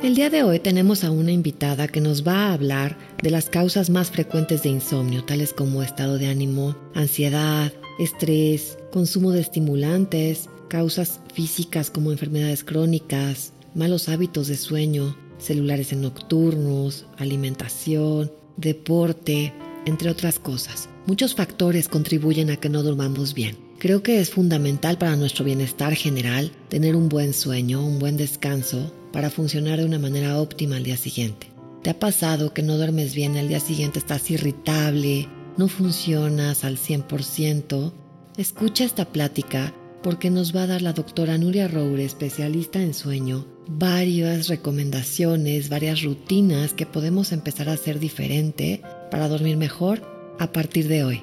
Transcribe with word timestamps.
El 0.00 0.14
día 0.14 0.30
de 0.30 0.44
hoy 0.44 0.60
tenemos 0.60 1.02
a 1.02 1.10
una 1.10 1.32
invitada 1.32 1.88
que 1.88 2.00
nos 2.00 2.24
va 2.24 2.46
a 2.46 2.52
hablar 2.52 2.96
de 3.20 3.32
las 3.32 3.50
causas 3.50 3.90
más 3.90 4.12
frecuentes 4.12 4.62
de 4.62 4.68
insomnio, 4.68 5.24
tales 5.24 5.52
como 5.52 5.82
estado 5.82 6.18
de 6.18 6.28
ánimo, 6.28 6.76
ansiedad, 6.94 7.72
estrés, 7.98 8.78
consumo 8.92 9.32
de 9.32 9.40
estimulantes, 9.40 10.48
causas 10.68 11.18
físicas 11.34 11.90
como 11.90 12.12
enfermedades 12.12 12.62
crónicas, 12.62 13.52
malos 13.74 14.08
hábitos 14.08 14.46
de 14.46 14.56
sueño, 14.56 15.16
celulares 15.38 15.92
en 15.92 16.02
nocturnos, 16.02 17.06
alimentación, 17.16 18.30
deporte, 18.56 19.52
entre 19.84 20.10
otras 20.10 20.38
cosas. 20.38 20.88
Muchos 21.06 21.34
factores 21.34 21.88
contribuyen 21.88 22.50
a 22.50 22.56
que 22.56 22.68
no 22.68 22.84
durmamos 22.84 23.34
bien. 23.34 23.56
Creo 23.80 24.04
que 24.04 24.20
es 24.20 24.30
fundamental 24.30 24.96
para 24.96 25.16
nuestro 25.16 25.44
bienestar 25.44 25.94
general 25.94 26.52
tener 26.68 26.94
un 26.94 27.08
buen 27.08 27.34
sueño, 27.34 27.84
un 27.84 27.98
buen 27.98 28.16
descanso 28.16 28.92
para 29.18 29.30
funcionar 29.30 29.80
de 29.80 29.84
una 29.84 29.98
manera 29.98 30.40
óptima 30.40 30.76
al 30.76 30.84
día 30.84 30.96
siguiente. 30.96 31.48
¿Te 31.82 31.90
ha 31.90 31.98
pasado 31.98 32.54
que 32.54 32.62
no 32.62 32.76
duermes 32.76 33.16
bien 33.16 33.36
al 33.36 33.48
día 33.48 33.58
siguiente 33.58 33.98
estás 33.98 34.30
irritable, 34.30 35.26
no 35.56 35.66
funcionas 35.66 36.62
al 36.62 36.78
100%? 36.78 37.92
Escucha 38.36 38.84
esta 38.84 39.06
plática 39.06 39.74
porque 40.04 40.30
nos 40.30 40.54
va 40.54 40.62
a 40.62 40.66
dar 40.68 40.82
la 40.82 40.92
doctora 40.92 41.36
Nuria 41.36 41.66
Roure, 41.66 42.04
especialista 42.04 42.80
en 42.80 42.94
sueño, 42.94 43.44
varias 43.66 44.46
recomendaciones, 44.46 45.68
varias 45.68 46.04
rutinas 46.04 46.72
que 46.72 46.86
podemos 46.86 47.32
empezar 47.32 47.68
a 47.68 47.72
hacer 47.72 47.98
diferente 47.98 48.82
para 49.10 49.26
dormir 49.26 49.56
mejor 49.56 50.36
a 50.38 50.52
partir 50.52 50.86
de 50.86 51.02
hoy. 51.02 51.22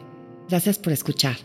Gracias 0.50 0.78
por 0.80 0.92
escuchar. 0.92 1.38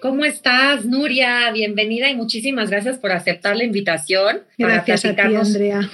¿Cómo 0.00 0.26
estás, 0.26 0.84
Nuria? 0.84 1.50
Bienvenida 1.52 2.10
y 2.10 2.14
muchísimas 2.14 2.70
gracias 2.70 2.98
por 2.98 3.12
aceptar 3.12 3.56
la 3.56 3.64
invitación. 3.64 4.42
Gracias 4.58 5.06
a 5.06 5.14
ti, 5.14 5.22
Andrea. 5.22 5.90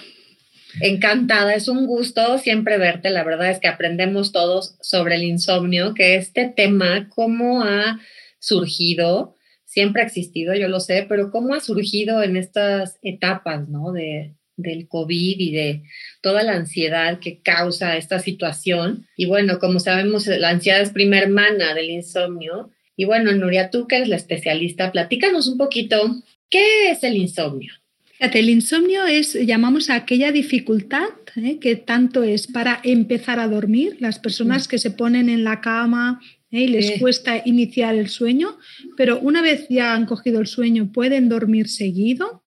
Encantada, 0.80 1.54
es 1.54 1.68
un 1.68 1.86
gusto 1.86 2.38
siempre 2.38 2.78
verte. 2.78 3.10
La 3.10 3.22
verdad 3.22 3.50
es 3.50 3.60
que 3.60 3.68
aprendemos 3.68 4.32
todos 4.32 4.76
sobre 4.80 5.14
el 5.14 5.22
insomnio, 5.22 5.94
que 5.94 6.16
este 6.16 6.48
tema, 6.48 7.08
cómo 7.10 7.62
ha 7.62 8.00
surgido, 8.40 9.36
siempre 9.64 10.02
ha 10.02 10.06
existido, 10.06 10.54
yo 10.54 10.66
lo 10.66 10.80
sé, 10.80 11.06
pero 11.08 11.30
cómo 11.30 11.54
ha 11.54 11.60
surgido 11.60 12.24
en 12.24 12.36
estas 12.36 12.98
etapas, 13.02 13.68
¿no? 13.68 13.92
De, 13.92 14.34
del 14.56 14.88
COVID 14.88 15.36
y 15.38 15.52
de 15.52 15.82
toda 16.22 16.42
la 16.42 16.54
ansiedad 16.54 17.20
que 17.20 17.40
causa 17.40 17.96
esta 17.96 18.18
situación. 18.18 19.06
Y 19.16 19.26
bueno, 19.26 19.60
como 19.60 19.78
sabemos, 19.78 20.26
la 20.26 20.48
ansiedad 20.48 20.80
es 20.80 20.90
prima 20.90 21.18
hermana 21.18 21.72
del 21.74 21.90
insomnio 21.90 22.72
y 22.96 23.04
bueno, 23.04 23.32
Nuria, 23.32 23.70
tú 23.70 23.86
que 23.86 23.96
eres 23.96 24.08
la 24.08 24.16
especialista, 24.16 24.92
platícanos 24.92 25.48
un 25.48 25.58
poquito, 25.58 26.22
¿qué 26.50 26.90
es 26.90 27.02
el 27.04 27.16
insomnio? 27.16 27.72
el 28.18 28.50
insomnio 28.50 29.04
es, 29.04 29.34
llamamos 29.34 29.90
a 29.90 29.96
aquella 29.96 30.30
dificultad 30.30 31.08
¿eh? 31.36 31.58
que 31.58 31.74
tanto 31.74 32.22
es 32.22 32.46
para 32.46 32.80
empezar 32.84 33.40
a 33.40 33.48
dormir, 33.48 33.96
las 33.98 34.20
personas 34.20 34.68
que 34.68 34.78
se 34.78 34.92
ponen 34.92 35.28
en 35.28 35.42
la 35.42 35.60
cama 35.60 36.20
¿eh? 36.52 36.62
y 36.62 36.68
les 36.68 37.00
cuesta 37.00 37.42
iniciar 37.44 37.96
el 37.96 38.08
sueño, 38.08 38.58
pero 38.96 39.18
una 39.18 39.42
vez 39.42 39.66
ya 39.68 39.94
han 39.94 40.06
cogido 40.06 40.40
el 40.40 40.46
sueño 40.46 40.92
pueden 40.92 41.28
dormir 41.28 41.68
seguido, 41.68 42.44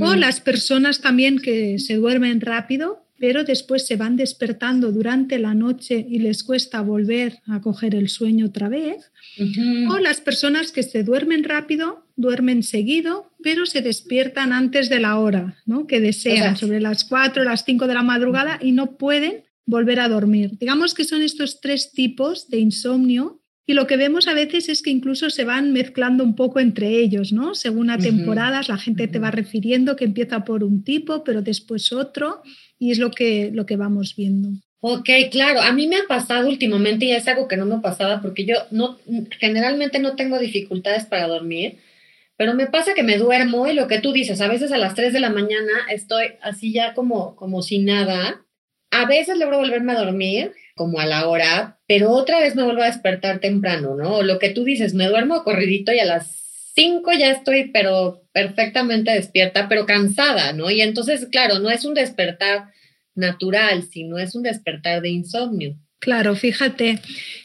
o 0.00 0.14
las 0.14 0.40
personas 0.40 1.02
también 1.02 1.38
que 1.38 1.78
se 1.78 1.96
duermen 1.96 2.40
rápido 2.40 3.05
pero 3.18 3.44
después 3.44 3.86
se 3.86 3.96
van 3.96 4.16
despertando 4.16 4.92
durante 4.92 5.38
la 5.38 5.54
noche 5.54 6.06
y 6.08 6.18
les 6.18 6.42
cuesta 6.42 6.80
volver 6.80 7.40
a 7.46 7.60
coger 7.60 7.94
el 7.94 8.08
sueño 8.08 8.46
otra 8.46 8.68
vez. 8.68 9.10
O 9.90 9.98
las 9.98 10.20
personas 10.20 10.72
que 10.72 10.82
se 10.82 11.02
duermen 11.02 11.44
rápido, 11.44 12.06
duermen 12.16 12.62
seguido, 12.62 13.32
pero 13.42 13.66
se 13.66 13.82
despiertan 13.82 14.52
antes 14.52 14.88
de 14.88 15.00
la 15.00 15.18
hora 15.18 15.56
¿no? 15.66 15.86
que 15.86 16.00
desean, 16.00 16.56
sobre 16.56 16.80
las 16.80 17.04
4 17.04 17.42
o 17.42 17.44
las 17.44 17.64
5 17.64 17.86
de 17.86 17.94
la 17.94 18.02
madrugada 18.02 18.58
y 18.62 18.72
no 18.72 18.96
pueden 18.96 19.44
volver 19.66 20.00
a 20.00 20.08
dormir. 20.08 20.52
Digamos 20.58 20.94
que 20.94 21.04
son 21.04 21.22
estos 21.22 21.60
tres 21.60 21.92
tipos 21.92 22.48
de 22.48 22.58
insomnio 22.58 23.40
y 23.68 23.74
lo 23.74 23.88
que 23.88 23.96
vemos 23.96 24.28
a 24.28 24.34
veces 24.34 24.68
es 24.68 24.80
que 24.80 24.90
incluso 24.90 25.28
se 25.28 25.44
van 25.44 25.72
mezclando 25.72 26.22
un 26.22 26.36
poco 26.36 26.60
entre 26.60 27.00
ellos, 27.00 27.32
¿no? 27.32 27.56
Según 27.56 27.90
a 27.90 27.98
temporadas, 27.98 28.68
la 28.68 28.78
gente 28.78 29.08
te 29.08 29.18
va 29.18 29.32
refiriendo 29.32 29.96
que 29.96 30.04
empieza 30.04 30.44
por 30.44 30.62
un 30.62 30.84
tipo, 30.84 31.24
pero 31.24 31.42
después 31.42 31.92
otro 31.92 32.42
y 32.78 32.92
es 32.92 32.98
lo 32.98 33.10
que, 33.10 33.50
lo 33.52 33.66
que 33.66 33.76
vamos 33.76 34.14
viendo. 34.16 34.50
Ok, 34.80 35.08
claro, 35.32 35.62
a 35.62 35.72
mí 35.72 35.88
me 35.88 35.96
ha 35.96 36.06
pasado 36.06 36.48
últimamente 36.48 37.06
y 37.06 37.10
es 37.10 37.26
algo 37.26 37.48
que 37.48 37.56
no 37.56 37.66
me 37.66 37.80
pasaba 37.80 38.22
porque 38.22 38.44
yo 38.44 38.54
no, 38.70 38.98
generalmente 39.40 39.98
no 39.98 40.14
tengo 40.14 40.38
dificultades 40.38 41.06
para 41.06 41.26
dormir, 41.26 41.78
pero 42.36 42.54
me 42.54 42.68
pasa 42.68 42.94
que 42.94 43.02
me 43.02 43.18
duermo 43.18 43.66
y 43.66 43.74
lo 43.74 43.88
que 43.88 43.98
tú 43.98 44.12
dices, 44.12 44.40
a 44.40 44.48
veces 44.48 44.70
a 44.70 44.78
las 44.78 44.94
3 44.94 45.12
de 45.12 45.18
la 45.18 45.30
mañana 45.30 45.72
estoy 45.90 46.26
así 46.40 46.72
ya 46.72 46.94
como, 46.94 47.34
como 47.34 47.62
sin 47.62 47.86
nada, 47.86 48.44
a 48.92 49.06
veces 49.06 49.38
logro 49.38 49.58
volverme 49.58 49.92
a 49.92 49.98
dormir 49.98 50.52
como 50.76 51.00
a 51.00 51.06
la 51.06 51.26
hora, 51.26 51.78
pero 51.88 52.10
otra 52.10 52.38
vez 52.38 52.54
me 52.54 52.62
vuelvo 52.62 52.82
a 52.82 52.86
despertar 52.86 53.40
temprano, 53.40 53.96
¿no? 53.96 54.22
Lo 54.22 54.38
que 54.38 54.50
tú 54.50 54.62
dices, 54.62 54.92
me 54.92 55.08
duermo 55.08 55.42
corridito 55.42 55.90
y 55.92 55.98
a 55.98 56.04
las 56.04 56.70
5 56.74 57.12
ya 57.18 57.30
estoy, 57.30 57.70
pero 57.72 58.22
perfectamente 58.32 59.10
despierta, 59.10 59.68
pero 59.68 59.86
cansada, 59.86 60.52
¿no? 60.52 60.70
Y 60.70 60.82
entonces, 60.82 61.28
claro, 61.32 61.58
no 61.58 61.70
es 61.70 61.86
un 61.86 61.94
despertar 61.94 62.66
natural, 63.14 63.84
sino 63.90 64.18
es 64.18 64.34
un 64.34 64.42
despertar 64.42 65.00
de 65.00 65.08
insomnio. 65.08 65.78
Claro, 65.98 66.36
fíjate, 66.36 67.00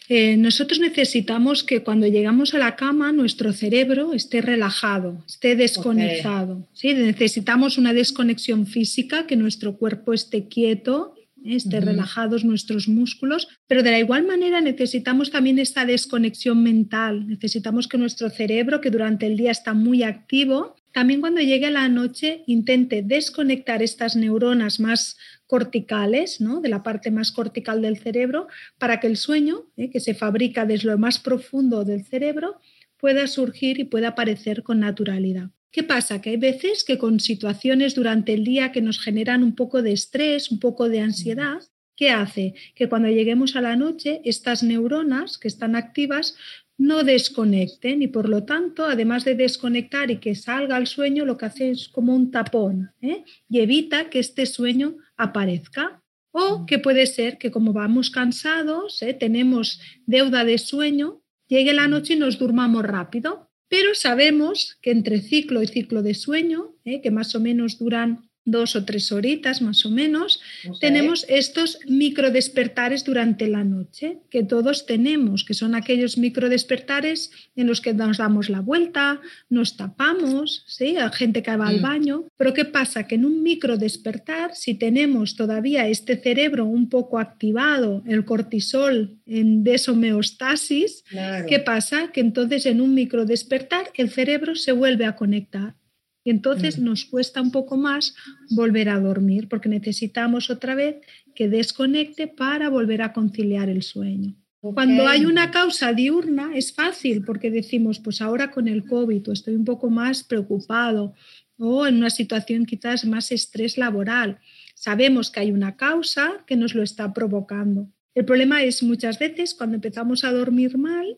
eh, 0.09 0.35
nosotros 0.35 0.79
necesitamos 0.79 1.63
que 1.63 1.83
cuando 1.83 2.07
llegamos 2.07 2.53
a 2.53 2.57
la 2.57 2.75
cama 2.75 3.13
nuestro 3.13 3.53
cerebro 3.53 4.13
esté 4.13 4.41
relajado, 4.41 5.23
esté 5.25 5.55
desconectado. 5.55 6.67
¿sí? 6.73 6.93
Necesitamos 6.93 7.77
una 7.77 7.93
desconexión 7.93 8.67
física, 8.67 9.25
que 9.25 9.37
nuestro 9.37 9.77
cuerpo 9.77 10.11
esté 10.11 10.49
quieto 10.49 11.15
esté 11.45 11.79
relajados 11.79 12.45
nuestros 12.45 12.87
músculos, 12.87 13.47
pero 13.67 13.83
de 13.83 13.91
la 13.91 13.99
igual 13.99 14.25
manera 14.25 14.61
necesitamos 14.61 15.31
también 15.31 15.59
esta 15.59 15.85
desconexión 15.85 16.63
mental, 16.63 17.27
necesitamos 17.27 17.87
que 17.87 17.97
nuestro 17.97 18.29
cerebro, 18.29 18.81
que 18.81 18.91
durante 18.91 19.27
el 19.27 19.37
día 19.37 19.51
está 19.51 19.73
muy 19.73 20.03
activo, 20.03 20.75
también 20.91 21.21
cuando 21.21 21.41
llegue 21.41 21.71
la 21.71 21.87
noche 21.87 22.43
intente 22.47 23.01
desconectar 23.01 23.81
estas 23.81 24.15
neuronas 24.15 24.79
más 24.79 25.17
corticales, 25.47 26.41
¿no? 26.41 26.61
de 26.61 26.69
la 26.69 26.83
parte 26.83 27.11
más 27.11 27.31
cortical 27.31 27.81
del 27.81 27.97
cerebro, 27.97 28.47
para 28.77 28.99
que 28.99 29.07
el 29.07 29.17
sueño, 29.17 29.65
¿eh? 29.77 29.89
que 29.89 29.99
se 29.99 30.13
fabrica 30.13 30.65
desde 30.65 30.89
lo 30.89 30.97
más 30.97 31.19
profundo 31.19 31.85
del 31.85 32.03
cerebro, 32.03 32.59
pueda 32.97 33.27
surgir 33.27 33.79
y 33.79 33.85
pueda 33.85 34.09
aparecer 34.09 34.63
con 34.63 34.79
naturalidad. 34.79 35.49
¿Qué 35.71 35.83
pasa? 35.83 36.19
Que 36.21 36.31
hay 36.31 36.37
veces 36.37 36.83
que 36.83 36.97
con 36.97 37.21
situaciones 37.21 37.95
durante 37.95 38.33
el 38.33 38.43
día 38.43 38.73
que 38.73 38.81
nos 38.81 38.99
generan 38.99 39.41
un 39.41 39.55
poco 39.55 39.81
de 39.81 39.93
estrés, 39.93 40.51
un 40.51 40.59
poco 40.59 40.89
de 40.89 40.99
ansiedad, 40.99 41.61
¿qué 41.95 42.09
hace? 42.09 42.55
Que 42.75 42.89
cuando 42.89 43.07
lleguemos 43.07 43.55
a 43.55 43.61
la 43.61 43.77
noche, 43.77 44.21
estas 44.25 44.63
neuronas 44.63 45.37
que 45.37 45.47
están 45.47 45.77
activas 45.77 46.35
no 46.77 47.03
desconecten 47.03 48.01
y 48.01 48.07
por 48.07 48.27
lo 48.27 48.43
tanto, 48.43 48.85
además 48.85 49.23
de 49.23 49.35
desconectar 49.35 50.11
y 50.11 50.17
que 50.17 50.35
salga 50.35 50.77
el 50.77 50.87
sueño, 50.87 51.23
lo 51.23 51.37
que 51.37 51.45
hace 51.45 51.71
es 51.71 51.87
como 51.87 52.15
un 52.15 52.31
tapón 52.31 52.91
¿eh? 53.01 53.23
y 53.47 53.59
evita 53.59 54.09
que 54.09 54.19
este 54.19 54.45
sueño 54.45 54.97
aparezca. 55.15 55.99
O 56.33 56.65
que 56.65 56.79
puede 56.79 57.07
ser 57.07 57.37
que 57.37 57.51
como 57.51 57.73
vamos 57.73 58.09
cansados, 58.09 59.01
¿eh? 59.01 59.13
tenemos 59.13 59.81
deuda 60.05 60.45
de 60.45 60.57
sueño, 60.57 61.21
llegue 61.47 61.73
la 61.73 61.89
noche 61.89 62.13
y 62.13 62.15
nos 62.15 62.39
durmamos 62.39 62.83
rápido 62.83 63.50
pero 63.71 63.95
sabemos 63.95 64.77
que 64.81 64.91
entre 64.91 65.21
ciclo 65.21 65.63
y 65.63 65.67
ciclo 65.67 66.03
de 66.03 66.13
sueño, 66.13 66.75
¿eh? 66.83 66.99
que 66.99 67.09
más 67.09 67.35
o 67.35 67.39
menos 67.39 67.79
duran 67.79 68.29
dos 68.43 68.75
o 68.75 68.85
tres 68.85 69.11
horitas 69.11 69.61
más 69.61 69.85
o 69.85 69.89
menos, 69.89 70.41
tenemos 70.79 71.25
estos 71.29 71.79
microdespertares 71.87 73.03
durante 73.03 73.47
la 73.47 73.63
noche, 73.63 74.17
que 74.29 74.43
todos 74.43 74.85
tenemos, 74.85 75.43
que 75.43 75.53
son 75.53 75.75
aquellos 75.75 76.17
microdespertares 76.17 77.31
en 77.55 77.67
los 77.67 77.81
que 77.81 77.93
nos 77.93 78.17
damos 78.17 78.49
la 78.49 78.61
vuelta, 78.61 79.21
nos 79.49 79.77
tapamos, 79.77 80.65
¿sí? 80.67 80.97
Hay 80.97 81.11
gente 81.13 81.43
que 81.43 81.55
va 81.55 81.67
al 81.67 81.79
mm. 81.79 81.83
baño, 81.83 82.25
pero 82.37 82.53
¿qué 82.53 82.65
pasa? 82.65 83.07
Que 83.07 83.15
en 83.15 83.25
un 83.25 83.43
microdespertar, 83.43 84.55
si 84.55 84.73
tenemos 84.73 85.35
todavía 85.35 85.87
este 85.87 86.17
cerebro 86.17 86.65
un 86.65 86.89
poco 86.89 87.19
activado, 87.19 88.03
el 88.07 88.25
cortisol 88.25 89.17
en 89.25 89.63
deshomeostasis, 89.63 91.03
¿qué 91.47 91.59
pasa? 91.59 92.11
Que 92.11 92.21
entonces 92.21 92.65
en 92.65 92.81
un 92.81 92.93
microdespertar 92.93 93.91
el 94.01 94.09
cerebro 94.09 94.55
se 94.55 94.71
vuelve 94.71 95.05
a 95.05 95.15
conectar 95.15 95.75
y 96.23 96.29
entonces 96.29 96.79
mm. 96.79 96.83
nos 96.83 97.05
cuesta 97.05 97.41
un 97.41 97.51
poco 97.51 97.77
más 97.77 98.15
volver 98.49 98.89
a 98.89 98.99
dormir 98.99 99.47
porque 99.49 99.69
necesitamos 99.69 100.49
otra 100.49 100.75
vez 100.75 100.97
que 101.35 101.49
desconecte 101.49 102.27
para 102.27 102.69
volver 102.69 103.01
a 103.01 103.13
conciliar 103.13 103.69
el 103.69 103.83
sueño. 103.83 104.35
Cuando 104.61 105.07
hay 105.07 105.25
una 105.25 105.49
causa 105.49 105.91
diurna 105.91 106.51
es 106.55 106.71
fácil 106.71 107.23
porque 107.25 107.49
decimos, 107.49 107.99
pues 107.99 108.21
ahora 108.21 108.51
con 108.51 108.67
el 108.67 108.85
COVID 108.85 109.29
estoy 109.29 109.55
un 109.55 109.65
poco 109.65 109.89
más 109.89 110.23
preocupado 110.23 111.15
o 111.57 111.87
en 111.87 111.97
una 111.97 112.11
situación 112.11 112.67
quizás 112.67 113.03
más 113.05 113.31
estrés 113.31 113.79
laboral. 113.79 114.39
Sabemos 114.75 115.31
que 115.31 115.39
hay 115.39 115.51
una 115.51 115.77
causa 115.77 116.43
que 116.45 116.55
nos 116.55 116.75
lo 116.75 116.83
está 116.83 117.11
provocando. 117.11 117.89
El 118.13 118.25
problema 118.25 118.63
es 118.63 118.83
muchas 118.83 119.17
veces 119.17 119.55
cuando 119.55 119.75
empezamos 119.75 120.23
a 120.23 120.31
dormir 120.31 120.77
mal, 120.77 121.17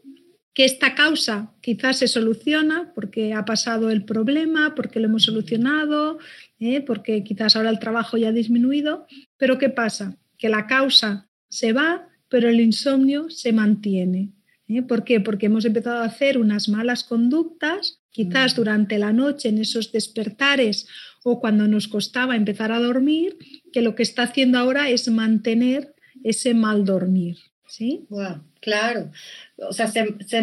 que 0.54 0.66
esta 0.66 0.94
causa 0.94 1.52
quizás 1.62 1.98
se 1.98 2.08
soluciona 2.08 2.92
porque 2.94 3.34
ha 3.34 3.44
pasado 3.44 3.90
el 3.90 4.06
problema, 4.06 4.76
porque 4.76 5.00
lo 5.00 5.08
hemos 5.08 5.24
solucionado, 5.24 6.20
¿eh? 6.60 6.82
porque 6.82 7.24
quizás 7.24 7.56
ahora 7.56 7.72
el 7.72 7.80
trabajo 7.80 8.18
ya 8.18 8.30
ha 8.30 8.34
disminuido, 8.34 9.08
pero 9.38 9.58
¿qué 9.58 9.70
pasa? 9.70 10.18
Que 10.38 10.50
la 10.50 10.68
causa 10.68 11.28
se 11.50 11.74
va, 11.74 12.08
pero 12.30 12.50
el 12.50 12.60
insomnio 12.60 13.30
se 13.30 13.52
mantiene. 13.52 14.34
¿eh? 14.68 14.84
¿Por 14.84 15.04
qué? 15.04 15.20
Porque 15.20 15.48
hemos 15.48 15.66
empezado 15.66 16.04
a 16.04 16.06
hacer 16.06 16.38
unas 16.38 16.70
malas 16.70 17.04
conductas, 17.04 18.02
quizás 18.12 18.54
mm. 18.54 18.56
durante 18.56 19.00
la 19.00 19.12
noche 19.12 19.50
en 19.50 19.58
esos 19.58 19.92
despertares 19.92 20.88
o 21.24 21.40
cuando 21.40 21.68
nos 21.68 21.88
costaba 21.88 22.36
empezar 22.36 22.72
a 22.72 22.80
dormir, 22.80 23.38
que 23.72 23.82
lo 23.82 23.96
que 23.96 24.04
está 24.04 24.24
haciendo 24.24 24.60
ahora 24.60 24.90
es 24.90 25.08
mantener 25.08 25.96
ese 26.24 26.54
mal 26.54 26.86
dormir. 26.86 27.38
¿Sí? 27.74 28.06
claro. 28.60 29.10
O 29.58 29.74
sea, 29.74 29.92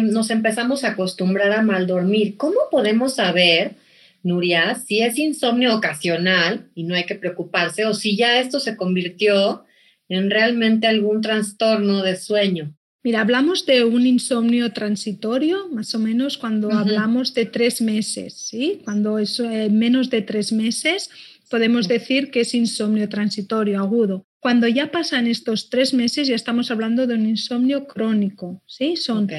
nos 0.01 0.29
empezamos 0.29 0.83
a 0.83 0.89
acostumbrar 0.89 1.53
a 1.53 1.61
mal 1.61 1.87
dormir. 1.87 2.35
¿Cómo 2.35 2.59
podemos 2.69 3.15
saber, 3.15 3.75
Nuria, 4.21 4.75
si 4.75 4.99
es 4.99 5.17
insomnio 5.17 5.73
ocasional 5.73 6.69
y 6.75 6.83
no 6.83 6.93
hay 6.93 7.05
que 7.05 7.15
preocuparse 7.15 7.85
o 7.85 7.93
si 7.93 8.17
ya 8.17 8.39
esto 8.39 8.59
se 8.59 8.75
convirtió 8.75 9.63
en 10.09 10.29
realmente 10.29 10.87
algún 10.87 11.21
trastorno 11.21 12.03
de 12.03 12.17
sueño? 12.17 12.75
Mira, 13.01 13.21
hablamos 13.21 13.65
de 13.65 13.85
un 13.85 14.05
insomnio 14.05 14.73
transitorio, 14.73 15.69
más 15.69 15.95
o 15.95 15.99
menos 15.99 16.37
cuando 16.37 16.71
hablamos 16.71 17.33
de 17.33 17.45
tres 17.45 17.81
meses, 17.81 18.33
¿sí? 18.33 18.81
Cuando 18.83 19.17
es 19.17 19.39
eh, 19.39 19.69
menos 19.71 20.09
de 20.09 20.21
tres 20.21 20.51
meses, 20.51 21.09
podemos 21.49 21.87
decir 21.87 22.29
que 22.29 22.41
es 22.41 22.53
insomnio 22.53 23.07
transitorio 23.07 23.79
agudo. 23.79 24.27
Cuando 24.41 24.67
ya 24.67 24.89
pasan 24.91 25.27
estos 25.27 25.69
tres 25.69 25.93
meses, 25.93 26.27
ya 26.27 26.35
estamos 26.35 26.71
hablando 26.71 27.05
de 27.05 27.13
un 27.13 27.27
insomnio 27.27 27.85
crónico, 27.85 28.63
¿sí? 28.65 28.95
Son 28.95 29.29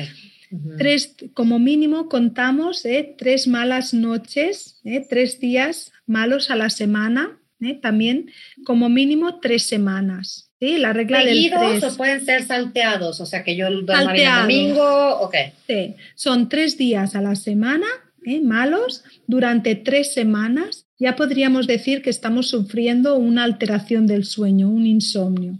tres, 0.79 1.17
como 1.35 1.59
mínimo 1.59 2.09
contamos 2.09 2.85
¿eh? 2.85 3.17
tres 3.19 3.49
malas 3.49 3.95
noches, 3.95 4.81
¿eh? 4.85 5.05
tres 5.11 5.41
días 5.41 5.91
malos 6.07 6.53
a 6.53 6.57
la 6.57 6.71
semana, 6.71 7.37
también 7.81 8.31
como 8.65 8.89
mínimo 8.89 9.41
tres 9.41 9.65
semanas. 9.65 10.51
Sí, 10.61 10.79
la 10.79 10.93
regla 10.93 11.25
del 11.25 11.51
tres. 11.51 11.83
o 11.83 11.97
pueden 11.97 12.25
ser 12.25 12.45
salteados, 12.45 13.21
o 13.21 13.27
sea 13.27 13.43
que 13.43 13.57
yo 13.57 13.67
el 13.67 13.85
domingo, 13.85 15.21
ok. 15.21 15.35
Sí, 15.67 15.97
son 16.15 16.49
tres 16.49 16.79
días 16.79 17.17
a 17.17 17.21
la 17.21 17.35
semana, 17.35 17.89
¿eh? 18.25 18.41
malos, 18.41 19.03
durante 19.27 19.75
tres 19.75 20.15
semanas, 20.15 20.87
ya 20.99 21.17
podríamos 21.17 21.67
decir 21.67 22.03
que 22.03 22.11
estamos 22.11 22.49
sufriendo 22.49 23.17
una 23.17 23.45
alteración 23.45 24.07
del 24.07 24.25
sueño, 24.25 24.69
un 24.69 24.87
insomnio. 24.87 25.59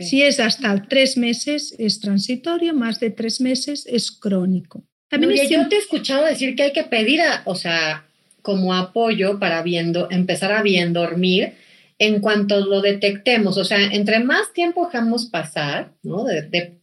Si 0.00 0.22
es 0.22 0.38
hasta 0.38 0.82
tres 0.82 1.16
meses 1.16 1.74
es 1.78 2.00
transitorio, 2.00 2.74
más 2.74 3.00
de 3.00 3.10
tres 3.10 3.40
meses 3.40 3.86
es 3.86 4.10
crónico. 4.10 4.84
También 5.08 5.48
yo 5.48 5.68
te 5.68 5.76
he 5.76 5.78
escuchado 5.78 6.26
decir 6.26 6.54
que 6.54 6.64
hay 6.64 6.72
que 6.72 6.84
pedir, 6.84 7.20
o 7.46 7.54
sea, 7.54 8.06
como 8.42 8.74
apoyo 8.74 9.38
para 9.38 9.62
viendo, 9.62 10.08
empezar 10.10 10.52
a 10.52 10.62
bien 10.62 10.92
dormir 10.92 11.54
en 11.98 12.20
cuanto 12.20 12.64
lo 12.64 12.80
detectemos, 12.80 13.58
o 13.58 13.64
sea, 13.64 13.78
entre 13.92 14.20
más 14.20 14.54
tiempo 14.54 14.86
dejamos 14.86 15.26
pasar, 15.26 15.92
¿no? 16.02 16.24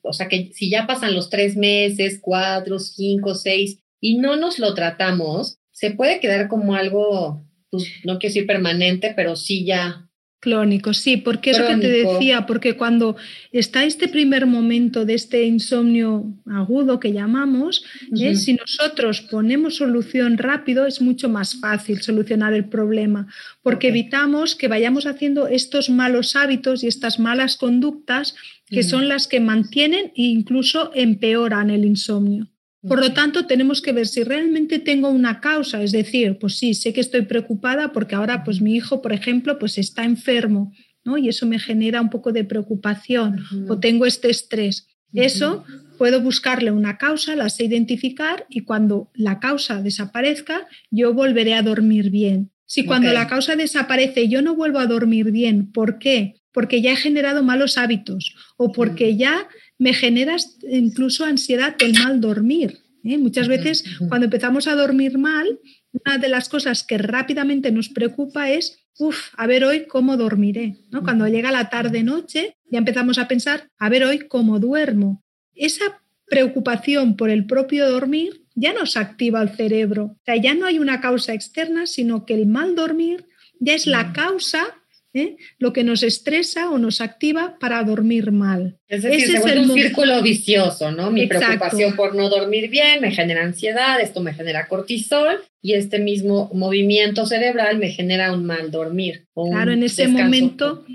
o 0.04 0.14
sea, 0.14 0.28
que 0.28 0.52
si 0.54 0.70
ya 0.70 0.86
pasan 0.86 1.16
los 1.16 1.32
tres 1.32 1.58
meses, 1.58 2.20
cuatro, 2.22 2.78
cinco, 2.78 3.34
seis, 3.34 3.80
y 4.00 4.20
no 4.20 4.36
nos 4.36 4.60
lo 4.60 4.76
tratamos, 4.76 5.58
se 5.72 5.90
puede 5.90 6.20
quedar 6.20 6.48
como 6.48 6.76
algo, 6.76 7.44
pues, 7.70 7.86
no 8.04 8.20
quiero 8.20 8.34
decir 8.34 8.48
permanente, 8.48 9.14
pero 9.16 9.36
sí 9.36 9.66
ya 9.66 10.08
Clónico, 10.40 10.94
sí, 10.94 11.18
porque 11.18 11.50
es 11.50 11.58
lo 11.58 11.66
que 11.66 11.78
te 11.78 11.90
decía, 11.90 12.46
porque 12.46 12.78
cuando 12.78 13.16
está 13.52 13.86
este 13.86 14.08
primer 14.08 14.46
momento 14.46 15.04
de 15.04 15.16
este 15.16 15.46
insomnio 15.46 16.32
agudo 16.46 17.00
que 17.00 17.12
llamamos, 17.12 17.84
¿eh? 18.16 18.36
si 18.36 18.54
nosotros 18.54 19.22
ponemos 19.22 19.78
solución 19.78 20.38
rápido, 20.38 20.86
es 20.86 21.02
mucho 21.02 21.28
más 21.28 21.60
fácil 21.60 22.04
solucionar 22.04 22.54
el 22.54 22.70
problema, 22.70 23.28
porque 23.64 23.88
evitamos 23.88 24.56
que 24.56 24.68
vayamos 24.68 25.08
haciendo 25.08 25.48
estos 25.48 25.90
malos 25.90 26.36
hábitos 26.36 26.84
y 26.84 26.88
estas 26.88 27.18
malas 27.18 27.58
conductas 27.58 28.36
que 28.68 28.84
son 28.84 29.08
las 29.08 29.28
que 29.28 29.40
mantienen 29.40 30.12
e 30.16 30.22
incluso 30.22 30.92
empeoran 30.94 31.72
el 31.72 31.84
insomnio. 31.84 32.48
Por 32.88 33.00
lo 33.00 33.14
tanto, 33.14 33.46
tenemos 33.46 33.82
que 33.82 33.92
ver 33.92 34.08
si 34.08 34.24
realmente 34.24 34.80
tengo 34.80 35.10
una 35.10 35.40
causa, 35.40 35.82
es 35.84 35.92
decir, 35.92 36.38
pues 36.40 36.58
sí, 36.58 36.74
sé 36.74 36.94
que 36.94 37.02
estoy 37.02 37.24
preocupada 37.24 37.92
porque 37.92 38.16
ahora 38.16 38.44
pues 38.44 38.62
mi 38.62 38.76
hijo, 38.76 39.02
por 39.02 39.14
ejemplo, 39.14 39.60
pues 39.60 39.78
está 39.78 40.04
enfermo, 40.04 40.74
¿no? 41.04 41.18
Y 41.18 41.30
eso 41.30 41.46
me 41.46 41.60
genera 41.60 42.02
un 42.02 42.10
poco 42.10 42.32
de 42.32 42.44
preocupación 42.44 43.44
o 43.68 43.80
tengo 43.80 44.06
este 44.06 44.30
estrés. 44.30 44.88
Eso 45.14 45.64
puedo 45.98 46.22
buscarle 46.22 46.72
una 46.72 46.98
causa, 46.98 47.36
la 47.36 47.50
sé 47.50 47.66
identificar 47.66 48.46
y 48.50 48.62
cuando 48.62 49.10
la 49.14 49.40
causa 49.40 49.82
desaparezca, 49.82 50.68
yo 50.92 51.14
volveré 51.14 51.56
a 51.56 51.64
dormir 51.64 52.12
bien. 52.12 52.52
Si 52.66 52.86
cuando 52.86 53.12
la 53.14 53.28
causa 53.28 53.56
desaparece 53.56 54.28
yo 54.28 54.42
no 54.42 54.56
vuelvo 54.56 54.80
a 54.80 54.88
dormir 54.88 55.32
bien, 55.32 55.72
¿por 55.72 56.00
qué? 56.00 56.36
Porque 56.52 56.82
ya 56.82 56.92
he 56.92 56.98
generado 56.98 57.42
malos 57.42 57.78
hábitos 57.78 58.36
o 58.58 58.72
porque 58.72 59.16
ya 59.16 59.48
me 59.78 59.94
genera 59.94 60.38
incluso 60.70 61.26
ansiedad 61.26 61.76
el 61.80 61.94
mal 61.94 62.20
dormir. 62.22 62.80
¿eh? 63.04 63.18
Muchas 63.18 63.48
veces 63.48 63.84
cuando 64.08 64.26
empezamos 64.26 64.68
a 64.68 64.76
dormir 64.76 65.18
mal, 65.18 65.60
una 65.92 66.18
de 66.18 66.30
las 66.30 66.50
cosas 66.50 66.84
que 66.84 66.98
rápidamente 66.98 67.72
nos 67.72 67.90
preocupa 67.90 68.50
es, 68.50 68.80
uff, 68.98 69.30
a 69.38 69.48
ver 69.48 69.64
hoy 69.64 69.86
cómo 69.88 70.18
dormiré. 70.18 70.78
¿no? 70.90 71.04
Cuando 71.04 71.28
llega 71.28 71.52
la 71.52 71.70
tarde-noche, 71.70 72.56
ya 72.70 72.80
empezamos 72.80 73.18
a 73.18 73.28
pensar, 73.28 73.70
a 73.78 73.90
ver 73.90 74.04
hoy 74.04 74.28
cómo 74.28 74.60
duermo. 74.60 75.24
Esa 75.54 76.02
preocupación 76.26 77.16
por 77.16 77.30
el 77.30 77.46
propio 77.46 77.90
dormir 77.90 78.44
ya 78.56 78.74
nos 78.74 78.98
activa 78.98 79.42
el 79.42 79.50
cerebro. 79.50 80.06
O 80.06 80.22
sea, 80.26 80.36
ya 80.36 80.54
no 80.54 80.66
hay 80.66 80.80
una 80.80 81.00
causa 81.00 81.34
externa, 81.34 81.86
sino 81.86 82.26
que 82.26 82.34
el 82.34 82.48
mal 82.48 82.76
dormir 82.76 83.26
ya 83.60 83.74
es 83.74 83.88
la 83.88 84.14
causa 84.14 84.76
¿eh? 85.14 85.38
lo 85.58 85.74
que 85.74 85.84
nos 85.84 86.04
estresa 86.04 86.70
o 86.70 86.78
nos 86.78 87.02
activa 87.02 87.58
para 87.60 87.84
dormir 87.84 88.32
mal. 88.32 88.80
Es 88.88 89.04
decir, 89.04 89.28
se 89.28 89.40
vuelve 89.40 89.62
un 89.62 89.74
círculo 89.74 90.22
vicioso, 90.22 90.92
¿no? 90.92 91.12
Mi 91.12 91.28
preocupación 91.28 91.96
por 91.96 92.16
no 92.16 92.30
dormir 92.30 92.70
bien 92.70 93.02
me 93.02 93.12
genera 93.12 93.44
ansiedad, 93.44 94.00
esto 94.00 94.22
me 94.22 94.34
genera 94.34 94.68
cortisol 94.68 95.40
y 95.62 95.74
este 95.74 96.00
mismo 96.00 96.50
movimiento 96.54 97.26
cerebral 97.26 97.78
me 97.78 97.90
genera 97.90 98.32
un 98.32 98.46
mal 98.46 98.72
dormir. 98.72 99.28
claro, 99.34 99.72
en 99.72 99.84
ese 99.84 100.08
momento 100.08 100.86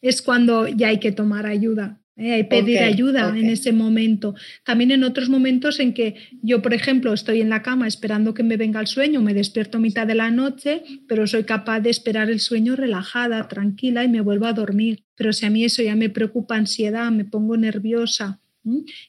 es 0.00 0.22
cuando 0.22 0.68
ya 0.68 0.88
hay 0.88 0.98
que 0.98 1.12
tomar 1.12 1.46
ayuda. 1.46 2.00
¿Eh? 2.16 2.44
pedir 2.44 2.78
ayuda 2.80 3.28
en 3.36 3.46
ese 3.46 3.72
momento. 3.72 4.34
También 4.64 4.90
en 4.90 5.04
otros 5.04 5.28
momentos 5.28 5.80
en 5.80 5.94
que 5.94 6.14
yo, 6.42 6.62
por 6.62 6.74
ejemplo, 6.74 7.12
estoy 7.12 7.40
en 7.40 7.50
la 7.50 7.62
cama 7.62 7.86
esperando 7.86 8.34
que 8.34 8.42
me 8.42 8.56
venga 8.56 8.80
el 8.80 8.86
sueño, 8.86 9.20
me 9.20 9.34
despierto 9.34 9.78
a 9.78 9.80
mitad 9.80 10.06
de 10.06 10.14
la 10.14 10.30
noche, 10.30 10.82
pero 11.08 11.26
soy 11.26 11.44
capaz 11.44 11.80
de 11.80 11.90
esperar 11.90 12.30
el 12.30 12.40
sueño 12.40 12.76
relajada, 12.76 13.48
tranquila 13.48 14.04
y 14.04 14.08
me 14.08 14.20
vuelvo 14.20 14.46
a 14.46 14.52
dormir. 14.52 15.04
Pero 15.14 15.32
si 15.32 15.46
a 15.46 15.50
mí 15.50 15.64
eso 15.64 15.82
ya 15.82 15.96
me 15.96 16.10
preocupa 16.10 16.56
ansiedad, 16.56 17.10
me 17.10 17.24
pongo 17.24 17.56
nerviosa 17.56 18.40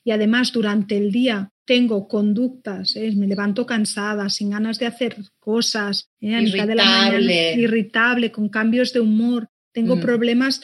y 0.04 0.12
además 0.12 0.52
durante 0.52 0.98
el 0.98 1.12
día 1.12 1.52
tengo 1.66 2.08
conductas, 2.08 2.96
¿eh? 2.96 3.12
me 3.16 3.26
levanto 3.26 3.66
cansada, 3.66 4.30
sin 4.30 4.52
ganas 4.52 4.78
de 4.78 4.86
hacer 4.86 5.16
cosas, 5.40 6.12
¿eh? 6.22 6.36
a 6.36 6.42
mitad 6.42 6.68
de 6.68 6.76
la 6.76 6.86
mañana, 6.86 7.34
irritable, 7.58 8.32
con 8.32 8.50
cambios 8.50 8.94
de 8.94 9.00
humor, 9.00 9.50
tengo 9.76 9.98
mm. 9.98 10.00
problemas, 10.00 10.62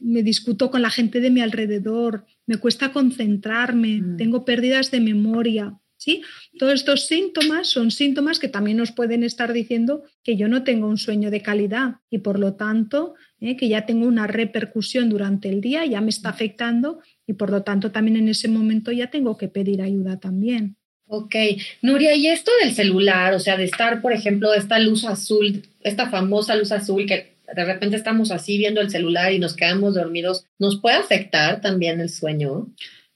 me 0.00 0.22
discuto 0.22 0.70
con 0.70 0.80
la 0.80 0.90
gente 0.90 1.20
de 1.20 1.30
mi 1.30 1.42
alrededor, 1.42 2.24
me 2.46 2.56
cuesta 2.56 2.90
concentrarme, 2.90 4.00
mm. 4.00 4.16
tengo 4.16 4.44
pérdidas 4.46 4.90
de 4.90 5.00
memoria. 5.00 5.78
¿sí? 5.98 6.22
Todos 6.58 6.72
estos 6.72 7.06
síntomas 7.06 7.68
son 7.68 7.90
síntomas 7.90 8.38
que 8.38 8.48
también 8.48 8.78
nos 8.78 8.92
pueden 8.92 9.22
estar 9.24 9.52
diciendo 9.52 10.04
que 10.24 10.36
yo 10.38 10.48
no 10.48 10.64
tengo 10.64 10.88
un 10.88 10.96
sueño 10.96 11.30
de 11.30 11.42
calidad 11.42 11.96
y 12.08 12.18
por 12.18 12.38
lo 12.38 12.54
tanto 12.54 13.14
¿eh? 13.40 13.58
que 13.58 13.68
ya 13.68 13.84
tengo 13.84 14.06
una 14.06 14.26
repercusión 14.26 15.10
durante 15.10 15.50
el 15.50 15.60
día, 15.60 15.84
ya 15.84 16.00
me 16.00 16.08
está 16.08 16.30
afectando 16.30 17.00
y 17.26 17.34
por 17.34 17.50
lo 17.50 17.62
tanto 17.62 17.92
también 17.92 18.16
en 18.16 18.28
ese 18.30 18.48
momento 18.48 18.90
ya 18.90 19.10
tengo 19.10 19.36
que 19.36 19.48
pedir 19.48 19.82
ayuda 19.82 20.18
también. 20.18 20.76
Ok, 21.12 21.34
Nuria, 21.82 22.14
y 22.14 22.28
esto 22.28 22.52
del 22.62 22.72
celular, 22.72 23.34
o 23.34 23.40
sea, 23.40 23.56
de 23.56 23.64
estar, 23.64 24.00
por 24.00 24.12
ejemplo, 24.12 24.54
esta 24.54 24.78
luz 24.78 25.04
azul, 25.04 25.64
esta 25.80 26.08
famosa 26.08 26.54
luz 26.54 26.70
azul 26.70 27.04
que 27.04 27.29
de 27.54 27.64
repente 27.64 27.96
estamos 27.96 28.30
así 28.30 28.58
viendo 28.58 28.80
el 28.80 28.90
celular 28.90 29.32
y 29.32 29.38
nos 29.38 29.54
quedamos 29.54 29.94
dormidos, 29.94 30.44
¿nos 30.58 30.80
puede 30.80 30.96
afectar 30.96 31.60
también 31.60 32.00
el 32.00 32.08
sueño? 32.08 32.68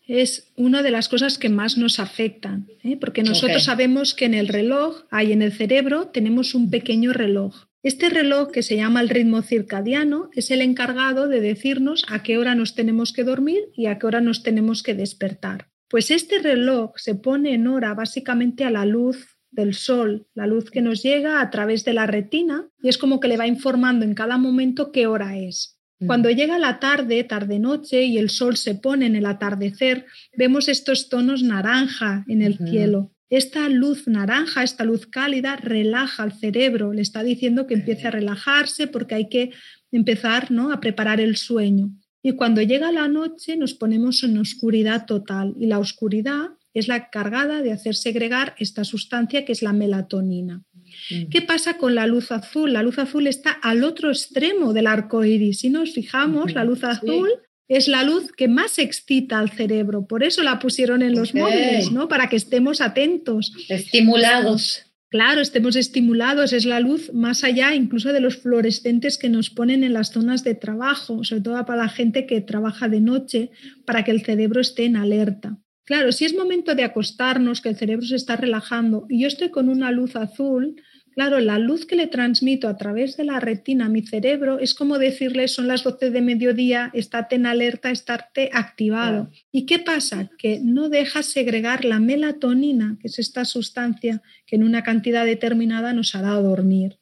Es 0.06 0.52
una 0.56 0.82
de 0.82 0.90
las 0.90 1.08
cosas 1.08 1.38
que 1.38 1.48
más 1.48 1.78
nos 1.78 1.98
afectan, 1.98 2.68
¿eh? 2.82 2.96
porque 2.98 3.22
nosotros 3.22 3.64
sabemos 3.64 4.12
que 4.12 4.26
en 4.26 4.34
el 4.34 4.48
reloj, 4.48 5.04
ahí 5.10 5.32
en 5.32 5.40
el 5.40 5.52
cerebro, 5.52 6.08
tenemos 6.08 6.54
un 6.54 6.70
pequeño 6.70 7.12
reloj. 7.12 7.68
Este 7.82 8.10
reloj 8.10 8.50
que 8.50 8.62
se 8.62 8.76
llama 8.76 9.00
el 9.00 9.08
ritmo 9.08 9.42
circadiano 9.42 10.30
es 10.34 10.50
el 10.50 10.60
encargado 10.60 11.28
de 11.28 11.40
decirnos 11.40 12.04
a 12.08 12.22
qué 12.22 12.38
hora 12.38 12.54
nos 12.54 12.74
tenemos 12.74 13.12
que 13.12 13.24
dormir 13.24 13.60
y 13.74 13.86
a 13.86 13.98
qué 13.98 14.06
hora 14.06 14.20
nos 14.20 14.42
tenemos 14.42 14.82
que 14.82 14.94
despertar. 14.94 15.68
Pues 15.88 16.10
este 16.10 16.38
reloj 16.38 16.92
se 16.96 17.14
pone 17.14 17.54
en 17.54 17.66
hora 17.66 17.94
básicamente 17.94 18.64
a 18.64 18.70
la 18.70 18.84
luz 18.86 19.33
del 19.54 19.74
sol, 19.74 20.26
la 20.34 20.46
luz 20.46 20.70
que 20.70 20.82
nos 20.82 21.02
llega 21.02 21.40
a 21.40 21.50
través 21.50 21.84
de 21.84 21.92
la 21.92 22.06
retina 22.06 22.68
y 22.82 22.88
es 22.88 22.98
como 22.98 23.20
que 23.20 23.28
le 23.28 23.36
va 23.36 23.46
informando 23.46 24.04
en 24.04 24.14
cada 24.14 24.38
momento 24.38 24.92
qué 24.92 25.06
hora 25.06 25.38
es. 25.38 25.78
Cuando 26.06 26.28
llega 26.28 26.58
la 26.58 26.80
tarde, 26.80 27.24
tarde-noche, 27.24 28.02
y 28.02 28.18
el 28.18 28.28
sol 28.28 28.56
se 28.56 28.74
pone 28.74 29.06
en 29.06 29.16
el 29.16 29.24
atardecer, 29.24 30.06
vemos 30.36 30.68
estos 30.68 31.08
tonos 31.08 31.42
naranja 31.42 32.24
en 32.28 32.42
el 32.42 32.58
cielo. 32.58 33.12
Esta 33.30 33.68
luz 33.68 34.06
naranja, 34.06 34.62
esta 34.62 34.84
luz 34.84 35.06
cálida, 35.06 35.56
relaja 35.56 36.22
al 36.22 36.32
cerebro, 36.32 36.92
le 36.92 37.00
está 37.00 37.22
diciendo 37.22 37.66
que 37.66 37.74
empiece 37.74 38.08
a 38.08 38.10
relajarse 38.10 38.86
porque 38.86 39.14
hay 39.14 39.28
que 39.28 39.50
empezar 39.92 40.50
¿no? 40.50 40.72
a 40.72 40.80
preparar 40.80 41.20
el 41.20 41.36
sueño. 41.36 41.90
Y 42.22 42.32
cuando 42.32 42.62
llega 42.62 42.92
la 42.92 43.08
noche 43.08 43.56
nos 43.56 43.74
ponemos 43.74 44.22
en 44.24 44.38
oscuridad 44.38 45.06
total 45.06 45.54
y 45.58 45.66
la 45.66 45.78
oscuridad 45.78 46.50
es 46.74 46.88
la 46.88 47.08
cargada 47.08 47.62
de 47.62 47.72
hacer 47.72 47.94
segregar 47.94 48.54
esta 48.58 48.84
sustancia 48.84 49.44
que 49.44 49.52
es 49.52 49.62
la 49.62 49.72
melatonina. 49.72 50.64
Mm. 51.10 51.28
¿Qué 51.30 51.40
pasa 51.40 51.78
con 51.78 51.94
la 51.94 52.06
luz 52.06 52.32
azul? 52.32 52.72
La 52.72 52.82
luz 52.82 52.98
azul 52.98 53.26
está 53.26 53.50
al 53.50 53.84
otro 53.84 54.10
extremo 54.10 54.72
del 54.72 54.86
arco 54.86 55.24
iris. 55.24 55.60
Si 55.60 55.70
nos 55.70 55.92
fijamos, 55.92 56.52
la 56.52 56.64
luz 56.64 56.84
azul 56.84 57.30
es 57.68 57.88
la 57.88 58.02
luz 58.02 58.32
que 58.32 58.48
más 58.48 58.78
excita 58.78 59.38
al 59.38 59.50
cerebro. 59.50 60.06
Por 60.06 60.22
eso 60.22 60.42
la 60.42 60.58
pusieron 60.58 61.02
en 61.02 61.14
los 61.14 61.34
móviles, 61.34 61.92
¿no? 61.92 62.08
Para 62.08 62.28
que 62.28 62.36
estemos 62.36 62.80
atentos. 62.80 63.52
Estimulados. 63.68 64.82
Claro, 65.08 65.40
estemos 65.40 65.76
estimulados, 65.76 66.52
es 66.52 66.64
la 66.64 66.80
luz 66.80 67.12
más 67.12 67.44
allá 67.44 67.72
incluso 67.72 68.12
de 68.12 68.18
los 68.18 68.38
fluorescentes 68.38 69.16
que 69.16 69.28
nos 69.28 69.48
ponen 69.48 69.84
en 69.84 69.92
las 69.92 70.10
zonas 70.10 70.42
de 70.42 70.56
trabajo, 70.56 71.22
sobre 71.22 71.42
todo 71.42 71.64
para 71.64 71.84
la 71.84 71.88
gente 71.88 72.26
que 72.26 72.40
trabaja 72.40 72.88
de 72.88 73.00
noche, 73.00 73.50
para 73.86 74.02
que 74.02 74.10
el 74.10 74.24
cerebro 74.24 74.60
esté 74.60 74.86
en 74.86 74.96
alerta. 74.96 75.56
Claro, 75.84 76.12
si 76.12 76.24
es 76.24 76.34
momento 76.34 76.74
de 76.74 76.82
acostarnos, 76.82 77.60
que 77.60 77.68
el 77.68 77.76
cerebro 77.76 78.06
se 78.06 78.16
está 78.16 78.36
relajando 78.36 79.06
y 79.08 79.20
yo 79.20 79.28
estoy 79.28 79.50
con 79.50 79.68
una 79.68 79.90
luz 79.90 80.16
azul, 80.16 80.76
claro, 81.12 81.40
la 81.40 81.58
luz 81.58 81.84
que 81.84 81.94
le 81.94 82.06
transmito 82.06 82.68
a 82.68 82.76
través 82.78 83.18
de 83.18 83.24
la 83.24 83.38
retina 83.38 83.86
a 83.86 83.88
mi 83.90 84.02
cerebro 84.02 84.58
es 84.58 84.74
como 84.74 84.98
decirle 84.98 85.46
son 85.46 85.68
las 85.68 85.84
12 85.84 86.10
de 86.10 86.22
mediodía, 86.22 86.90
estate 86.94 87.36
en 87.36 87.44
alerta, 87.46 87.90
estarte 87.90 88.48
activado. 88.52 89.30
¿Y 89.52 89.66
qué 89.66 89.78
pasa? 89.78 90.30
Que 90.38 90.58
no 90.62 90.88
deja 90.88 91.22
segregar 91.22 91.84
la 91.84 92.00
melatonina, 92.00 92.96
que 93.00 93.08
es 93.08 93.18
esta 93.18 93.44
sustancia 93.44 94.22
que 94.46 94.56
en 94.56 94.64
una 94.64 94.82
cantidad 94.82 95.26
determinada 95.26 95.92
nos 95.92 96.14
hará 96.14 96.30
dormir. 96.30 96.98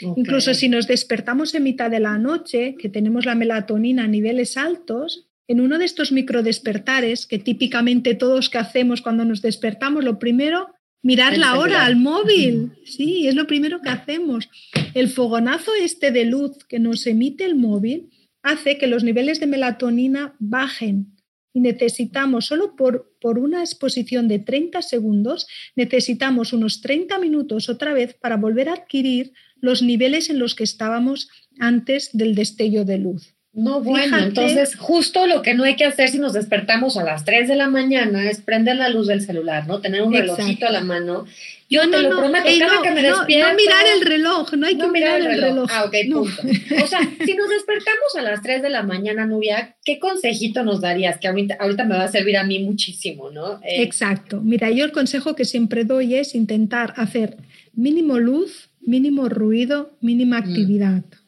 Incluso 0.00 0.54
si 0.54 0.68
nos 0.68 0.86
despertamos 0.86 1.54
en 1.54 1.62
mitad 1.62 1.90
de 1.90 2.00
la 2.00 2.18
noche, 2.18 2.74
que 2.78 2.88
tenemos 2.88 3.26
la 3.26 3.34
melatonina 3.34 4.04
a 4.04 4.08
niveles 4.08 4.56
altos, 4.56 5.28
en 5.46 5.60
uno 5.60 5.78
de 5.78 5.84
estos 5.84 6.12
microdespertares 6.12 7.26
que 7.26 7.38
típicamente 7.38 8.14
todos 8.14 8.48
que 8.48 8.58
hacemos 8.58 9.02
cuando 9.02 9.24
nos 9.24 9.42
despertamos, 9.42 10.04
lo 10.04 10.18
primero, 10.18 10.74
mirar 11.02 11.36
la 11.36 11.58
hora 11.58 11.84
al 11.84 11.96
móvil. 11.96 12.72
Sí, 12.84 13.28
es 13.28 13.34
lo 13.34 13.46
primero 13.46 13.80
que 13.80 13.90
hacemos. 13.90 14.48
El 14.94 15.08
fogonazo 15.08 15.72
este 15.80 16.10
de 16.10 16.24
luz 16.24 16.64
que 16.68 16.78
nos 16.78 17.06
emite 17.06 17.44
el 17.44 17.56
móvil 17.56 18.10
hace 18.42 18.78
que 18.78 18.86
los 18.86 19.04
niveles 19.04 19.40
de 19.40 19.46
melatonina 19.46 20.34
bajen 20.38 21.14
y 21.52 21.60
necesitamos 21.60 22.46
solo 22.46 22.74
por, 22.74 23.14
por 23.20 23.38
una 23.38 23.60
exposición 23.60 24.26
de 24.26 24.40
30 24.40 24.82
segundos, 24.82 25.46
necesitamos 25.76 26.52
unos 26.52 26.80
30 26.80 27.18
minutos 27.20 27.68
otra 27.68 27.94
vez 27.94 28.14
para 28.14 28.36
volver 28.36 28.68
a 28.68 28.74
adquirir 28.74 29.32
los 29.60 29.80
niveles 29.80 30.30
en 30.30 30.40
los 30.40 30.54
que 30.54 30.64
estábamos 30.64 31.28
antes 31.60 32.10
del 32.12 32.34
destello 32.34 32.84
de 32.84 32.98
luz. 32.98 33.33
No, 33.54 33.80
bueno, 33.80 34.18
entonces 34.18 34.74
justo 34.74 35.28
lo 35.28 35.40
que 35.40 35.54
no 35.54 35.62
hay 35.62 35.76
que 35.76 35.84
hacer 35.84 36.08
si 36.08 36.18
nos 36.18 36.32
despertamos 36.32 36.96
a 36.96 37.04
las 37.04 37.24
3 37.24 37.46
de 37.46 37.54
la 37.54 37.68
mañana 37.68 38.28
es 38.28 38.40
prender 38.40 38.76
la 38.76 38.88
luz 38.88 39.06
del 39.06 39.20
celular, 39.20 39.68
¿no? 39.68 39.80
Tener 39.80 40.02
un 40.02 40.12
relojito 40.12 40.66
a 40.66 40.72
la 40.72 40.80
mano. 40.80 41.24
Yo 41.70 41.88
te 41.88 42.02
lo 42.02 42.10
prometo, 42.10 42.48
cada 42.58 42.82
que 42.82 42.90
me 42.90 43.02
despierto... 43.02 43.48
No, 43.48 43.56
mirar 43.56 43.84
el 43.94 44.02
reloj, 44.04 44.52
no 44.54 44.66
hay 44.66 44.76
que 44.76 44.88
mirar, 44.88 45.20
el 45.20 45.40
reloj. 45.40 45.70
Ah, 45.72 45.84
ok, 45.84 45.94
punto. 46.12 46.42
O 46.82 46.86
sea, 46.86 47.00
si 47.24 47.34
nos 47.34 47.48
despertamos 47.48 48.16
a 48.18 48.22
las 48.22 48.42
3 48.42 48.60
de 48.60 48.70
la 48.70 48.82
mañana, 48.82 49.24
Nubia, 49.24 49.76
¿qué 49.84 50.00
consejito 50.00 50.64
nos 50.64 50.80
darías? 50.80 51.18
Que 51.18 51.28
ahorita, 51.28 51.84
me 51.84 51.96
va 51.96 52.04
a 52.04 52.08
servir 52.08 52.36
a 52.36 52.44
mí 52.44 52.58
muchísimo, 52.58 53.30
¿no? 53.30 53.60
Eh, 53.62 53.82
Exacto. 53.82 54.40
Mira, 54.42 54.70
yo 54.70 54.84
el 54.84 54.92
consejo 54.92 55.36
que 55.36 55.44
siempre 55.44 55.84
doy 55.84 56.16
es 56.16 56.34
intentar 56.34 56.92
hacer 56.96 57.36
mínimo 57.72 58.18
luz, 58.18 58.70
mínimo 58.80 59.28
ruido, 59.28 59.96
mínima 60.00 60.40
mm. 60.40 60.52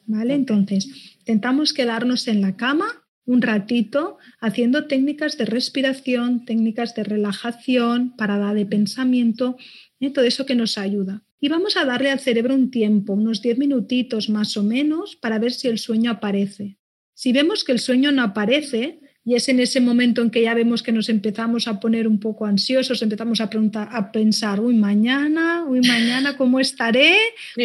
¿Vale? 0.07 0.33
Entonces 0.33 1.17
Intentamos 1.27 1.73
quedarnos 1.73 2.29
en 2.29 2.39
la 2.39 2.55
cama 2.55 3.05
un 3.25 3.41
ratito 3.41 4.17
haciendo 4.39 4.87
técnicas 4.87 5.37
de 5.37 5.43
respiración, 5.43 6.45
técnicas 6.45 6.95
de 6.95 7.03
relajación, 7.03 8.15
parada 8.15 8.53
de 8.53 8.65
pensamiento, 8.65 9.57
¿eh? 9.99 10.09
todo 10.09 10.23
eso 10.23 10.45
que 10.45 10.55
nos 10.55 10.77
ayuda. 10.77 11.25
Y 11.41 11.49
vamos 11.49 11.75
a 11.75 11.83
darle 11.83 12.11
al 12.11 12.21
cerebro 12.21 12.55
un 12.55 12.71
tiempo, 12.71 13.11
unos 13.11 13.41
10 13.41 13.57
minutitos 13.57 14.29
más 14.29 14.55
o 14.55 14.63
menos, 14.63 15.17
para 15.17 15.37
ver 15.37 15.51
si 15.51 15.67
el 15.67 15.79
sueño 15.79 16.11
aparece. 16.11 16.77
Si 17.13 17.33
vemos 17.33 17.65
que 17.65 17.73
el 17.73 17.79
sueño 17.79 18.13
no 18.13 18.23
aparece, 18.23 19.01
y 19.27 19.35
es 19.35 19.49
en 19.49 19.59
ese 19.59 19.81
momento 19.81 20.21
en 20.21 20.29
que 20.29 20.41
ya 20.41 20.53
vemos 20.53 20.81
que 20.81 20.93
nos 20.93 21.09
empezamos 21.09 21.67
a 21.67 21.81
poner 21.81 22.07
un 22.07 22.17
poco 22.17 22.45
ansiosos, 22.45 23.01
empezamos 23.01 23.41
a, 23.41 23.49
preguntar, 23.49 23.89
a 23.91 24.09
pensar, 24.09 24.61
uy, 24.61 24.73
mañana, 24.73 25.65
uy, 25.67 25.81
mañana, 25.81 26.37
¿cómo 26.37 26.61
estaré 26.61 27.13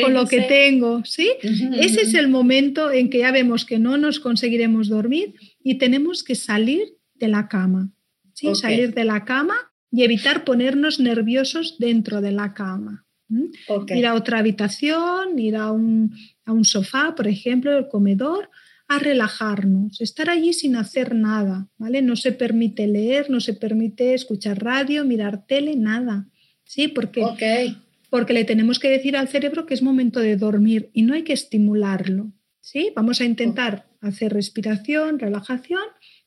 con 0.03 0.13
lo 0.13 0.27
que 0.27 0.41
tengo? 0.41 1.05
¿Sí? 1.05 1.31
ese 1.79 2.03
es 2.03 2.15
el 2.15 2.27
momento 2.27 2.91
en 2.91 3.09
que 3.11 3.19
ya 3.19 3.31
vemos 3.31 3.65
que 3.65 3.79
no 3.79 3.97
nos 3.97 4.19
conseguiremos 4.19 4.89
dormir 4.89 5.35
y 5.63 5.79
tenemos 5.79 6.25
que 6.25 6.35
salir 6.35 6.97
de 7.15 7.29
la 7.29 7.47
cama. 7.47 7.93
¿sí? 8.33 8.53
Salir 8.57 8.93
de 8.93 9.05
la 9.05 9.25
cama 9.25 9.55
y 9.89 10.03
evitar 10.03 10.43
ponernos 10.43 10.99
nerviosos 10.99 11.77
dentro 11.79 12.21
de 12.21 12.33
la 12.33 12.55
cama. 12.55 13.07
Ir 13.95 14.07
a 14.09 14.15
otra 14.15 14.41
habitación, 14.41 15.39
ir 15.39 15.55
a 15.55 15.71
un, 15.71 16.13
a 16.45 16.51
un 16.51 16.65
sofá, 16.65 17.15
por 17.15 17.29
ejemplo, 17.29 17.79
el 17.79 17.87
comedor, 17.87 18.51
a 18.97 18.99
relajarnos, 18.99 20.01
estar 20.01 20.29
allí 20.29 20.53
sin 20.53 20.77
hacer 20.77 21.15
nada, 21.15 21.69
¿vale? 21.79 22.03
No 22.03 22.17
se 22.17 22.33
permite 22.33 22.87
leer, 22.87 23.31
no 23.31 23.41
se 23.41 23.55
permite 23.55 24.15
escuchar 24.15 24.63
radio, 24.63 25.05
mirar 25.05 25.47
tele, 25.47 25.77
nada, 25.77 26.29
¿sí? 26.65 26.89
Porque, 26.89 27.25
porque 28.11 28.33
le 28.33 28.45
tenemos 28.45 28.79
que 28.79 28.91
decir 28.91 29.17
al 29.17 29.29
cerebro 29.29 29.67
que 29.67 29.75
es 29.75 29.83
momento 29.83 30.21
de 30.21 30.37
dormir 30.37 30.91
y 30.93 31.03
no 31.03 31.15
hay 31.15 31.23
que 31.23 31.33
estimularlo, 31.33 32.33
¿sí? 32.61 32.93
Vamos 32.95 33.21
a 33.21 33.25
intentar 33.25 33.87
hacer 34.01 34.33
respiración, 34.33 35.19
relajación 35.19 35.83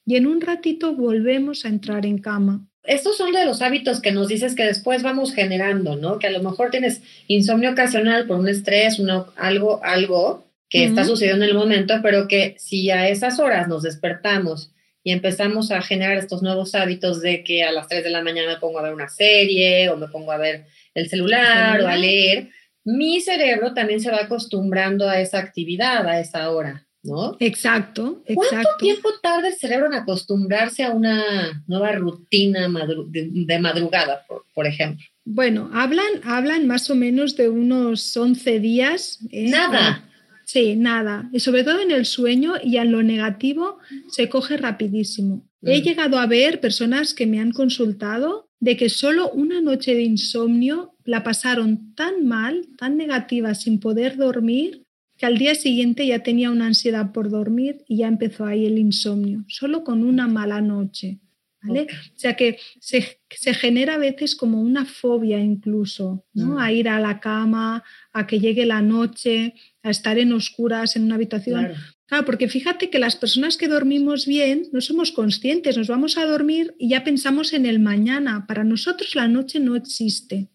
y 0.06 0.16
en 0.16 0.28
un 0.28 0.42
ratito 0.42 0.96
volvemos 0.96 1.66
a 1.66 1.70
entrar 1.70 2.06
en 2.06 2.20
cama. 2.20 2.68
Estos 2.84 3.18
son 3.18 3.32
de 3.32 3.46
los 3.46 3.62
hábitos 3.62 4.00
que 4.00 4.12
nos 4.12 4.28
dices 4.28 4.56
que 4.56 4.64
después 4.64 5.02
vamos 5.02 5.34
generando, 5.34 5.96
¿no? 5.96 6.20
Que 6.20 6.28
a 6.28 6.32
lo 6.32 6.44
mejor 6.44 6.70
tienes 6.70 7.02
insomnio 7.28 7.72
ocasional 7.72 8.28
por 8.28 8.38
un 8.38 8.48
estrés, 8.48 9.00
uno, 9.00 9.28
algo, 9.36 9.84
algo, 9.84 10.46
que 10.76 10.86
está 10.86 11.06
sucediendo 11.06 11.46
en 11.46 11.52
el 11.52 11.58
momento, 11.58 11.96
pero 12.04 12.28
que 12.28 12.56
si 12.60 12.90
a 12.92 13.08
esas 13.08 13.40
horas 13.40 13.68
nos 13.68 13.84
despertamos 13.84 14.72
y 15.04 15.12
empezamos 15.12 15.72
a 15.72 15.82
generar 15.82 16.18
estos 16.18 16.42
nuevos 16.42 16.76
hábitos 16.76 17.22
de 17.22 17.44
que 17.44 17.64
a 17.64 17.72
las 17.72 17.88
3 17.88 18.04
de 18.04 18.10
la 18.10 18.24
mañana 18.24 18.54
me 18.54 18.60
pongo 18.60 18.80
a 18.80 18.84
ver 18.84 18.94
una 18.94 19.08
serie 19.08 19.90
o 19.90 19.98
me 19.98 20.08
pongo 20.08 20.32
a 20.32 20.38
ver 20.38 20.66
el 20.94 21.08
celular 21.08 21.80
o 21.82 21.88
a 21.88 21.96
leer, 21.96 22.50
mi 22.84 23.22
cerebro 23.22 23.74
también 23.74 24.00
se 24.00 24.12
va 24.12 24.22
acostumbrando 24.22 25.08
a 25.08 25.20
esa 25.22 25.40
actividad, 25.40 26.08
a 26.08 26.20
esa 26.20 26.50
hora, 26.50 26.88
¿no? 27.04 27.38
Exacto, 27.40 28.24
exacto. 28.26 28.50
¿Cuánto 28.50 28.70
tiempo 28.80 29.10
tarda 29.22 29.48
el 29.48 29.56
cerebro 29.56 29.88
en 29.88 29.94
acostumbrarse 29.94 30.84
a 30.84 30.92
una 30.92 31.64
nueva 31.68 31.92
rutina 31.94 32.68
de, 33.08 33.60
madrugada, 33.60 34.26
por, 34.28 34.44
por, 34.54 34.68
ejemplo? 34.68 35.06
Bueno, 35.24 35.70
hablan, 35.74 36.22
hablan 36.24 36.68
más 36.68 36.90
o 36.90 36.96
menos 36.96 37.36
de 37.36 37.50
unos 37.50 38.16
11 38.16 38.60
días. 38.60 39.20
¿eh? 39.32 39.50
Nada. 39.50 40.04
Sí, 40.46 40.76
nada. 40.76 41.30
Y 41.34 41.40
sobre 41.40 41.64
todo 41.64 41.82
en 41.82 41.92
el 41.92 42.06
sueño 42.06 42.54
y 42.64 42.78
en 42.78 42.92
lo 42.92 43.04
negativo 43.04 43.80
se 44.10 44.30
coge 44.30 44.58
rapidísimo. 44.58 45.44
He 45.64 45.82
llegado 45.82 46.20
a 46.20 46.28
ver 46.28 46.60
personas 46.60 47.16
que 47.16 47.26
me 47.26 47.40
han 47.40 47.52
consultado 47.52 48.50
de 48.60 48.78
que 48.78 48.90
solo 48.90 49.32
una 49.32 49.62
noche 49.62 49.96
de 49.96 50.04
insomnio 50.04 50.96
la 51.04 51.24
pasaron 51.24 51.96
tan 51.96 52.26
mal, 52.28 52.68
tan 52.78 52.98
negativa, 52.98 53.56
sin 53.56 53.80
poder 53.80 54.16
dormir, 54.18 54.86
que 55.18 55.26
al 55.26 55.38
día 55.38 55.56
siguiente 55.56 56.06
ya 56.06 56.20
tenía 56.20 56.52
una 56.52 56.68
ansiedad 56.68 57.12
por 57.12 57.30
dormir 57.30 57.84
y 57.88 57.98
ya 57.98 58.08
empezó 58.08 58.46
ahí 58.46 58.68
el 58.68 58.78
insomnio, 58.78 59.44
solo 59.48 59.84
con 59.84 60.04
una 60.04 60.28
mala 60.28 60.62
noche. 60.62 61.20
O 61.68 61.86
sea 62.16 62.36
que 62.36 62.60
se, 62.80 63.18
genera 63.54 63.96
a 63.96 63.98
veces 63.98 64.36
como 64.36 64.62
una 64.62 64.86
fobia 64.86 65.40
incluso, 65.40 66.26
¿no? 66.34 66.56
Mm. 66.56 66.58
A 66.60 66.72
ir 66.72 66.90
a 66.90 67.00
la 67.00 67.20
cama, 67.20 67.84
a 68.14 68.28
que 68.28 68.40
llegue 68.40 68.66
la 68.66 68.82
noche, 68.82 69.56
a 69.86 69.92
estar 69.92 70.18
en 70.18 70.34
oscuras 70.34 70.96
en 70.96 71.04
una 71.04 71.16
habitación. 71.16 71.74
Claro. 72.08 72.26
porque 72.26 72.48
fíjate 72.48 72.90
que 72.90 73.00
las 73.00 73.16
personas 73.16 73.56
que 73.56 73.68
dormimos 73.68 74.26
bien 74.26 74.68
no 74.74 74.82
somos 74.82 75.12
conscientes, 75.12 75.78
nos 75.78 75.88
vamos 75.88 76.18
a 76.18 76.26
dormir 76.26 76.76
y 76.80 76.90
ya 76.90 77.04
pensamos 77.04 77.54
en 77.54 77.66
el 77.66 77.80
mañana. 77.80 78.46
Para 78.48 78.64
nosotros 78.64 79.16
la 79.16 79.28
noche 79.28 79.60
no 79.60 79.76
existe, 79.76 80.50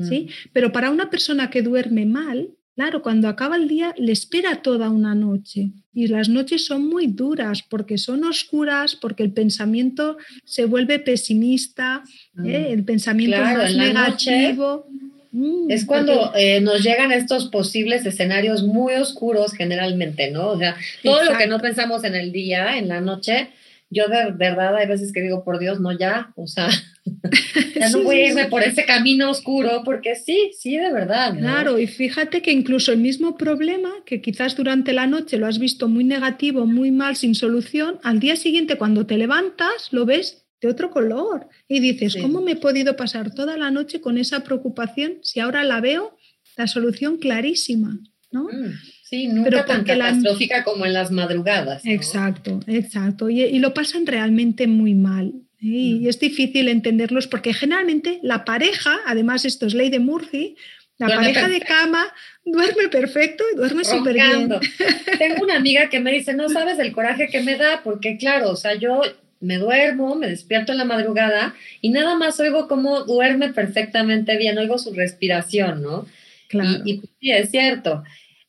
¿sí? 0.00 0.26
Mm. 0.28 0.50
Pero 0.52 0.70
para 0.70 0.90
una 0.90 1.08
persona 1.08 1.50
que 1.50 1.62
duerme 1.62 2.04
mal, 2.04 2.50
Claro, 2.78 3.02
cuando 3.02 3.26
acaba 3.26 3.56
el 3.56 3.66
día 3.66 3.92
le 3.98 4.12
espera 4.12 4.62
toda 4.62 4.88
una 4.88 5.12
noche 5.12 5.72
y 5.92 6.06
las 6.06 6.28
noches 6.28 6.64
son 6.64 6.86
muy 6.86 7.08
duras 7.08 7.64
porque 7.68 7.98
son 7.98 8.22
oscuras, 8.22 8.94
porque 8.94 9.24
el 9.24 9.32
pensamiento 9.32 10.16
se 10.44 10.64
vuelve 10.64 11.00
pesimista, 11.00 12.04
¿eh? 12.36 12.68
mm. 12.68 12.72
el 12.72 12.84
pensamiento 12.84 13.42
más 13.42 13.74
negativo. 13.74 14.86
Mm, 15.32 15.70
es 15.70 15.84
cuando 15.84 16.32
eh, 16.34 16.60
nos 16.60 16.82
llegan 16.82 17.12
estos 17.12 17.46
posibles 17.48 18.06
escenarios 18.06 18.62
muy 18.62 18.94
oscuros 18.94 19.52
generalmente, 19.52 20.30
¿no? 20.30 20.48
O 20.48 20.58
sea, 20.58 20.76
todo 21.02 21.24
lo 21.24 21.36
que 21.36 21.46
no 21.46 21.60
pensamos 21.60 22.04
en 22.04 22.14
el 22.14 22.32
día, 22.32 22.78
en 22.78 22.88
la 22.88 23.00
noche, 23.00 23.50
yo 23.90 24.08
de 24.08 24.32
verdad 24.32 24.76
hay 24.76 24.86
veces 24.86 25.12
que 25.12 25.22
digo, 25.22 25.44
por 25.44 25.58
Dios, 25.58 25.80
no 25.80 25.96
ya, 25.96 26.32
o 26.36 26.46
sea, 26.46 26.68
ya 27.74 27.88
no 27.90 28.02
voy 28.02 28.20
a 28.20 28.28
irme 28.28 28.46
por 28.46 28.62
ese 28.62 28.84
camino 28.84 29.30
oscuro, 29.30 29.82
porque 29.84 30.14
sí, 30.14 30.50
sí, 30.58 30.76
de 30.76 30.92
verdad. 30.92 31.36
Claro, 31.38 31.78
y 31.78 31.86
fíjate 31.86 32.42
que 32.42 32.52
incluso 32.52 32.92
el 32.92 32.98
mismo 32.98 33.36
problema, 33.36 33.90
que 34.04 34.20
quizás 34.20 34.56
durante 34.56 34.92
la 34.92 35.06
noche 35.06 35.38
lo 35.38 35.46
has 35.46 35.58
visto 35.58 35.88
muy 35.88 36.04
negativo, 36.04 36.66
muy 36.66 36.90
mal, 36.90 37.16
sin 37.16 37.34
solución, 37.34 37.98
al 38.02 38.20
día 38.20 38.36
siguiente 38.36 38.76
cuando 38.76 39.06
te 39.06 39.16
levantas 39.16 39.88
lo 39.90 40.04
ves 40.04 40.47
de 40.60 40.68
otro 40.68 40.90
color 40.90 41.48
y 41.68 41.80
dices, 41.80 42.16
¿cómo 42.20 42.40
me 42.40 42.52
he 42.52 42.56
podido 42.56 42.96
pasar 42.96 43.32
toda 43.34 43.56
la 43.56 43.70
noche 43.70 44.00
con 44.00 44.18
esa 44.18 44.44
preocupación 44.44 45.18
si 45.22 45.40
ahora 45.40 45.64
la 45.64 45.80
veo 45.80 46.16
la 46.56 46.66
solución 46.66 47.18
clarísima? 47.18 47.98
¿no? 48.30 48.44
Mm. 48.44 48.74
Sí, 49.04 49.26
nunca 49.28 49.50
Pero 49.50 49.64
tan 49.64 49.84
catastrófica 49.84 50.64
como 50.64 50.84
en 50.84 50.92
las 50.92 51.10
madrugadas. 51.10 51.82
Exacto, 51.86 52.60
exacto. 52.66 53.30
Y, 53.30 53.58
lo 53.58 53.72
pasan 53.72 54.06
realmente 54.06 54.66
muy 54.66 54.94
mal. 54.94 55.32
¿eh? 55.62 55.66
Y 55.66 56.00
mm. 56.00 56.08
es 56.08 56.20
difícil 56.20 56.68
entenderlos 56.68 57.26
porque 57.26 57.54
generalmente 57.54 58.20
la 58.22 58.44
pareja, 58.44 58.98
además 59.06 59.44
esto 59.44 59.66
es 59.66 59.74
ley 59.74 59.88
de 59.88 60.00
Murphy, 60.00 60.56
la 60.98 61.06
pareja 61.14 61.48
de 61.48 61.60
cama 61.60 62.12
duerme 62.44 62.88
perfecto 62.88 63.44
y 63.52 63.56
duerme 63.56 63.84
súper 63.84 64.14
bien. 64.14 64.48
Tengo 65.18 65.44
una 65.44 65.54
amiga 65.54 65.88
que 65.88 66.00
me 66.00 66.12
dice, 66.12 66.34
no 66.34 66.48
sabes 66.48 66.78
el 66.80 66.92
coraje 66.92 67.28
que 67.28 67.40
me 67.40 67.56
da, 67.56 67.82
porque 67.84 68.16
claro, 68.16 68.50
o 68.50 68.56
sea, 68.56 68.74
yo 68.74 69.02
me 69.40 69.58
duermo, 69.58 70.14
me 70.14 70.28
despierto 70.28 70.72
en 70.72 70.78
la 70.78 70.84
madrugada 70.84 71.54
y 71.80 71.90
nada 71.90 72.16
más 72.16 72.38
oigo 72.40 72.68
cómo 72.68 73.04
duerme 73.04 73.52
perfectamente 73.52 74.36
bien, 74.36 74.58
oigo 74.58 74.78
su 74.78 74.92
respiración, 74.94 75.82
¿no? 75.82 76.06
Claro. 76.48 76.82
Y, 76.84 76.92
y 76.92 77.00
sí, 77.20 77.30
es 77.30 77.50
cierto. 77.50 78.02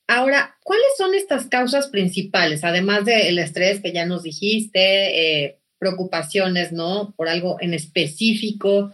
Ahora, 0.08 0.58
¿cuáles 0.64 0.88
son 0.98 1.14
estas 1.14 1.48
causas 1.48 1.88
principales, 1.88 2.64
además 2.64 3.06
del 3.06 3.38
estrés 3.38 3.82
que 3.82 3.92
ya 3.92 4.06
nos 4.06 4.24
dijiste, 4.24 5.44
eh, 5.44 5.60
preocupaciones, 5.80 6.72
¿no? 6.72 7.14
Por 7.16 7.30
algo 7.30 7.58
en 7.62 7.74
específico. 7.74 8.94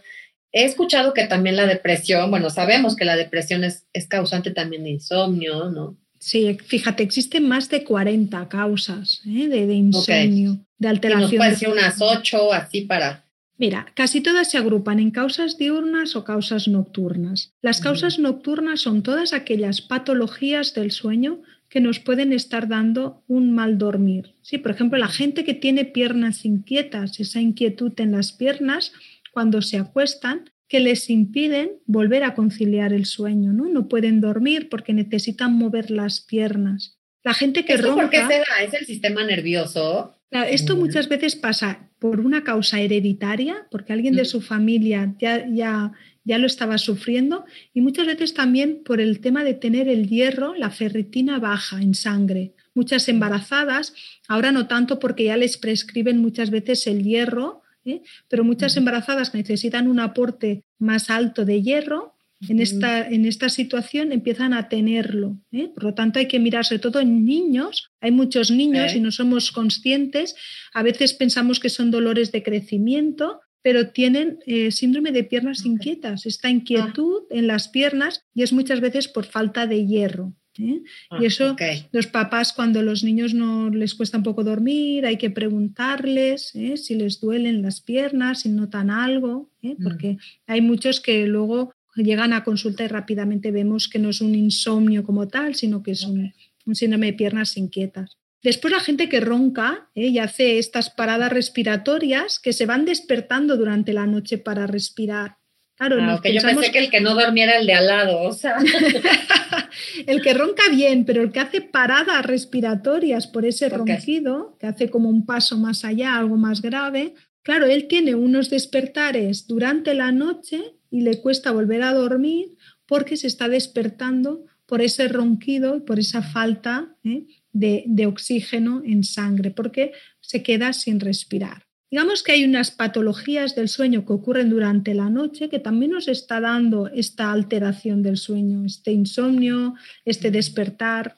He 0.52 0.64
escuchado 0.64 1.14
que 1.14 1.26
también 1.26 1.58
la 1.58 1.66
depresión, 1.66 2.30
bueno, 2.30 2.50
sabemos 2.50 2.96
que 2.96 3.04
la 3.04 3.18
depresión 3.18 3.64
es, 3.64 3.86
es 3.92 4.08
causante 4.08 4.52
también 4.52 4.84
de 4.84 4.92
insomnio, 4.92 5.70
¿no? 5.70 5.98
Sí, 6.26 6.58
fíjate, 6.66 7.04
existen 7.04 7.48
más 7.48 7.70
de 7.70 7.84
40 7.84 8.50
causas 8.50 9.22
¿eh? 9.28 9.48
de, 9.48 9.72
insomnio, 9.76 10.58
de 10.80 10.88
alteración. 10.88 11.32
Y 11.32 11.38
nos 11.38 11.50
decir 11.52 11.70
unas 11.70 12.02
8 12.02 12.52
así 12.52 12.82
para 12.82 13.24
Mira, 13.60 13.86
casi 13.94 14.22
todas 14.22 14.50
se 14.50 14.58
agrupan 14.58 15.00
en 15.00 15.12
causas 15.12 15.60
diurnas 15.60 16.16
o 16.16 16.24
causas 16.24 16.68
nocturnas. 16.68 17.54
Las 17.62 17.80
causas 17.80 18.18
nocturnas 18.18 18.82
son 18.82 19.04
todas 19.04 19.34
aquellas 19.34 19.82
patologías 19.82 20.74
del 20.74 20.90
sueño 20.90 21.44
que 21.70 21.80
nos 21.80 22.00
pueden 22.00 22.34
estar 22.34 22.68
dando 22.68 23.24
un 23.28 23.54
mal 23.54 23.78
dormir. 23.78 24.34
Sí, 24.42 24.58
por 24.58 24.72
ejemplo, 24.72 24.98
la 24.98 25.10
gente 25.10 25.44
que 25.44 25.54
tiene 25.54 25.86
piernas 25.86 26.44
inquietas, 26.44 27.20
esa 27.20 27.40
inquietud 27.40 27.94
en 27.98 28.14
las 28.14 28.32
piernas 28.32 28.94
cuando 29.32 29.62
se 29.62 29.78
acuestan, 29.78 30.50
que 30.68 30.80
les 30.80 31.10
impiden 31.10 31.72
volver 31.86 32.24
a 32.24 32.34
conciliar 32.34 32.94
el 32.94 33.06
sueño, 33.06 33.54
¿no? 33.54 33.70
No 33.70 33.88
pueden 33.88 34.22
dormir 34.22 34.70
porque 34.70 34.94
necesitan 34.94 35.54
mover 35.54 35.92
las 35.92 36.22
piernas. 36.22 37.00
La 37.24 37.34
gente 37.34 37.66
que 37.66 37.78
ronca. 37.78 38.02
¿Por 38.02 38.10
qué 38.10 38.18
se 38.18 38.40
da? 38.40 38.64
¿Es 38.64 38.74
el 38.74 38.86
sistema 38.86 39.24
nervioso? 39.24 40.16
Esto 40.32 40.76
muchas 40.76 41.08
veces 41.08 41.36
pasa 41.36 41.90
por 42.00 42.20
una 42.20 42.44
causa 42.44 42.82
hereditaria, 42.82 43.68
porque 43.72 43.94
alguien 43.94 44.16
de 44.16 44.24
mm. 44.24 44.26
su 44.26 44.42
familia 44.42 45.16
ya, 45.18 45.48
ya, 45.50 45.94
ya 46.24 46.38
lo 46.38 46.46
estaba 46.46 46.78
sufriendo, 46.78 47.46
y 47.74 47.82
muchas 47.82 48.06
veces 48.06 48.34
también 48.34 48.84
por 48.84 49.00
el 49.00 49.22
tema 49.22 49.44
de 49.44 49.54
tener 49.54 49.88
el 49.88 50.10
hierro, 50.10 50.54
la 50.56 50.72
ferritina 50.72 51.40
baja 51.40 51.82
en 51.82 51.94
sangre. 51.94 52.54
Muchas 52.74 53.08
mm. 53.08 53.12
embarazadas, 53.12 53.94
ahora 54.28 54.52
no 54.52 54.68
tanto 54.68 55.00
porque 55.00 55.26
ya 55.26 55.38
les 55.38 55.58
prescriben 55.58 56.18
muchas 56.18 56.50
veces 56.50 56.86
el 56.88 57.04
hierro, 57.04 57.62
¿eh? 57.86 58.02
pero 58.28 58.44
muchas 58.44 58.76
embarazadas 58.78 59.34
necesitan 59.34 59.88
un 59.88 60.00
aporte 60.00 60.64
más 60.80 61.10
alto 61.10 61.46
de 61.46 61.62
hierro 61.62 62.16
en 62.50 62.60
esta, 62.60 63.08
en 63.08 63.26
esta 63.26 63.50
situación 63.50 64.12
empiezan 64.12 64.54
a 64.54 64.68
tenerlo. 64.68 65.38
¿eh? 65.52 65.70
Por 65.74 65.86
lo 65.86 65.94
tanto, 65.94 66.20
hay 66.20 66.28
que 66.28 66.40
mirar 66.40 66.66
sobre 66.66 66.80
todo 66.80 67.00
en 67.00 67.26
niños. 67.26 67.92
Hay 68.02 68.12
muchos 68.12 68.52
niños 68.52 68.94
y 68.94 69.00
no 69.00 69.12
somos 69.12 69.52
conscientes. 69.52 70.36
A 70.74 70.84
veces 70.84 71.14
pensamos 71.14 71.60
que 71.60 71.70
son 71.70 71.92
dolores 71.92 72.32
de 72.32 72.44
crecimiento, 72.44 73.42
pero 73.62 73.90
tienen 73.90 74.40
eh, 74.46 74.72
síndrome 74.72 75.12
de 75.12 75.24
piernas 75.24 75.66
inquietas, 75.66 76.26
esta 76.26 76.50
inquietud 76.50 77.24
ah. 77.24 77.36
en 77.36 77.48
las 77.48 77.70
piernas 77.70 78.22
y 78.34 78.44
es 78.44 78.54
muchas 78.54 78.82
veces 78.82 79.08
por 79.08 79.26
falta 79.26 79.66
de 79.66 79.86
hierro. 79.88 80.34
¿Eh? 80.60 80.82
y 80.84 80.84
ah, 81.10 81.20
eso, 81.22 81.56
los 81.92 82.08
papás, 82.08 82.54
cuando 82.54 82.82
los 82.82 83.04
niños 83.04 83.34
no 83.34 83.70
les 83.70 83.96
cuesta 83.96 84.18
un 84.18 84.24
poco 84.24 84.44
dormir, 84.44 85.06
hay 85.06 85.18
que 85.18 85.30
preguntarles 85.30 86.54
si 86.76 86.96
les 86.96 87.20
duelen 87.20 87.62
las 87.62 87.82
piernas, 87.82 88.42
si 88.42 88.50
notan 88.50 88.90
algo, 88.90 89.50
mm. 89.62 89.84
porque 89.84 90.18
hay 90.48 90.62
muchos 90.62 91.00
que 91.00 91.28
luego 91.28 91.74
llegan 91.96 92.34
a 92.34 92.44
consulta 92.44 92.84
y 92.84 92.88
rápidamente 92.88 93.52
vemos 93.52 93.88
que 93.88 94.00
no 94.00 94.10
es 94.10 94.22
un 94.22 94.36
insomnio 94.36 95.04
como 95.04 95.28
tal, 95.28 95.56
sino 95.56 95.82
que 95.82 95.92
es 95.92 96.04
un, 96.04 96.34
síndrome 96.74 97.08
de 97.08 97.14
piernas 97.14 97.58
inquietas. 97.58 98.18
Después 98.44 98.72
la 98.72 98.80
gente 98.80 99.10
que 99.10 99.20
ronca 99.20 99.90
¿eh? 99.96 100.08
y 100.08 100.20
hace 100.20 100.60
estas 100.60 100.90
paradas 100.90 101.32
respiratorias 101.32 102.40
que 102.40 102.54
se 102.54 102.66
van 102.66 102.86
despertando 102.86 103.58
durante 103.58 103.94
la 103.94 104.06
noche 104.06 104.38
para 104.38 104.68
respirar. 104.68 105.38
Claro, 105.78 105.98
ah, 106.00 106.22
yo 106.24 106.42
pensé 106.42 106.72
que 106.72 106.80
el 106.80 106.90
que 106.90 107.02
no 107.02 107.16
dormiera 107.16 107.58
el 107.58 107.68
de 107.68 107.74
al 107.74 107.88
lado, 107.88 108.22
o 108.22 108.32
sea. 108.32 108.58
el 110.08 110.22
que 110.22 110.34
ronca 110.34 110.64
bien, 110.72 111.04
pero 111.04 111.22
el 111.22 111.32
que 111.34 111.42
hace 111.42 111.60
paradas 111.60 112.26
respiratorias 112.26 113.28
por 113.28 113.46
ese 113.46 113.68
ronquido, 113.68 114.56
que 114.58 114.68
hace 114.68 114.90
como 114.90 115.10
un 115.10 115.26
paso 115.26 115.58
más 115.58 115.84
allá, 115.84 116.16
algo 116.16 116.38
más 116.38 116.62
grave, 116.62 117.14
claro, 117.42 117.66
él 117.66 117.88
tiene 117.88 118.16
unos 118.16 118.50
despertares 118.50 119.48
durante 119.48 119.94
la 119.94 120.14
noche 120.14 120.76
y 120.90 121.02
le 121.02 121.20
cuesta 121.20 121.52
volver 121.52 121.84
a 121.84 121.94
dormir 121.94 122.56
porque 122.86 123.18
se 123.18 123.28
está 123.28 123.50
despertando 123.50 124.46
por 124.66 124.82
ese 124.82 125.08
ronquido 125.08 125.76
y 125.76 125.82
por 125.82 126.00
esa 126.00 126.22
falta 126.22 126.96
¿eh? 127.04 127.26
de, 127.52 128.06
oxígeno 128.06 128.82
en 128.86 129.04
sangre, 129.04 129.52
porque 129.52 129.92
se 130.22 130.42
queda 130.42 130.74
sin 130.74 131.00
respirar. 131.00 131.65
Digamos 131.92 132.24
que 132.24 132.32
hay 132.34 132.44
unas 132.44 132.72
patologías 132.72 133.56
del 133.56 133.70
sueño 133.70 134.06
que 134.06 134.14
ocurren 134.14 134.50
durante 134.50 134.94
la 134.94 135.10
noche 135.10 135.50
que 135.50 135.60
también 135.60 135.92
nos 135.92 136.08
está 136.08 136.40
dando 136.40 136.88
esta 136.88 137.32
alteración 137.32 138.02
del 138.02 138.18
sueño, 138.18 138.66
este 138.66 138.92
insomnio, 138.92 139.76
este 140.04 140.32
despertar. 140.32 141.18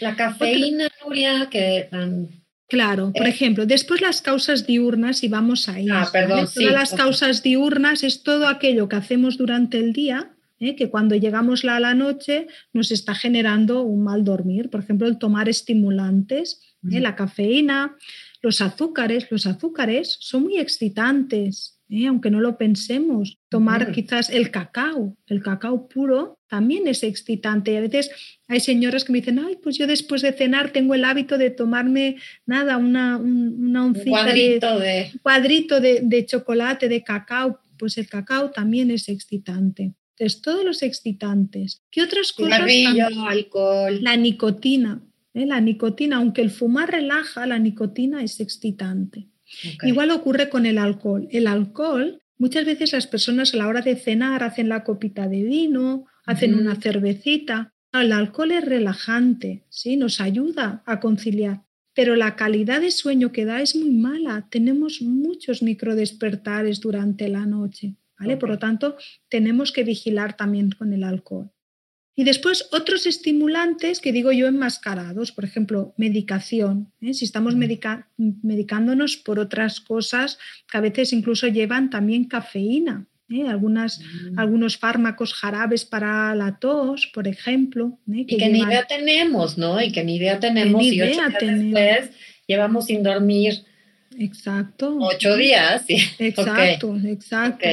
La 0.00 0.16
cafeína, 0.16 0.88
Nuria, 1.04 1.48
que 1.50 1.88
Claro, 2.72 3.12
por 3.12 3.26
eh, 3.26 3.28
ejemplo, 3.28 3.66
después 3.66 4.00
las 4.00 4.22
causas 4.22 4.66
diurnas 4.66 5.22
y 5.22 5.28
vamos 5.28 5.68
ahí. 5.68 5.88
Ah, 5.90 6.08
perdón, 6.10 6.48
Todas 6.54 6.72
las 6.72 6.94
causas 6.94 7.42
diurnas 7.42 8.02
es 8.02 8.22
todo 8.22 8.48
aquello 8.48 8.88
que 8.88 8.96
hacemos 8.96 9.36
durante 9.36 9.76
el 9.76 9.92
día, 9.92 10.30
¿eh? 10.58 10.74
que 10.74 10.88
cuando 10.88 11.14
llegamos 11.14 11.66
a 11.66 11.78
la 11.80 11.92
noche 11.92 12.46
nos 12.72 12.90
está 12.90 13.14
generando 13.14 13.82
un 13.82 14.02
mal 14.02 14.24
dormir. 14.24 14.70
Por 14.70 14.80
ejemplo, 14.80 15.06
el 15.06 15.18
tomar 15.18 15.50
estimulantes, 15.50 16.62
¿eh? 16.90 17.00
la 17.00 17.14
cafeína, 17.14 17.94
los 18.42 18.60
azúcares. 18.60 19.28
Los 19.30 19.46
azúcares 19.46 20.16
son 20.20 20.42
muy 20.42 20.58
excitantes. 20.58 21.78
¿eh? 21.92 22.06
aunque 22.06 22.30
no 22.30 22.40
lo 22.40 22.56
pensemos. 22.56 23.38
Tomar 23.48 23.92
quizás 23.92 24.30
el 24.30 24.50
cacao, 24.50 25.16
el 25.26 25.42
cacao 25.42 25.88
puro 25.88 26.38
también 26.48 26.86
es 26.86 27.02
excitante. 27.02 27.72
Y 27.72 27.76
a 27.76 27.80
veces 27.80 28.10
hay 28.48 28.60
señoras 28.60 29.04
que 29.04 29.12
me 29.12 29.18
dicen, 29.18 29.38
ay, 29.38 29.58
pues 29.62 29.76
yo 29.76 29.86
después 29.86 30.22
de 30.22 30.32
cenar 30.32 30.72
tengo 30.72 30.94
el 30.94 31.04
hábito 31.04 31.38
de 31.38 31.50
tomarme 31.50 32.16
nada, 32.46 32.78
una, 32.78 33.18
una 33.18 33.84
oncita 33.84 34.10
cuadrito 34.10 34.78
de, 34.78 35.12
cuadrito 35.22 35.80
de, 35.80 36.26
chocolate, 36.26 36.88
de 36.88 37.02
cacao. 37.02 37.60
Pues 37.78 37.98
el 37.98 38.08
cacao 38.08 38.50
también 38.50 38.90
es 38.90 39.08
excitante. 39.08 39.94
Entonces, 40.16 40.40
todos 40.40 40.64
los 40.64 40.82
excitantes. 40.82 41.82
¿Qué 41.90 42.02
otras 42.02 42.32
cosas? 42.32 42.60
alcohol. 43.28 44.02
La 44.02 44.16
nicotina. 44.16 45.02
¿Eh? 45.34 45.46
La 45.46 45.60
nicotina, 45.60 46.16
aunque 46.16 46.42
el 46.42 46.50
fumar 46.50 46.90
relaja, 46.90 47.46
la 47.46 47.58
nicotina 47.58 48.22
es 48.22 48.40
excitante. 48.40 49.28
Igual 49.82 50.10
ocurre 50.10 50.48
con 50.48 50.66
el 50.66 50.78
alcohol. 50.78 51.28
El 51.30 51.46
alcohol, 51.46 52.22
muchas 52.38 52.64
veces 52.64 52.92
las 52.92 53.06
personas 53.06 53.54
a 53.54 53.58
la 53.58 53.68
hora 53.68 53.82
de 53.82 53.96
cenar 53.96 54.42
hacen 54.42 54.68
la 54.68 54.84
copita 54.84 55.28
de 55.28 55.42
vino, 55.42 56.06
hacen 56.26 56.54
una 56.54 56.76
cervecita. 56.76 57.72
El 57.92 58.12
alcohol 58.12 58.52
es 58.52 58.64
relajante, 58.64 59.64
¿sí? 59.68 59.96
nos 59.96 60.20
ayuda 60.20 60.82
a 60.86 61.00
conciliar, 61.00 61.62
pero 61.94 62.16
la 62.16 62.36
calidad 62.36 62.80
de 62.80 62.90
sueño 62.90 63.32
que 63.32 63.44
da 63.44 63.60
es 63.60 63.76
muy 63.76 63.90
mala. 63.90 64.48
Tenemos 64.50 65.02
muchos 65.02 65.62
microdespertares 65.62 66.80
durante 66.80 67.28
la 67.28 67.44
noche. 67.44 67.96
¿vale? 68.18 68.36
Por 68.38 68.48
lo 68.48 68.58
tanto, 68.58 68.96
tenemos 69.28 69.72
que 69.72 69.84
vigilar 69.84 70.36
también 70.36 70.70
con 70.70 70.92
el 70.92 71.04
alcohol. 71.04 71.50
Y 72.14 72.24
después 72.24 72.68
otros 72.72 73.06
estimulantes 73.06 74.00
que 74.00 74.12
digo 74.12 74.32
yo 74.32 74.46
enmascarados, 74.46 75.32
por 75.32 75.44
ejemplo, 75.44 75.94
medicación. 75.96 76.92
¿eh? 77.00 77.14
Si 77.14 77.24
estamos 77.24 77.56
medicándonos 77.56 79.16
por 79.16 79.38
otras 79.38 79.80
cosas 79.80 80.38
que 80.70 80.76
a 80.76 80.82
veces 80.82 81.12
incluso 81.12 81.48
llevan 81.48 81.88
también 81.88 82.24
cafeína. 82.24 83.06
¿eh? 83.30 83.48
Algunas, 83.48 84.00
mm. 84.00 84.38
algunos 84.38 84.76
fármacos 84.76 85.34
jarabes 85.34 85.84
para 85.84 86.34
la 86.34 86.58
tos, 86.58 87.06
por 87.06 87.26
ejemplo. 87.26 87.98
¿eh? 88.12 88.26
Que 88.26 88.34
y 88.34 88.38
que 88.38 88.48
ni 88.48 88.60
idea 88.60 88.86
tenemos, 88.86 89.56
¿no? 89.56 89.80
Y 89.80 89.90
que 89.90 90.04
ni 90.04 90.16
idea 90.16 90.38
tenemos. 90.38 90.82
y 90.84 91.00
ocho 91.00 91.12
días 91.12 91.32
después 91.40 92.10
llevamos 92.46 92.86
sin 92.86 93.02
dormir. 93.02 93.64
Exacto. 94.18 94.98
Ocho 95.00 95.36
días. 95.36 95.84
Exacto, 96.18 96.96
exacto. 97.04 97.66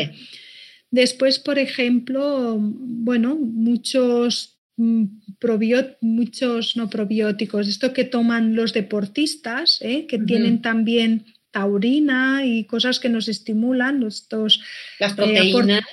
Después, 0.91 1.39
por 1.39 1.60
ejemplo, 1.60 2.58
bueno, 2.60 3.36
muchos 3.36 4.60
mm, 4.78 5.06
muchos 6.02 6.75
no 6.75 6.89
probióticos, 6.89 7.67
esto 7.67 7.93
que 7.93 8.06
toman 8.06 8.56
los 8.56 8.73
deportistas, 8.73 9.80
¿eh? 9.82 10.08
que 10.08 10.17
tienen 10.17 10.62
también 10.62 11.25
taurina 11.52 12.45
y 12.45 12.65
cosas 12.65 12.99
que 12.99 13.10
nos 13.10 13.28
estimulan, 13.28 14.04
estos, 14.04 14.62
las 14.99 15.13
eh, 15.13 15.15
proteínas, 15.15 15.84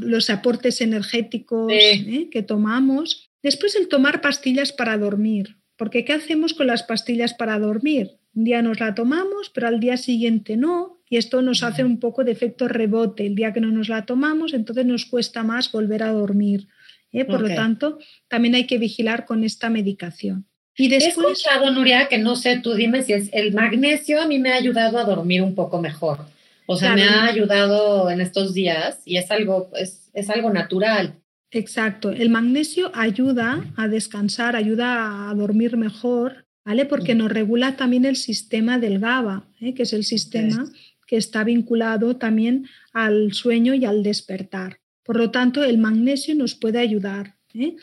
los 0.00 0.30
aportes 0.30 0.80
energéticos 0.80 1.72
¿eh? 1.72 2.28
que 2.30 2.42
tomamos. 2.42 3.30
Después 3.42 3.74
el 3.76 3.88
tomar 3.88 4.20
pastillas 4.20 4.72
para 4.72 4.98
dormir, 4.98 5.56
porque 5.76 6.04
¿qué 6.04 6.12
hacemos 6.12 6.54
con 6.54 6.66
las 6.66 6.82
pastillas 6.82 7.34
para 7.34 7.58
dormir? 7.58 8.19
Un 8.34 8.44
día 8.44 8.62
nos 8.62 8.80
la 8.80 8.94
tomamos, 8.94 9.50
pero 9.50 9.66
al 9.66 9.80
día 9.80 9.96
siguiente 9.96 10.56
no, 10.56 11.00
y 11.08 11.16
esto 11.16 11.42
nos 11.42 11.62
hace 11.64 11.82
un 11.82 11.98
poco 11.98 12.22
de 12.22 12.32
efecto 12.32 12.68
rebote. 12.68 13.26
El 13.26 13.34
día 13.34 13.52
que 13.52 13.60
no 13.60 13.72
nos 13.72 13.88
la 13.88 14.06
tomamos, 14.06 14.54
entonces 14.54 14.86
nos 14.86 15.06
cuesta 15.06 15.42
más 15.42 15.72
volver 15.72 16.04
a 16.04 16.12
dormir. 16.12 16.68
¿eh? 17.12 17.24
Por 17.24 17.40
lo 17.40 17.52
tanto, 17.54 17.98
también 18.28 18.54
hay 18.54 18.66
que 18.66 18.78
vigilar 18.78 19.26
con 19.26 19.42
esta 19.42 19.70
medicación. 19.70 20.46
Y 20.76 20.88
después, 20.88 21.16
He 21.16 21.32
escuchado, 21.32 21.72
Nuria, 21.72 22.08
que 22.08 22.18
no 22.18 22.36
sé, 22.36 22.60
tú 22.60 22.74
dime 22.74 23.02
si 23.02 23.12
es 23.12 23.28
el 23.32 23.52
magnesio 23.52 24.22
a 24.22 24.26
mí 24.26 24.38
me 24.38 24.52
ha 24.52 24.56
ayudado 24.56 24.98
a 24.98 25.04
dormir 25.04 25.42
un 25.42 25.54
poco 25.54 25.80
mejor. 25.80 26.20
O 26.66 26.76
sea, 26.76 26.94
me 26.94 27.02
ha 27.02 27.24
ayudado 27.24 28.08
en 28.10 28.20
estos 28.20 28.54
días 28.54 29.00
y 29.04 29.16
es 29.16 29.32
algo, 29.32 29.70
es, 29.74 30.08
es 30.14 30.30
algo 30.30 30.50
natural. 30.50 31.16
Exacto. 31.50 32.10
El 32.10 32.30
magnesio 32.30 32.92
ayuda 32.94 33.64
a 33.76 33.88
descansar, 33.88 34.54
ayuda 34.54 35.28
a 35.28 35.34
dormir 35.34 35.76
mejor, 35.76 36.46
¿vale? 36.64 36.86
Porque 36.86 37.14
nos 37.14 37.30
regula 37.30 37.76
también 37.76 38.04
el 38.04 38.16
sistema 38.16 38.78
del 38.78 38.98
GABA, 38.98 39.48
¿eh? 39.60 39.74
que 39.74 39.84
es 39.84 39.92
el 39.92 40.04
sistema 40.04 40.70
que 41.06 41.16
está 41.16 41.42
vinculado 41.42 42.16
también 42.16 42.66
al 42.92 43.32
sueño 43.32 43.74
y 43.74 43.84
al 43.84 44.02
despertar. 44.02 44.78
Por 45.02 45.16
lo 45.16 45.30
tanto, 45.30 45.64
el 45.64 45.78
magnesio 45.78 46.34
nos 46.36 46.54
puede 46.54 46.78
ayudar. 46.78 47.34
¿eh? 47.54 47.74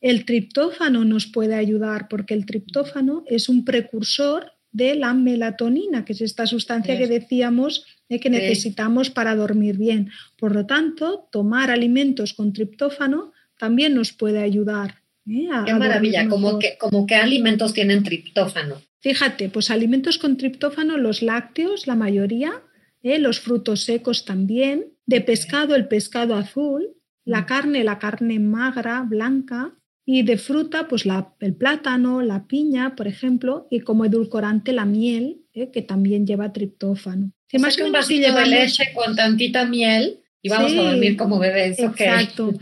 El 0.00 0.24
triptófano 0.24 1.04
nos 1.04 1.26
puede 1.26 1.54
ayudar 1.54 2.08
porque 2.08 2.34
el 2.34 2.44
triptófano 2.44 3.22
es 3.28 3.48
un 3.48 3.64
precursor 3.64 4.52
de 4.72 4.94
la 4.96 5.14
melatonina, 5.14 6.04
que 6.04 6.14
es 6.14 6.22
esta 6.22 6.46
sustancia 6.46 6.98
que 6.98 7.06
decíamos 7.06 7.86
eh, 8.08 8.18
que 8.18 8.30
necesitamos 8.30 9.10
para 9.10 9.36
dormir 9.36 9.76
bien. 9.76 10.10
Por 10.36 10.54
lo 10.54 10.66
tanto, 10.66 11.28
tomar 11.30 11.70
alimentos 11.70 12.32
con 12.32 12.52
triptófano 12.52 13.32
también 13.58 13.94
nos 13.94 14.12
puede 14.12 14.42
ayudar. 14.42 15.01
Qué 15.24 15.74
maravilla, 15.74 16.28
como 16.28 16.58
que, 16.58 16.76
como 16.78 17.06
que 17.06 17.14
alimentos 17.14 17.72
tienen 17.72 18.02
triptófano. 18.02 18.82
Fíjate, 19.00 19.48
pues 19.48 19.70
alimentos 19.70 20.18
con 20.18 20.36
triptófano, 20.36 20.96
los 20.98 21.22
lácteos, 21.22 21.86
la 21.86 21.94
mayoría, 21.94 22.62
¿eh? 23.02 23.18
los 23.18 23.40
frutos 23.40 23.82
secos 23.82 24.24
también, 24.24 24.92
de 25.06 25.20
pescado 25.20 25.74
el 25.74 25.88
pescado 25.88 26.36
azul, 26.36 26.96
la 27.24 27.42
mm. 27.42 27.46
carne, 27.46 27.84
la 27.84 27.98
carne 27.98 28.38
magra, 28.38 29.02
blanca, 29.02 29.74
y 30.04 30.22
de 30.22 30.36
fruta, 30.36 30.88
pues 30.88 31.06
la, 31.06 31.34
el 31.40 31.54
plátano, 31.54 32.22
la 32.22 32.46
piña, 32.46 32.96
por 32.96 33.06
ejemplo, 33.06 33.68
y 33.70 33.80
como 33.80 34.04
edulcorante 34.04 34.72
la 34.72 34.84
miel, 34.84 35.42
¿eh? 35.52 35.70
que 35.72 35.82
también 35.82 36.26
lleva 36.26 36.52
triptófano. 36.52 37.32
O 37.52 37.58
más 37.58 37.76
que 37.76 37.84
un 37.84 37.92
vasito 37.92 38.34
de 38.34 38.46
leche 38.46 38.92
con 38.94 39.14
tantita 39.14 39.64
miel 39.64 40.20
y 40.40 40.48
vamos 40.48 40.72
a 40.72 40.82
dormir 40.82 41.16
como 41.16 41.38
bebés. 41.38 41.78
Exacto. 41.78 42.52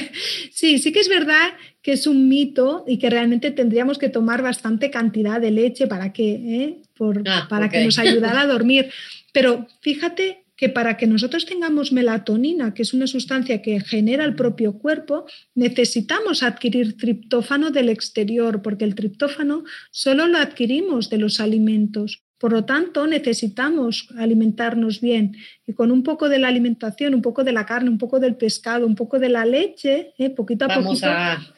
sí, 0.52 0.78
sí 0.78 0.92
que 0.92 1.00
es 1.00 1.08
verdad 1.08 1.54
que 1.84 1.92
es 1.92 2.06
un 2.06 2.28
mito 2.30 2.82
y 2.88 2.96
que 2.96 3.10
realmente 3.10 3.50
tendríamos 3.50 3.98
que 3.98 4.08
tomar 4.08 4.40
bastante 4.40 4.90
cantidad 4.90 5.38
de 5.38 5.50
leche 5.50 5.86
para 5.86 6.14
que, 6.14 6.32
¿eh? 6.32 6.78
Por, 6.96 7.22
ah, 7.28 7.46
para 7.50 7.68
que 7.68 7.84
nos 7.84 7.98
ayudara 7.98 8.40
a 8.40 8.46
dormir. 8.46 8.90
Pero 9.34 9.66
fíjate 9.82 10.46
que 10.56 10.70
para 10.70 10.96
que 10.96 11.06
nosotros 11.06 11.44
tengamos 11.44 11.92
melatonina, 11.92 12.72
que 12.72 12.80
es 12.82 12.94
una 12.94 13.06
sustancia 13.06 13.60
que 13.60 13.80
genera 13.80 14.24
el 14.24 14.34
propio 14.34 14.78
cuerpo, 14.78 15.26
necesitamos 15.54 16.42
adquirir 16.42 16.96
triptófano 16.96 17.70
del 17.70 17.90
exterior, 17.90 18.62
porque 18.62 18.86
el 18.86 18.94
triptófano 18.94 19.64
solo 19.90 20.26
lo 20.26 20.38
adquirimos 20.38 21.10
de 21.10 21.18
los 21.18 21.38
alimentos. 21.38 22.23
Por 22.44 22.52
lo 22.52 22.66
tanto, 22.66 23.06
necesitamos 23.06 24.06
alimentarnos 24.18 25.00
bien 25.00 25.34
y 25.66 25.72
con 25.72 25.90
un 25.90 26.02
poco 26.02 26.28
de 26.28 26.38
la 26.38 26.48
alimentación, 26.48 27.14
un 27.14 27.22
poco 27.22 27.42
de 27.42 27.52
la 27.52 27.64
carne, 27.64 27.88
un 27.88 27.96
poco 27.96 28.20
del 28.20 28.36
pescado, 28.36 28.86
un 28.86 28.94
poco 28.94 29.18
de 29.18 29.30
la 29.30 29.46
leche, 29.46 30.12
eh, 30.18 30.28
poquito 30.28 30.66
a 30.66 30.68
poquito 30.68 31.06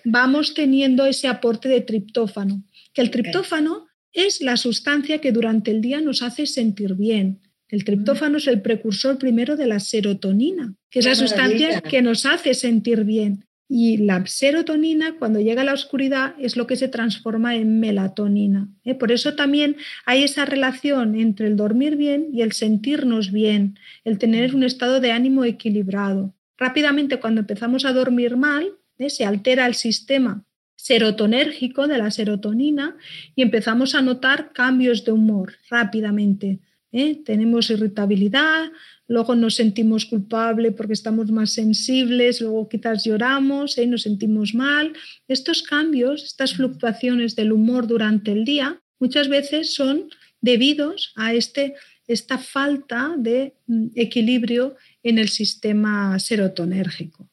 vamos 0.04 0.54
teniendo 0.54 1.04
ese 1.04 1.26
aporte 1.26 1.68
de 1.68 1.80
triptófano. 1.80 2.62
Que 2.94 3.02
el 3.02 3.10
triptófano 3.10 3.88
es 4.12 4.40
la 4.40 4.56
sustancia 4.56 5.20
que 5.20 5.32
durante 5.32 5.72
el 5.72 5.80
día 5.80 6.00
nos 6.00 6.22
hace 6.22 6.46
sentir 6.46 6.94
bien, 6.94 7.40
el 7.68 7.82
triptófano 7.82 8.38
es 8.38 8.46
el 8.46 8.62
precursor 8.62 9.18
primero 9.18 9.56
de 9.56 9.66
la 9.66 9.80
serotonina, 9.80 10.76
que 10.88 11.00
es 11.00 11.06
la 11.06 11.16
sustancia 11.16 11.80
que 11.80 12.00
nos 12.00 12.24
hace 12.24 12.54
sentir 12.54 13.02
bien. 13.02 13.45
Y 13.68 13.96
la 13.96 14.24
serotonina, 14.26 15.16
cuando 15.18 15.40
llega 15.40 15.62
a 15.62 15.64
la 15.64 15.72
oscuridad, 15.72 16.34
es 16.38 16.56
lo 16.56 16.66
que 16.68 16.76
se 16.76 16.88
transforma 16.88 17.56
en 17.56 17.80
melatonina. 17.80 18.68
¿eh? 18.84 18.94
Por 18.94 19.10
eso 19.10 19.34
también 19.34 19.76
hay 20.04 20.22
esa 20.22 20.44
relación 20.44 21.18
entre 21.18 21.48
el 21.48 21.56
dormir 21.56 21.96
bien 21.96 22.28
y 22.32 22.42
el 22.42 22.52
sentirnos 22.52 23.32
bien, 23.32 23.78
el 24.04 24.18
tener 24.18 24.54
un 24.54 24.62
estado 24.62 25.00
de 25.00 25.10
ánimo 25.10 25.44
equilibrado. 25.44 26.34
Rápidamente, 26.56 27.18
cuando 27.18 27.40
empezamos 27.40 27.84
a 27.84 27.92
dormir 27.92 28.36
mal, 28.36 28.72
¿eh? 28.98 29.10
se 29.10 29.24
altera 29.24 29.66
el 29.66 29.74
sistema 29.74 30.44
serotonérgico 30.76 31.88
de 31.88 31.98
la 31.98 32.10
serotonina 32.12 32.96
y 33.34 33.42
empezamos 33.42 33.94
a 33.96 34.02
notar 34.02 34.52
cambios 34.52 35.04
de 35.04 35.12
humor 35.12 35.54
rápidamente. 35.68 36.60
¿eh? 36.92 37.22
tenemos 37.24 37.70
irritabilidad, 37.70 38.70
luego 39.08 39.34
nos 39.34 39.54
sentimos 39.54 40.04
culpables 40.06 40.74
porque 40.76 40.92
estamos 40.92 41.30
más 41.30 41.50
sensibles, 41.50 42.40
luego 42.40 42.68
quizás 42.68 43.04
lloramos, 43.04 43.78
¿eh? 43.78 43.86
nos 43.86 44.02
sentimos 44.02 44.54
mal. 44.54 44.92
Estos 45.28 45.62
cambios, 45.62 46.24
estas 46.24 46.54
fluctuaciones 46.54 47.36
del 47.36 47.52
humor 47.52 47.86
durante 47.86 48.32
el 48.32 48.44
día, 48.44 48.80
muchas 48.98 49.28
veces 49.28 49.74
son 49.74 50.08
debidos 50.40 51.12
a 51.16 51.34
este, 51.34 51.74
esta 52.06 52.38
falta 52.38 53.14
de 53.16 53.54
mm, 53.66 53.88
equilibrio 53.94 54.76
en 55.02 55.18
el 55.18 55.28
sistema 55.28 56.18
serotonérgico. 56.18 57.30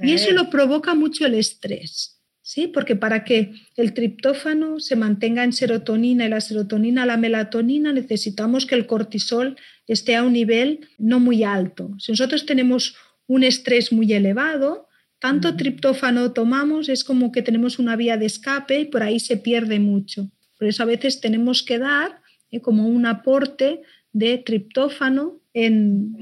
Y 0.00 0.12
eso 0.12 0.30
lo 0.30 0.48
provoca 0.48 0.94
mucho 0.94 1.26
el 1.26 1.34
estrés. 1.34 2.16
¿sí? 2.46 2.68
Porque 2.68 2.96
para 2.96 3.24
que 3.24 3.52
el 3.76 3.92
triptófano 3.92 4.78
se 4.80 4.96
mantenga 4.96 5.44
en 5.44 5.52
serotonina 5.52 6.26
y 6.26 6.28
la 6.28 6.40
serotonina 6.40 7.04
la 7.04 7.16
melatonina, 7.16 7.92
necesitamos 7.92 8.66
que 8.66 8.76
el 8.76 8.86
cortisol 8.86 9.56
esté 9.86 10.16
a 10.16 10.22
un 10.22 10.32
nivel 10.32 10.88
no 10.98 11.20
muy 11.20 11.44
alto. 11.44 11.90
Si 11.98 12.12
nosotros 12.12 12.46
tenemos 12.46 12.96
un 13.26 13.44
estrés 13.44 13.92
muy 13.92 14.12
elevado, 14.12 14.88
tanto 15.18 15.56
triptófano 15.56 16.32
tomamos, 16.32 16.88
es 16.88 17.04
como 17.04 17.32
que 17.32 17.42
tenemos 17.42 17.78
una 17.78 17.96
vía 17.96 18.16
de 18.16 18.26
escape 18.26 18.80
y 18.80 18.84
por 18.86 19.02
ahí 19.02 19.18
se 19.20 19.36
pierde 19.36 19.80
mucho. 19.80 20.30
Por 20.58 20.68
eso 20.68 20.82
a 20.82 20.86
veces 20.86 21.20
tenemos 21.20 21.62
que 21.62 21.78
dar 21.78 22.20
¿eh? 22.50 22.60
como 22.60 22.86
un 22.86 23.06
aporte 23.06 23.82
de 24.12 24.38
triptófano 24.38 25.40
en, 25.52 26.16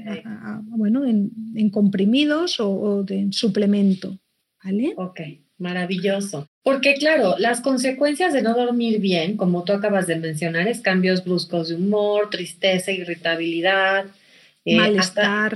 bueno, 0.65 1.05
en, 1.05 1.69
comprimidos 1.69 2.59
o, 2.59 3.05
en 3.07 3.33
suplemento. 3.33 4.19
¿vale? 4.63 4.93
Ok. 4.97 5.19
Maravilloso. 5.57 6.49
Porque 6.65 6.95
claro, 6.95 7.35
las 7.37 7.61
consecuencias 7.61 8.33
de 8.33 8.41
no 8.41 8.55
dormir 8.55 8.99
bien, 8.99 9.37
como 9.37 9.63
tú 9.63 9.73
acabas 9.73 10.07
de 10.07 10.15
mencionar, 10.15 10.67
es 10.67 10.81
cambios 10.81 11.23
bruscos 11.23 11.69
de 11.69 11.75
humor, 11.75 12.31
tristeza, 12.31 12.91
irritabilidad, 12.91 14.05
eh, 14.65 14.75
malestar, 14.75 15.55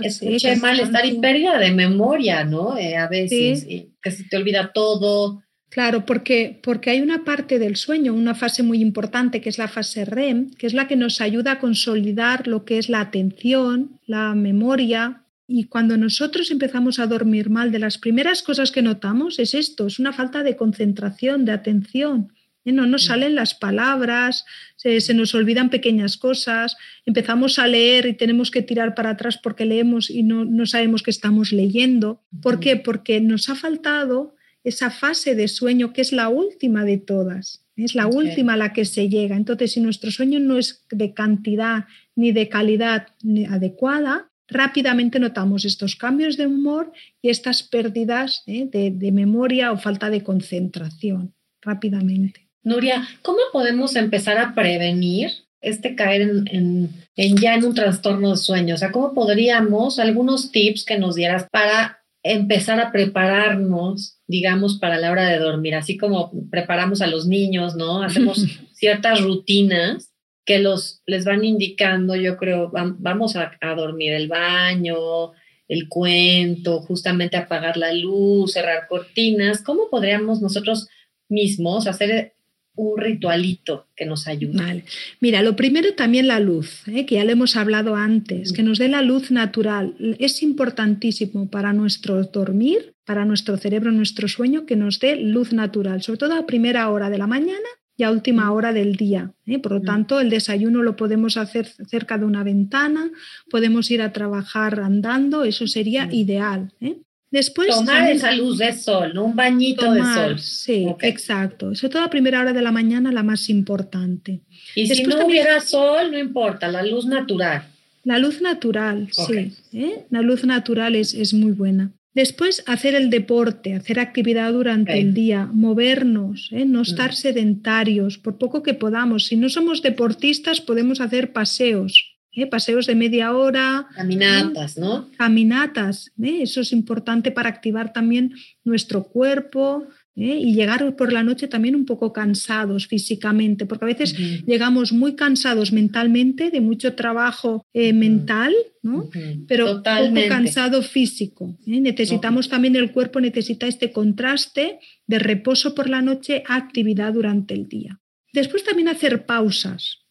malestar 0.62 1.06
y 1.08 1.17
pérdida 1.17 1.58
de 1.58 1.72
memoria, 1.72 2.43
¿no? 2.43 2.78
Eh, 2.78 2.95
a 2.95 3.08
veces, 3.08 3.65
que 3.65 4.12
se 4.12 4.24
te 4.26 4.38
olvida 4.38 4.72
todo. 4.72 5.41
Claro, 5.69 6.06
porque, 6.06 6.60
porque 6.62 6.91
hay 6.91 7.02
una 7.02 7.24
parte 7.24 7.58
del 7.58 7.76
sueño, 7.76 8.13
una 8.13 8.36
fase 8.36 8.62
muy 8.62 8.80
importante 8.80 9.41
que 9.41 9.50
es 9.50 9.58
la 9.58 9.67
fase 9.67 10.06
REM, 10.06 10.52
que 10.52 10.67
es 10.67 10.76
la 10.76 10.88
que 10.88 10.95
nos 10.95 11.22
ayuda 11.22 11.54
a 11.54 11.60
consolidar 11.60 12.45
lo 12.45 12.65
que 12.65 12.78
es 12.78 12.88
la 12.88 13.02
atención, 13.02 14.00
la 14.06 14.36
memoria, 14.36 15.24
y 15.51 15.63
cuando 15.63 15.97
nosotros 15.97 16.51
empezamos 16.51 16.99
a 16.99 17.07
dormir 17.07 17.49
mal, 17.49 17.71
de 17.71 17.79
las 17.79 17.97
primeras 17.97 18.43
cosas 18.43 18.71
que 18.71 18.83
notamos 18.83 19.39
es 19.39 19.55
esto, 19.55 19.88
es 19.88 19.97
una 19.97 20.13
falta 20.13 20.43
de 20.43 20.55
concentración, 20.55 21.43
de 21.43 21.51
atención. 21.53 22.31
¿eh? 22.65 22.71
No 22.71 22.85
nos 22.85 23.05
mm. 23.05 23.07
salen 23.07 23.35
las 23.35 23.55
palabras, 23.55 24.45
se, 24.75 25.01
nos 25.15 25.33
olvidan 25.33 25.71
pequeñas 25.71 26.17
cosas, 26.17 26.77
empezamos 27.03 27.57
a 27.57 27.65
leer 27.65 28.05
y 28.05 28.13
tenemos 28.13 28.51
que 28.51 28.62
tirar 28.62 28.93
para 28.93 29.09
atrás 29.09 29.39
porque 29.41 29.65
leemos 29.65 30.12
y 30.12 30.21
no, 30.21 30.45
no 30.45 30.67
sabemos 30.67 31.01
que 31.01 31.09
estamos 31.09 31.51
leyendo. 31.51 32.21
¿Por 32.43 32.59
qué? 32.59 32.75
Porque 32.75 33.19
nos 33.19 33.49
ha 33.49 33.55
faltado 33.55 34.35
esa 34.63 34.91
fase 34.91 35.33
de 35.33 35.47
sueño 35.47 35.93
que 35.93 36.01
es 36.01 36.12
la 36.13 36.29
última 36.29 36.85
de 36.85 36.99
todas. 36.99 37.65
Es 37.75 37.95
la 37.95 38.05
última 38.05 38.53
a 38.53 38.57
la 38.57 38.73
que 38.73 38.85
se 38.85 39.09
llega. 39.09 39.35
Entonces, 39.35 39.71
si 39.71 39.79
nuestro 39.79 40.12
sueño 40.12 40.39
no 40.39 40.59
es 40.59 40.85
de 40.91 41.13
cantidad 41.13 41.85
ni 42.13 42.33
de 42.33 42.49
calidad 42.49 43.07
adecuada, 43.49 44.28
rápidamente 44.49 45.19
notamos 45.19 45.65
estos 45.65 45.95
cambios 45.95 46.38
de 46.38 46.47
humor 46.47 46.91
y 47.21 47.29
estas 47.29 47.63
pérdidas 47.63 48.43
¿eh? 48.47 48.67
de, 48.71 49.12
memoria 49.12 49.71
o 49.71 49.77
falta 49.77 50.09
de 50.09 50.23
concentración 50.23 51.33
rápidamente. 51.62 52.47
Nuria, 52.63 53.07
¿cómo 53.21 53.39
podemos 53.51 53.95
empezar 53.95 54.38
a 54.38 54.53
prevenir 54.53 55.31
este 55.62 55.95
caer 55.95 56.21
en, 56.21 56.89
en, 57.15 57.38
ya 57.38 57.55
en 57.55 57.65
un 57.65 57.73
trastorno 57.73 58.31
de 58.31 58.38
sueño? 58.38 58.75
O 58.75 58.77
sea, 58.77 58.91
¿cómo 58.91 59.13
podríamos, 59.13 59.99
algunos 59.99 60.51
tips 60.51 60.85
que 60.85 60.97
nos 60.97 61.15
dieras 61.15 61.47
para 61.51 61.99
empezar 62.21 62.79
a 62.79 62.91
prepararnos, 62.91 64.19
digamos, 64.27 64.77
para 64.77 64.97
la 64.97 65.12
hora 65.12 65.27
de 65.27 65.39
dormir? 65.39 65.75
Así 65.75 65.97
como 65.97 66.31
preparamos 66.49 67.01
a 67.01 67.07
los 67.07 67.27
niños, 67.27 67.75
¿no? 67.75 68.03
Hacemos 68.03 68.45
ciertas 68.73 69.21
rutinas 69.21 70.09
que 70.45 70.60
los, 70.60 71.02
les 71.06 71.25
van 71.25 71.43
indicando, 71.43 72.15
yo 72.15 72.38
creo, 72.38 72.71
vamos 72.71 73.36
a, 73.36 73.52
dormir 73.75 74.13
el 74.13 74.28
baño, 74.28 75.32
el 75.67 75.88
cuento, 75.88 76.82
justamente 76.82 77.38
apagar 77.38 77.78
la 77.78 77.93
luz, 77.93 78.54
cerrar 78.54 78.88
cortinas. 78.88 79.62
¿Cómo 79.62 79.89
podríamos 79.89 80.41
nosotros 80.41 80.88
mismos 81.28 81.86
hacer 81.86 82.34
un 82.75 82.97
ritualito 82.97 83.88
que 83.95 84.06
nos 84.06 84.28
ayude? 84.28 84.84
Mira, 85.19 85.43
lo 85.43 85.56
primero 85.56 85.93
también 85.93 86.28
la 86.28 86.39
luz, 86.39 86.88
¿eh? 86.88 87.06
que 87.06 87.15
ya 87.15 87.25
lo 87.25 87.32
hemos 87.32 87.56
hablado 87.56 87.95
antes, 87.95 88.52
que 88.52 88.63
nos 88.63 88.80
dé 88.80 88.88
la 88.88 89.04
luz 89.04 89.30
natural. 89.30 89.95
Es 90.17 90.41
importantísimo 90.41 91.49
para 91.49 91.73
nuestro 91.73 92.23
dormir, 92.23 92.95
para 93.06 93.25
nuestro 93.25 93.58
cerebro, 93.58 93.91
nuestro 93.91 94.28
sueño, 94.28 94.65
que 94.65 94.75
nos 94.75 94.99
dé 94.99 95.15
luz 95.15 95.54
natural, 95.54 96.02
sobre 96.02 96.17
todo 96.17 96.34
a 96.34 96.47
primera 96.47 96.89
hora 96.89 97.10
de 97.10 97.17
la 97.19 97.28
mañana 97.28 97.69
y 97.99 98.03
a 98.03 98.12
última 98.12 98.49
hora 98.53 98.71
del 98.71 98.95
día. 98.95 99.33
¿eh? 99.45 99.59
Por 99.59 99.73
lo 99.73 99.81
tanto, 99.81 100.21
el 100.21 100.29
desayuno 100.29 100.83
lo 100.83 100.95
podemos 100.95 101.35
hacer 101.35 101.65
cerca 101.65 102.17
de 102.17 102.23
una 102.23 102.45
ventana, 102.45 103.12
podemos 103.49 103.91
ir 103.91 104.01
a 104.01 104.13
trabajar 104.13 104.79
andando, 104.79 105.43
eso 105.43 105.67
sería 105.67 106.07
ideal. 106.09 106.71
¿eh? 106.79 106.95
Después, 107.29 107.67
tomar 107.67 108.09
esa 108.09 108.31
luz 108.31 108.57
de 108.57 108.71
sol, 108.71 109.17
un 109.17 109.35
bañito 109.35 109.91
de 109.91 110.01
sol. 110.01 110.39
Sí, 110.39 110.88
exacto. 111.01 111.75
Sobre 111.75 111.91
todo 111.91 112.03
a 112.03 112.09
primera 112.09 112.39
hora 112.39 112.53
de 112.53 112.62
la 112.62 112.71
mañana, 112.71 113.12
la 113.12 113.21
más 113.21 113.49
importante. 113.49 114.39
Y 114.75 114.88
si 114.88 115.03
no 115.03 115.25
hubiera 115.25 115.59
sol, 115.59 116.09
no 116.09 116.17
importa, 116.17 116.69
la 116.69 116.83
luz 116.83 117.05
natural. 117.05 117.63
La 118.05 118.17
luz 118.17 118.41
natural, 118.41 119.09
sí. 119.12 119.57
¿eh? 119.73 120.05
La 120.09 120.21
luz 120.21 120.45
natural 120.45 120.95
es, 120.95 121.13
es 121.13 121.33
muy 121.33 121.51
buena. 121.51 121.91
Después, 122.19 122.63
hacer 122.65 122.95
el 122.95 123.10
deporte, 123.10 123.75
hacer 123.75 123.97
actividad 123.97 124.51
durante 124.51 124.99
el 124.99 125.13
día, 125.13 125.49
movernos, 125.53 126.49
¿eh? 126.51 126.65
no 126.65 126.79
mm. 126.79 126.82
estar 126.82 127.15
sedentarios, 127.15 128.17
por 128.17 128.38
poco 128.38 128.62
que 128.62 128.73
podamos. 128.73 129.27
Si 129.27 129.38
no 129.38 129.47
somos 129.47 129.82
deportistas, 129.82 130.60
podemos 130.60 130.99
hacer 130.99 131.32
paseos, 131.32 132.17
¿eh? 132.34 132.45
paseos 132.45 132.88
de 132.88 132.95
media 132.95 133.34
hora. 133.34 133.88
Caminatas, 133.95 134.77
¿no? 134.77 135.10
Caminatas, 135.17 136.12
¿eh? 136.21 136.39
eso 136.41 136.60
es 136.60 136.73
importante 136.73 137.32
para 137.32 137.47
activar 137.47 137.93
también 137.93 138.34
nuestro 138.65 139.05
cuerpo, 139.05 139.88
¿eh? 140.15 140.38
y 140.38 140.54
llegar 140.54 140.95
por 140.95 141.13
la 141.13 141.24
noche 141.24 141.48
también 141.48 141.76
un 141.76 141.86
poco 141.86 142.13
cansados 142.13 142.88
físicamente, 142.88 143.65
porque 143.65 143.86
a 143.86 143.88
veces 143.88 144.15
llegamos 144.45 144.91
muy 144.91 145.15
cansados 145.15 145.72
mentalmente, 145.72 146.50
de 146.50 146.62
mucho 146.62 146.95
trabajo 146.95 147.65
eh, 147.74 147.93
mental, 147.93 148.54
¿no? 148.82 149.10
pero 149.48 149.82
poco 149.84 150.28
cansado 150.28 150.82
físico. 150.82 151.58
¿eh? 151.65 151.80
Necesitamos 151.80 152.50
también, 152.50 152.76
el 152.76 152.91
cuerpo 152.91 153.19
necesita 153.19 153.67
este 153.67 153.91
contraste 153.91 154.80
de 155.08 155.19
reposo 155.19 155.76
por 155.76 155.89
la 155.89 156.02
noche 156.02 156.43
a 156.48 156.56
actividad 156.56 157.13
durante 157.13 157.54
el 157.54 157.67
día. 157.67 158.00
Después 158.32 158.63
también 158.63 158.89
hacer 158.89 159.26
pausas, 159.26 160.06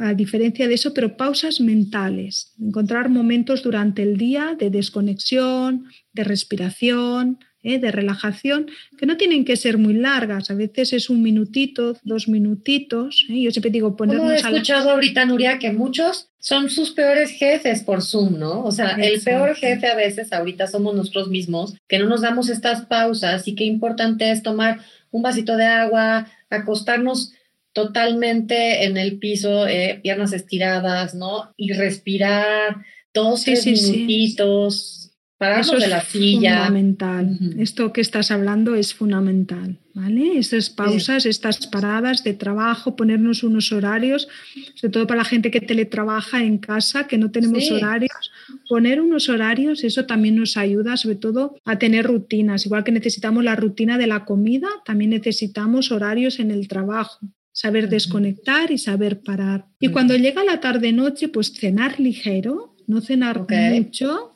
a, 0.00 0.14
diferencia 0.14 0.68
de 0.68 0.74
eso, 0.74 0.94
pero 0.94 1.16
pausas 1.16 1.60
mentales, 1.60 2.54
encontrar 2.60 3.08
momentos 3.08 3.62
durante 3.62 4.02
el 4.02 4.16
día 4.16 4.54
de 4.58 4.70
desconexión, 4.70 5.86
de 6.12 6.24
respiración, 6.24 7.38
¿eh? 7.62 7.78
de 7.78 7.90
relajación, 7.90 8.70
que 8.98 9.06
no 9.06 9.16
tienen 9.16 9.44
que 9.44 9.56
ser 9.56 9.78
muy 9.78 9.94
largas, 9.94 10.50
a 10.50 10.54
veces 10.54 10.92
es 10.92 11.10
un 11.10 11.22
minutito, 11.22 11.96
dos 12.02 12.28
minutitos. 12.28 13.26
¿eh? 13.28 13.42
Yo 13.42 13.50
siempre 13.50 13.70
digo 13.70 13.96
ponernos... 13.96 14.32
he 14.32 14.36
escuchado 14.36 14.90
ahorita, 14.90 15.24
Nuria, 15.26 15.58
que 15.58 15.72
muchos 15.72 16.30
son 16.38 16.70
sus 16.70 16.92
peores 16.92 17.30
jefes 17.30 17.82
por 17.82 18.02
Zoom, 18.02 18.38
¿no? 18.38 18.64
O 18.64 18.72
sea, 18.72 18.92
el 18.92 19.20
peor 19.20 19.54
jefe 19.56 19.86
a 19.88 19.94
veces 19.94 20.32
ahorita 20.32 20.66
somos 20.66 20.94
nosotros 20.94 21.28
mismos, 21.28 21.74
que 21.88 21.98
no 21.98 22.06
nos 22.06 22.22
damos 22.22 22.48
estas 22.48 22.86
pausas 22.86 23.46
y 23.48 23.54
qué 23.54 23.64
importante 23.64 24.30
es 24.30 24.42
tomar 24.42 24.80
un 25.10 25.22
vasito 25.22 25.56
de 25.56 25.64
agua, 25.64 26.28
acostarnos 26.50 27.32
totalmente 27.72 28.84
en 28.84 28.96
el 28.96 29.18
piso, 29.18 29.66
eh, 29.66 30.00
piernas 30.02 30.32
estiradas, 30.32 31.14
¿no? 31.14 31.52
Y 31.56 31.72
respirar 31.72 32.84
dos, 33.12 33.44
tres 33.44 33.66
minutitos. 33.66 35.07
Eso 35.40 35.76
de 35.76 35.86
la 35.86 36.00
silla. 36.00 36.64
Fundamental. 36.64 37.38
Esto 37.58 37.92
que 37.92 38.00
estás 38.00 38.30
hablando 38.30 38.74
es 38.74 38.94
fundamental. 38.94 39.78
¿vale? 39.94 40.38
Esas 40.38 40.70
pausas, 40.70 41.26
estas 41.26 41.66
paradas 41.66 42.22
de 42.22 42.34
trabajo, 42.34 42.94
ponernos 42.94 43.42
unos 43.42 43.72
horarios, 43.72 44.28
sobre 44.74 44.92
todo 44.92 45.06
para 45.06 45.18
la 45.18 45.24
gente 45.24 45.50
que 45.50 45.60
teletrabaja 45.60 46.42
en 46.44 46.58
casa, 46.58 47.06
que 47.06 47.18
no 47.18 47.30
tenemos 47.30 47.70
horarios. 47.70 48.30
Poner 48.68 49.00
unos 49.00 49.28
horarios, 49.28 49.84
eso 49.84 50.06
también 50.06 50.36
nos 50.36 50.56
ayuda, 50.56 50.96
sobre 50.96 51.16
todo, 51.16 51.56
a 51.64 51.78
tener 51.78 52.06
rutinas. 52.06 52.66
Igual 52.66 52.84
que 52.84 52.92
necesitamos 52.92 53.42
la 53.42 53.56
rutina 53.56 53.98
de 53.98 54.06
la 54.06 54.24
comida, 54.24 54.68
también 54.84 55.10
necesitamos 55.10 55.90
horarios 55.90 56.38
en 56.38 56.50
el 56.50 56.68
trabajo 56.68 57.18
saber 57.50 57.88
desconectar 57.88 58.70
y 58.70 58.78
saber 58.78 59.20
parar. 59.20 59.66
Y 59.80 59.88
cuando 59.88 60.14
llega 60.14 60.44
la 60.44 60.60
tarde-noche, 60.60 61.26
pues 61.28 61.52
cenar 61.52 61.98
ligero, 61.98 62.76
no 62.88 63.02
cenar 63.02 63.46
mucho, 63.48 64.32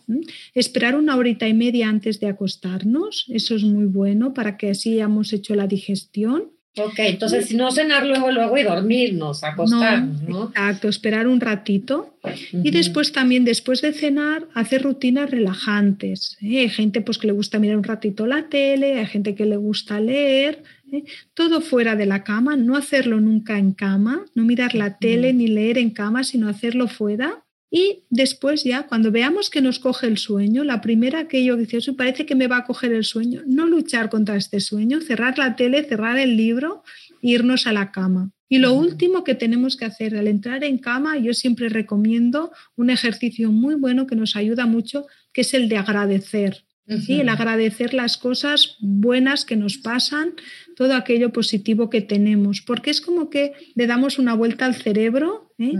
esperar 0.55 0.95
una 0.95 1.17
horita 1.17 1.49
y 1.49 1.55
media 1.55 1.89
antes 1.89 2.21
de 2.21 2.29
acostarnos, 2.29 3.25
eso 3.29 3.57
es 3.57 3.65
muy 3.65 3.87
bueno 3.87 4.35
para 4.35 4.57
que 4.57 4.71
así 4.71 4.93
hayamos 4.93 5.33
hecho 5.33 5.55
la 5.55 5.67
digestión. 5.67 6.53
Ok, 6.79 6.99
entonces 6.99 7.47
si 7.47 7.57
no 7.57 7.71
cenar 7.71 8.07
luego, 8.07 8.31
luego 8.31 8.57
y 8.57 8.63
dormirnos, 8.63 9.45
acostarnos, 9.45 10.23
¿no? 10.23 10.45
Exacto, 10.49 10.89
esperar 10.89 11.27
un 11.27 11.41
ratito. 11.41 12.17
Y 12.53 12.71
después 12.71 13.13
también, 13.13 13.45
después 13.45 13.83
de 13.83 13.93
cenar, 13.93 14.49
hacer 14.55 14.83
rutinas 14.83 15.31
relajantes. 15.31 16.39
¿eh? 16.41 16.61
Hay 16.61 16.69
gente 16.71 17.03
pues, 17.03 17.19
que 17.19 17.27
le 17.27 17.35
gusta 17.35 17.59
mirar 17.59 17.77
un 17.77 17.85
ratito 17.85 18.27
la 18.27 18.49
tele, 18.49 18.99
hay 18.99 19.07
gente 19.07 19.35
que 19.35 19.45
le 19.45 19.57
gusta 19.57 20.01
leer. 20.01 20.63
¿eh? 20.91 21.05
Todo 21.35 21.61
fuera 21.61 21.95
de 21.95 22.07
la 22.07 22.25
cama, 22.25 22.57
no 22.57 22.75
hacerlo 22.75 23.21
nunca 23.21 23.59
en 23.59 23.73
cama, 23.73 24.25
no 24.35 24.45
mirar 24.45 24.75
la 24.75 24.97
tele 24.97 25.35
ni 25.35 25.49
leer 25.49 25.77
en 25.77 25.91
cama, 25.91 26.25
sino 26.25 26.49
hacerlo 26.49 26.89
fuera. 26.89 27.45
Y 27.75 28.05
después 28.11 28.65
ya, 28.65 28.83
cuando 28.83 29.11
veamos 29.11 29.49
que 29.49 29.63
nos 29.63 29.79
coge 29.79 30.07
el 30.07 30.19
sueño, 30.19 30.63
la 30.63 30.83
primera 30.83 31.27
que 31.27 31.43
yo 31.43 31.57
decía, 31.57 31.81
parece 31.97 32.27
que 32.27 32.35
me 32.35 32.47
va 32.47 32.59
a 32.59 32.65
coger 32.65 32.93
el 32.93 33.03
sueño, 33.03 33.41
no 33.47 33.67
luchar 33.67 34.11
contra 34.11 34.37
este 34.37 34.61
sueño, 34.61 35.01
cerrar 35.01 35.39
la 35.39 35.57
tele, 35.57 35.83
cerrar 35.83 36.19
el 36.19 36.37
libro, 36.37 36.85
irnos 37.23 37.67
a 37.67 37.73
la 37.73 37.91
cama. 37.91 38.31
Y 38.47 38.59
lo 38.59 38.75
último 38.75 39.25
que 39.25 39.35
tenemos 39.35 39.79
que 39.79 39.87
hacer 39.87 40.15
al 40.19 40.29
entrar 40.29 40.65
en 40.65 40.77
cama, 40.77 41.17
yo 41.17 41.33
siempre 41.33 41.71
recomiendo 41.71 42.53
un 42.77 42.91
ejercicio 42.91 43.51
muy 43.51 43.75
bueno 43.75 44.07
que 44.07 44.17
nos 44.17 44.37
ayuda 44.37 44.67
mucho, 44.67 45.07
que 45.33 45.41
es 45.41 45.55
el 45.55 45.71
de 45.71 45.79
agradecer. 45.79 46.67
El 47.09 47.29
agradecer 47.29 47.95
las 47.95 48.19
cosas 48.19 48.77
buenas 48.81 49.45
que 49.45 49.57
nos 49.57 49.79
pasan, 49.79 50.35
todo 50.77 50.95
aquello 50.95 51.33
positivo 51.33 51.89
que 51.89 52.03
tenemos, 52.03 52.61
porque 52.61 52.91
es 52.91 53.01
como 53.01 53.31
que 53.31 53.53
le 53.75 53.87
damos 53.87 54.19
una 54.19 54.35
vuelta 54.35 54.67
al 54.67 54.75
cerebro. 54.75 55.52
¿Eh? 55.63 55.75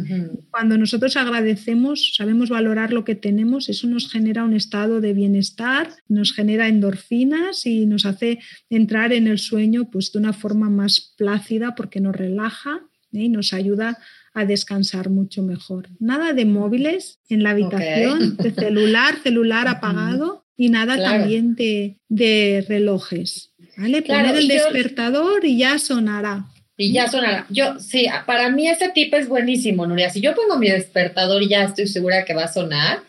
Cuando 0.51 0.79
nosotros 0.79 1.17
agradecemos, 1.17 2.15
sabemos 2.17 2.49
valorar 2.49 2.93
lo 2.93 3.05
que 3.05 3.15
tenemos, 3.15 3.69
eso 3.69 3.87
nos 3.87 4.11
genera 4.11 4.45
un 4.45 4.55
estado 4.55 5.01
de 5.01 5.13
bienestar, 5.13 5.91
nos 6.09 6.33
genera 6.33 6.69
endorfinas 6.69 7.67
y 7.67 7.87
nos 7.87 8.07
hace 8.07 8.39
entrar 8.71 9.13
en 9.13 9.27
el 9.27 9.39
sueño 9.39 9.91
pues, 9.91 10.13
de 10.13 10.19
una 10.19 10.33
forma 10.33 10.71
más 10.71 11.15
plácida 11.17 11.75
porque 11.75 12.01
nos 12.01 12.15
relaja 12.15 12.81
¿eh? 13.13 13.25
y 13.25 13.29
nos 13.29 13.53
ayuda 13.53 13.99
a 14.35 14.45
descansar 14.45 15.11
mucho 15.11 15.43
mejor. 15.43 15.89
Nada 15.99 16.33
de 16.33 16.47
móviles 16.47 17.21
en 17.29 17.43
la 17.43 17.51
habitación, 17.51 18.37
de 18.37 18.51
celular, 18.55 19.17
celular 19.23 19.69
apagado 19.69 20.47
y 20.57 20.69
nada 20.71 20.97
también 20.97 21.55
de, 21.55 22.65
relojes. 22.69 23.53
¿vale? 23.77 24.03
Poner 24.03 24.37
el 24.37 24.49
despertador 24.49 25.45
y 25.45 25.59
ya 25.59 25.79
sonará. 25.79 26.47
Y 26.83 26.93
ya 26.93 27.07
sonará. 27.07 27.47
Yo, 27.49 27.79
sí, 27.79 28.07
para 28.27 28.51
mí 28.51 28.69
ese 28.69 28.89
tip 28.89 29.15
es 29.15 29.29
buenísimo, 29.29 29.87
Nuria. 29.87 30.11
Si 30.11 30.21
yo 30.21 30.35
pongo 30.35 30.59
mi 30.59 30.69
despertador 30.69 31.43
y 31.43 31.49
ya 31.49 31.65
estoy 31.65 31.87
segura 31.87 32.25
que 32.25 32.35
va 32.35 32.45
a 32.45 32.53
sonar, 32.53 33.01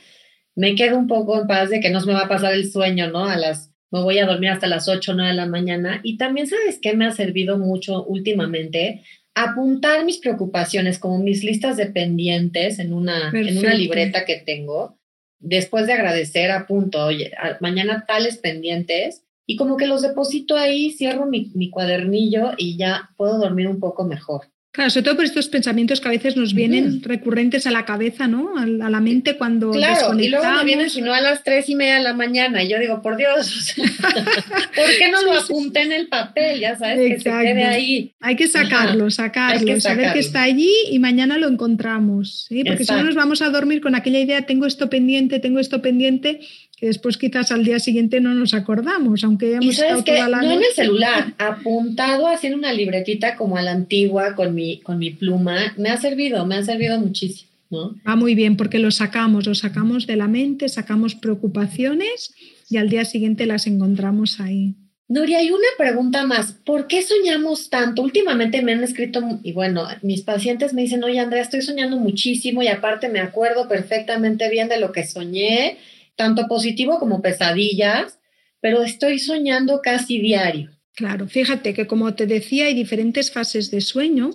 me 0.56 0.76
quedo 0.76 0.98
un 0.98 1.08
poco 1.08 1.42
en 1.42 1.48
paz 1.48 1.70
de 1.70 1.80
que 1.80 1.90
no 1.90 2.00
se 2.00 2.08
me 2.08 2.14
va 2.14 2.26
a 2.26 2.28
pasar 2.28 2.54
el 2.54 2.72
sueño, 2.72 3.10
¿no? 3.10 3.26
A 3.26 3.36
las, 3.36 3.72
me 3.90 4.02
voy 4.02 4.20
a 4.20 4.28
dormir 4.28 4.52
hasta 4.52 4.68
las 4.68 4.88
8 4.88 5.12
o 5.12 5.16
9 5.16 5.32
de 5.32 5.36
la 5.36 5.48
mañana. 5.48 6.02
Y 6.04 6.18
también, 6.18 6.48
¿sabes 6.48 6.78
qué 6.82 6.94
me 6.94 7.06
ha 7.06 7.12
servido 7.12 7.58
mucho 7.58 8.04
últimamente? 8.04 9.02
Apuntar 9.34 10.06
mis 10.06 10.20
preocupaciones 10.20 11.00
como 11.00 11.18
mis 11.18 11.44
listas 11.44 11.76
de 11.76 11.88
pendientes 11.88 12.78
en 12.78 12.94
una, 12.94 13.32
en 13.34 13.58
una 13.58 13.74
libreta 13.74 14.26
que 14.26 14.36
tengo 14.36 15.00
después 15.44 15.88
de 15.88 15.94
agradecer, 15.94 16.52
apunto, 16.52 17.06
oye, 17.06 17.32
mañana 17.60 18.06
tales 18.08 18.38
pendientes 18.38 19.24
y 19.46 19.56
como 19.56 19.78
que 19.78 19.88
los 19.88 20.02
deposito 20.02 20.56
ahí, 20.56 20.92
cierro 20.92 21.26
mi, 21.26 21.52
mi, 21.56 21.70
cuadernillo 21.70 22.52
y 22.58 22.78
ya 22.78 23.10
puedo 23.18 23.38
dormir 23.38 23.68
un 23.68 23.80
poco 23.80 24.06
mejor. 24.06 24.54
Claro, 24.74 24.90
sobre 24.90 25.04
todo 25.04 25.18
por 25.18 25.26
estos 25.26 25.50
pensamientos 25.50 26.02
que 26.02 26.08
a 26.08 26.12
veces 26.12 26.36
nos 26.36 26.56
vienen 26.56 27.04
recurrentes 27.04 27.68
a 27.68 27.72
la 27.72 27.86
cabeza, 27.86 28.28
¿no? 28.28 28.58
A, 28.58 28.66
la 28.66 29.00
mente 29.00 29.38
cuando 29.38 29.70
Claro, 29.70 30.20
y 30.20 30.30
luego 30.30 30.52
me 30.52 30.64
vienen 30.64 30.90
si 30.90 31.04
no 31.04 31.14
a 31.14 31.22
las 31.22 31.44
tres 31.44 31.70
y 31.70 31.76
media 31.76 31.98
de 31.98 32.02
la 32.02 32.16
mañana 32.16 32.64
y 32.64 32.70
yo 32.70 32.80
digo, 32.80 33.00
por 33.04 33.16
Dios, 33.16 33.76
¿por 33.78 34.90
qué 34.98 35.12
no 35.12 35.22
lo 35.22 35.34
apunté 35.34 35.84
en 35.84 35.92
el 35.92 36.08
papel? 36.08 36.60
Ya 36.60 36.76
sabes, 36.76 37.08
que 37.08 37.20
se 37.20 37.30
quede 37.30 37.66
ahí. 37.66 38.16
Hay 38.20 38.36
que 38.36 38.48
sacarlo, 38.48 39.12
sacarlo, 39.12 39.80
saber 39.80 40.12
que 40.12 40.20
está 40.20 40.42
allí 40.42 40.74
y 40.90 40.98
mañana 40.98 41.38
lo 41.38 41.50
encontramos, 41.50 42.46
¿sí? 42.50 42.64
Porque 42.64 42.84
si 42.84 42.94
no 42.94 43.04
nos 43.04 43.14
vamos 43.14 43.44
a 43.44 43.52
dormir 43.52 43.80
con 43.80 43.94
aquella 43.94 44.22
idea, 44.22 44.48
tengo 44.48 44.66
esto 44.66 44.90
pendiente, 44.90 45.40
tengo 45.40 45.60
esto 45.60 45.84
pendiente, 45.84 46.40
que 46.78 46.88
después 46.88 47.18
quizás 47.18 47.52
al 47.52 47.64
día 47.64 47.80
siguiente 47.80 48.20
no 48.20 48.34
nos 48.34 48.54
acordamos, 48.54 49.24
aunque 49.24 49.48
hayamos 49.48 49.78
estado 49.78 50.04
toda 50.04 50.30
la 50.30 50.42
no 50.42 50.52
en 50.52 50.60
el 50.60 50.74
celular, 50.76 51.34
apuntado 51.38 52.28
haciendo 52.28 52.58
una 52.58 52.74
libretita 52.74 53.36
como 53.36 53.58
a 53.58 53.62
la 53.62 53.72
antigua 53.72 54.36
con 54.36 54.54
mi, 54.56 54.80
con 54.82 54.98
mi 54.98 55.12
pluma, 55.12 55.74
me 55.78 55.90
ha 55.90 55.98
servido, 55.98 56.46
me 56.46 56.56
ha 56.56 56.64
servido 56.64 57.00
muchísimo. 57.00 57.50
¿no? 57.70 57.96
Va 58.08 58.16
muy 58.16 58.36
bien 58.36 58.58
porque 58.58 58.80
lo 58.80 58.92
sacamos, 58.92 59.48
lo 59.48 59.56
sacamos 59.56 60.06
de 60.08 60.16
la 60.16 60.28
mente, 60.28 60.70
sacamos 60.70 61.16
preocupaciones 61.16 62.34
y 62.70 62.78
al 62.78 62.90
día 62.90 63.06
siguiente 63.06 63.46
las 63.46 63.68
encontramos 63.68 64.40
ahí. 64.40 64.76
Nuria, 65.08 65.40
hay 65.40 65.52
una 65.52 65.68
pregunta 65.78 66.26
más. 66.26 66.54
¿Por 66.54 66.88
qué 66.88 67.02
soñamos 67.02 67.70
tanto? 67.70 68.02
Últimamente 68.02 68.62
me 68.62 68.72
han 68.72 68.84
escrito, 68.84 69.40
y 69.44 69.52
bueno, 69.52 69.86
mis 70.02 70.22
pacientes 70.22 70.74
me 70.74 70.82
dicen, 70.82 71.04
oye, 71.04 71.20
Andrea, 71.20 71.42
estoy 71.42 71.62
soñando 71.62 71.98
muchísimo 71.98 72.64
y 72.64 72.68
aparte 72.68 73.10
me 73.10 73.20
acuerdo 73.20 73.68
perfectamente 73.68 74.50
bien 74.50 74.70
de 74.70 74.80
lo 74.80 74.92
que 74.92 75.06
soñé 75.06 75.78
tanto 76.16 76.48
positivo 76.48 77.00
como 77.00 77.22
pesadillas, 77.22 78.20
pero 78.60 78.84
estoy 78.84 79.20
soñando 79.20 79.82
casi 79.82 80.20
diario. 80.20 80.72
Claro, 80.96 81.28
fíjate 81.28 81.74
que 81.74 81.88
como 81.88 82.14
te 82.14 82.28
decía, 82.28 82.68
hay 82.68 82.76
diferentes 82.76 83.32
fases 83.32 83.72
de 83.72 83.82
sueño 83.82 84.30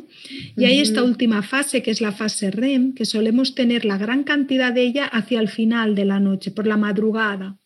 y 0.57 0.65
hay 0.65 0.81
esta 0.81 1.05
última 1.05 1.43
fase 1.45 1.83
que 1.83 1.93
es 1.93 2.01
la 2.01 2.11
fase 2.11 2.51
REM, 2.51 2.95
que 2.95 3.05
solemos 3.05 3.55
tener 3.55 3.85
la 3.85 3.97
gran 3.97 4.25
cantidad 4.25 4.73
de 4.73 4.83
ella 4.83 5.05
hacia 5.05 5.39
el 5.39 5.49
final 5.49 5.95
de 5.95 6.05
la 6.05 6.19
noche, 6.19 6.51
por 6.51 6.67
la 6.67 6.77
madrugada. 6.77 7.59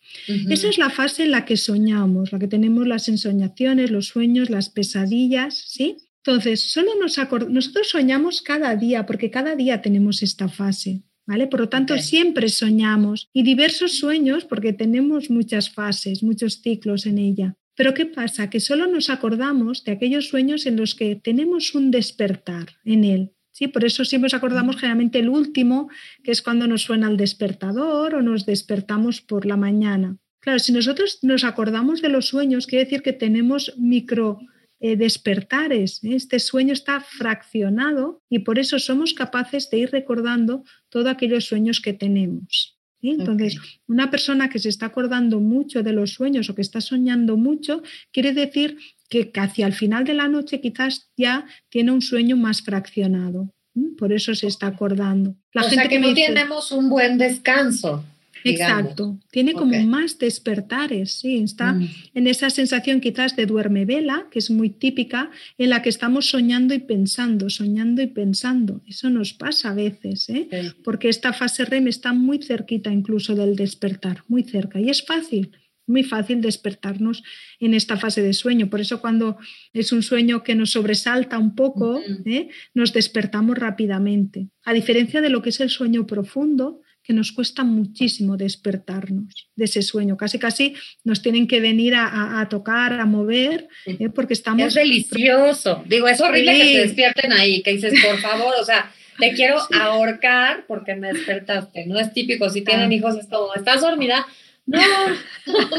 Esa 0.51 0.69
es 0.69 0.77
la 0.77 0.91
fase 0.91 1.23
en 1.23 1.31
la 1.31 1.47
que 1.47 1.57
soñamos, 1.57 2.33
la 2.33 2.39
que 2.39 2.49
tenemos 2.49 2.87
las 2.87 3.09
ensoñaciones, 3.09 3.91
los 3.91 4.09
sueños, 4.09 4.51
las 4.51 4.69
pesadillas, 4.69 5.55
¿sí? 5.55 5.97
Entonces, 6.19 6.61
solo 6.71 6.93
nos 7.01 7.17
nosotros 7.49 7.89
soñamos 7.89 8.43
cada 8.43 8.77
día, 8.77 9.07
porque 9.07 9.31
cada 9.31 9.57
día 9.57 9.81
tenemos 9.81 10.23
esta 10.23 10.49
fase. 10.49 11.01
¿Vale? 11.27 11.47
Por 11.47 11.61
lo 11.61 11.69
tanto, 11.69 11.97
siempre 11.99 12.49
soñamos 12.49 13.29
y 13.33 13.45
diversos 13.45 13.97
sueños 13.99 14.45
porque 14.45 14.73
tenemos 14.73 15.31
muchas 15.31 15.71
fases, 15.71 16.23
muchos 16.23 16.61
ciclos 16.63 17.07
en 17.07 17.19
ella. 17.19 17.57
Pero 17.77 17.95
¿qué 17.95 18.07
pasa? 18.07 18.51
Que 18.51 18.61
solo 18.61 18.87
nos 18.87 19.09
acordamos 19.09 19.85
de 19.85 19.93
aquellos 19.93 20.29
sueños 20.29 20.67
en 20.67 20.77
los 20.77 20.95
que 20.95 21.17
tenemos 21.17 21.75
un 21.75 21.91
despertar 21.91 22.77
en 22.85 23.05
él. 23.05 23.33
¿sí? 23.53 23.69
Por 23.69 23.85
eso 23.85 24.05
siempre 24.05 24.27
nos 24.27 24.35
acordamos 24.35 24.77
generalmente 24.77 25.21
el 25.21 25.29
último, 25.29 25.89
que 26.23 26.33
es 26.33 26.43
cuando 26.43 26.67
nos 26.67 26.83
suena 26.83 27.09
el 27.09 27.17
despertador 27.17 28.15
o 28.15 28.23
nos 28.23 28.45
despertamos 28.45 29.21
por 29.21 29.47
la 29.47 29.57
mañana. 29.57 30.19
Claro, 30.41 30.59
si 30.59 30.73
nosotros 30.73 31.21
nos 31.23 31.45
acordamos 31.45 32.03
de 32.03 32.09
los 32.09 32.27
sueños, 32.27 32.67
quiere 32.67 32.85
decir 32.85 33.03
que 33.03 33.13
tenemos 33.13 33.75
micro 33.79 34.41
eh, 34.85 34.97
despertares. 34.97 36.03
¿eh? 36.03 36.17
Este 36.17 36.41
sueño 36.41 36.73
está 36.73 37.01
fraccionado 37.01 38.21
y 38.29 38.41
por 38.41 38.59
eso 38.59 38.81
somos 38.81 39.15
capaces 39.15 39.71
de 39.71 39.79
ir 39.79 39.91
recordando 39.93 40.65
todos 40.89 41.07
aquellos 41.07 41.45
sueños 41.45 41.81
que 41.81 41.93
tenemos. 41.93 42.81
Entonces, 43.01 43.57
una 43.87 44.11
persona 44.11 44.49
que 44.49 44.59
se 44.59 44.69
está 44.69 44.87
acordando 44.87 45.39
mucho 45.39 45.85
de 45.85 45.93
los 45.93 46.15
sueños 46.15 46.51
o 46.51 46.57
que 46.57 46.63
está 46.63 46.81
soñando 46.81 47.37
mucho, 47.37 47.83
quiere 48.13 48.33
decir 48.33 48.77
que 49.09 49.31
hacia 49.35 49.69
el 49.69 49.73
final 49.73 50.05
de 50.05 50.15
la 50.15 50.27
noche 50.27 50.61
quizás 50.61 51.11
ya 51.17 51.47
tiene 51.69 51.93
un 51.93 52.03
sueño 52.03 52.37
más 52.37 52.63
fraccionado. 52.63 53.55
Por 53.97 54.13
eso 54.13 54.35
se 54.35 54.49
está 54.49 54.67
acordando. 54.67 55.37
La 55.53 55.63
o 55.63 55.65
gente 55.65 55.83
sea 55.83 55.89
que, 55.89 55.99
no 56.01 56.13
tenemos 56.13 56.73
un 56.73 56.91
buen 56.91 57.19
descanso. 57.19 58.05
Exacto, 58.45 59.19
tiene 59.31 59.53
como 59.53 59.81
más 59.83 60.19
despertares, 60.19 61.21
sí, 61.21 61.39
está 61.39 61.75
mm. 61.75 61.89
en 62.15 62.27
esa 62.27 62.51
sensación 62.51 63.01
quizás 63.01 63.37
de 63.37 63.47
duerme 63.47 63.85
vela, 63.85 64.27
que 64.31 64.39
es 64.39 64.51
muy 64.51 64.71
típica, 64.71 65.31
en 65.59 65.71
la 65.71 65.83
que 65.83 65.89
estamos 65.89 66.29
soñando 66.29 66.75
y 66.75 66.79
pensando, 66.79 67.51
soñando 67.51 68.03
y 68.03 68.07
pensando. 68.09 68.83
Eso 68.87 69.11
nos 69.11 69.33
pasa 69.33 69.71
a 69.71 69.75
veces, 69.75 70.29
¿eh? 70.29 70.49
porque 70.85 71.09
esta 71.09 71.33
fase 71.33 71.65
REM 71.65 71.89
está 71.89 72.13
muy 72.13 72.43
cerquita 72.43 72.93
incluso 72.93 73.35
del 73.35 73.57
despertar, 73.57 74.25
muy 74.29 74.43
cerca, 74.45 74.81
y 74.81 74.91
es 74.91 75.05
fácil. 75.05 75.53
Muy 75.85 76.05
fácil 76.05 76.41
despertarnos 76.41 77.25
en 77.59 77.75
esta 77.75 77.97
fase 77.97 78.23
de 78.23 78.35
sueño. 78.35 78.71
Por 78.71 78.81
eso 78.81 79.01
cuando 79.01 79.37
es 79.73 79.91
un 79.91 80.05
sueño 80.05 80.45
que 80.45 80.55
nos 80.55 80.71
sobresalta 80.71 81.39
un 81.39 81.57
poco, 81.57 82.01
¿eh? 82.25 82.49
nos 82.73 82.93
despertamos 82.93 83.59
rápidamente. 83.59 84.49
A 84.65 84.75
diferencia 84.75 85.21
de 85.21 85.29
lo 85.29 85.43
que 85.43 85.51
es 85.51 85.59
el 85.59 85.71
sueño 85.71 86.07
profundo, 86.07 86.82
que 87.03 87.13
nos 87.13 87.33
cuesta 87.33 87.65
muchísimo 87.65 88.37
despertarnos 88.37 89.49
de 89.57 89.65
ese 89.65 89.83
sueño. 89.83 90.17
Casi, 90.17 90.39
casi 90.39 90.75
nos 91.05 91.23
tienen 91.23 91.47
que 91.47 91.61
venir 91.61 91.95
a, 91.97 92.47
tocar, 92.49 93.01
a 93.01 93.07
mover, 93.07 93.69
¿eh? 93.87 94.09
porque 94.09 94.35
estamos... 94.35 94.69
Es 94.69 94.75
delicioso. 94.75 95.83
Digo, 95.87 96.09
es 96.09 96.21
horrible 96.21 96.57
que 96.57 96.65
se 96.65 96.81
despierten 96.81 97.33
ahí, 97.33 97.63
que 97.63 97.73
dices, 97.73 97.95
por 98.05 98.19
favor, 98.19 98.55
o 98.61 98.65
sea, 98.65 98.93
te 99.19 99.33
quiero 99.33 99.59
ahorcar 99.81 100.65
porque 100.67 100.95
me 100.95 101.13
despertaste. 101.13 101.87
No 101.87 101.99
es 101.99 102.13
típico, 102.13 102.49
si 102.51 102.63
tienen 102.63 102.91
ah. 102.91 102.95
hijos 102.95 103.17
es 103.17 103.27
como, 103.27 103.55
¿estás 103.55 103.81
dormida? 103.81 104.27
No, 104.65 104.81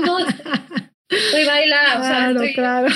no, 0.05 0.19
estoy 1.09 1.45
bailando. 1.45 2.01
Claro, 2.01 2.41
claro. 2.53 2.87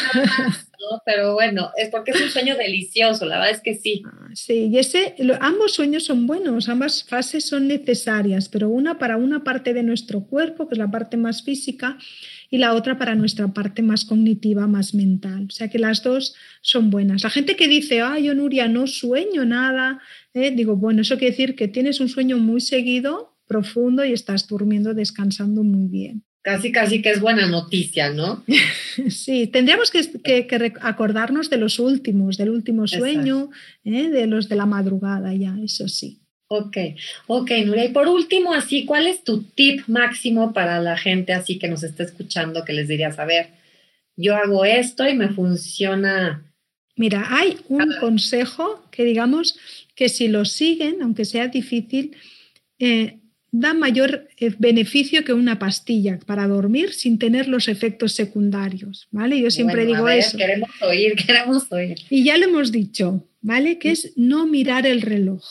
Pero 1.05 1.33
bueno, 1.33 1.71
es 1.77 1.89
porque 1.89 2.11
es 2.11 2.21
un 2.21 2.29
sueño 2.29 2.55
delicioso, 2.55 3.25
la 3.25 3.39
verdad 3.39 3.55
es 3.55 3.61
que 3.61 3.75
sí. 3.75 4.03
Ah, 4.05 4.29
sí, 4.33 4.69
y 4.71 4.77
ese, 4.77 5.15
ambos 5.39 5.73
sueños 5.73 6.05
son 6.05 6.27
buenos, 6.27 6.69
ambas 6.69 7.03
fases 7.03 7.45
son 7.45 7.67
necesarias, 7.67 8.49
pero 8.49 8.69
una 8.69 8.97
para 8.97 9.17
una 9.17 9.43
parte 9.43 9.73
de 9.73 9.83
nuestro 9.83 10.25
cuerpo, 10.25 10.67
que 10.67 10.75
es 10.75 10.79
la 10.79 10.91
parte 10.91 11.17
más 11.17 11.43
física, 11.43 11.97
y 12.49 12.57
la 12.57 12.73
otra 12.73 12.97
para 12.97 13.15
nuestra 13.15 13.47
parte 13.49 13.81
más 13.81 14.05
cognitiva, 14.05 14.67
más 14.67 14.93
mental. 14.93 15.47
O 15.49 15.51
sea 15.51 15.69
que 15.69 15.79
las 15.79 16.03
dos 16.03 16.35
son 16.61 16.89
buenas. 16.89 17.23
La 17.23 17.29
gente 17.29 17.55
que 17.55 17.67
dice, 17.67 18.01
ay, 18.01 18.23
yo 18.23 18.33
Nuria 18.33 18.67
no 18.67 18.87
sueño 18.87 19.45
nada, 19.45 19.99
¿eh? 20.33 20.51
digo, 20.51 20.77
bueno, 20.77 21.01
eso 21.01 21.17
quiere 21.17 21.31
decir 21.31 21.55
que 21.55 21.67
tienes 21.67 21.99
un 21.99 22.09
sueño 22.09 22.37
muy 22.37 22.61
seguido, 22.61 23.37
profundo 23.47 24.05
y 24.05 24.13
estás 24.13 24.47
durmiendo, 24.47 24.93
descansando 24.93 25.63
muy 25.63 25.87
bien 25.87 26.23
casi, 26.47 26.71
casi 26.71 27.01
que 27.01 27.11
es 27.11 27.19
buena 27.19 27.45
noticia, 27.45 28.09
¿no? 28.09 28.45
Sí, 29.09 29.47
tendríamos 29.47 29.91
que, 29.91 30.47
acordarnos 30.81 31.49
de 31.49 31.57
los 31.57 31.77
últimos, 31.77 32.37
del 32.37 32.51
último 32.51 32.87
sueño, 32.87 33.49
¿eh? 33.83 34.09
de 34.09 34.27
los 34.27 34.47
de 34.47 34.55
la 34.55 34.65
madrugada 34.65 35.33
ya, 35.33 35.57
eso 35.61 35.89
sí. 35.89 36.21
Ok, 36.47 36.77
ok, 37.27 37.51
Nuria. 37.65 37.85
Y 37.85 37.89
por 37.89 38.07
último, 38.07 38.53
así, 38.53 38.85
¿cuál 38.85 39.07
es 39.07 39.25
tu 39.25 39.43
tip 39.43 39.81
máximo 39.87 40.53
para 40.53 40.79
la 40.79 40.97
gente 40.97 41.33
así 41.33 41.59
que 41.59 41.67
nos 41.67 41.83
está 41.83 42.03
escuchando 42.03 42.63
que 42.63 42.71
les 42.71 42.87
dirías, 42.87 43.19
a 43.19 43.25
ver, 43.25 43.49
yo 44.15 44.37
hago 44.37 44.63
esto 44.63 45.05
y 45.05 45.15
me 45.15 45.27
funciona? 45.27 46.45
Mira, 46.95 47.27
hay 47.29 47.57
un 47.67 47.93
consejo 47.99 48.87
que 48.89 49.03
digamos 49.03 49.59
que 49.95 50.07
si 50.07 50.29
lo 50.29 50.45
siguen, 50.45 51.01
aunque 51.01 51.25
sea 51.25 51.49
difícil, 51.49 52.15
eh, 52.79 53.19
da 53.51 53.73
mayor 53.73 54.27
eh, 54.37 54.53
beneficio 54.57 55.23
que 55.23 55.33
una 55.33 55.59
pastilla 55.59 56.19
para 56.25 56.47
dormir 56.47 56.93
sin 56.93 57.17
tener 57.17 57.47
los 57.47 57.67
efectos 57.67 58.13
secundarios, 58.13 59.07
¿vale? 59.11 59.39
Yo 59.39 59.49
siempre 59.51 59.85
digo 59.85 60.07
eso. 60.09 60.37
Queremos 60.37 60.69
oír, 60.81 61.15
queremos 61.25 61.71
oír. 61.71 61.97
Y 62.09 62.23
ya 62.23 62.37
lo 62.37 62.45
hemos 62.45 62.71
dicho, 62.71 63.27
¿vale? 63.41 63.79
Que 63.79 63.91
es 63.91 64.13
no 64.15 64.47
mirar 64.47 64.85
el 64.85 65.01
reloj. 65.01 65.43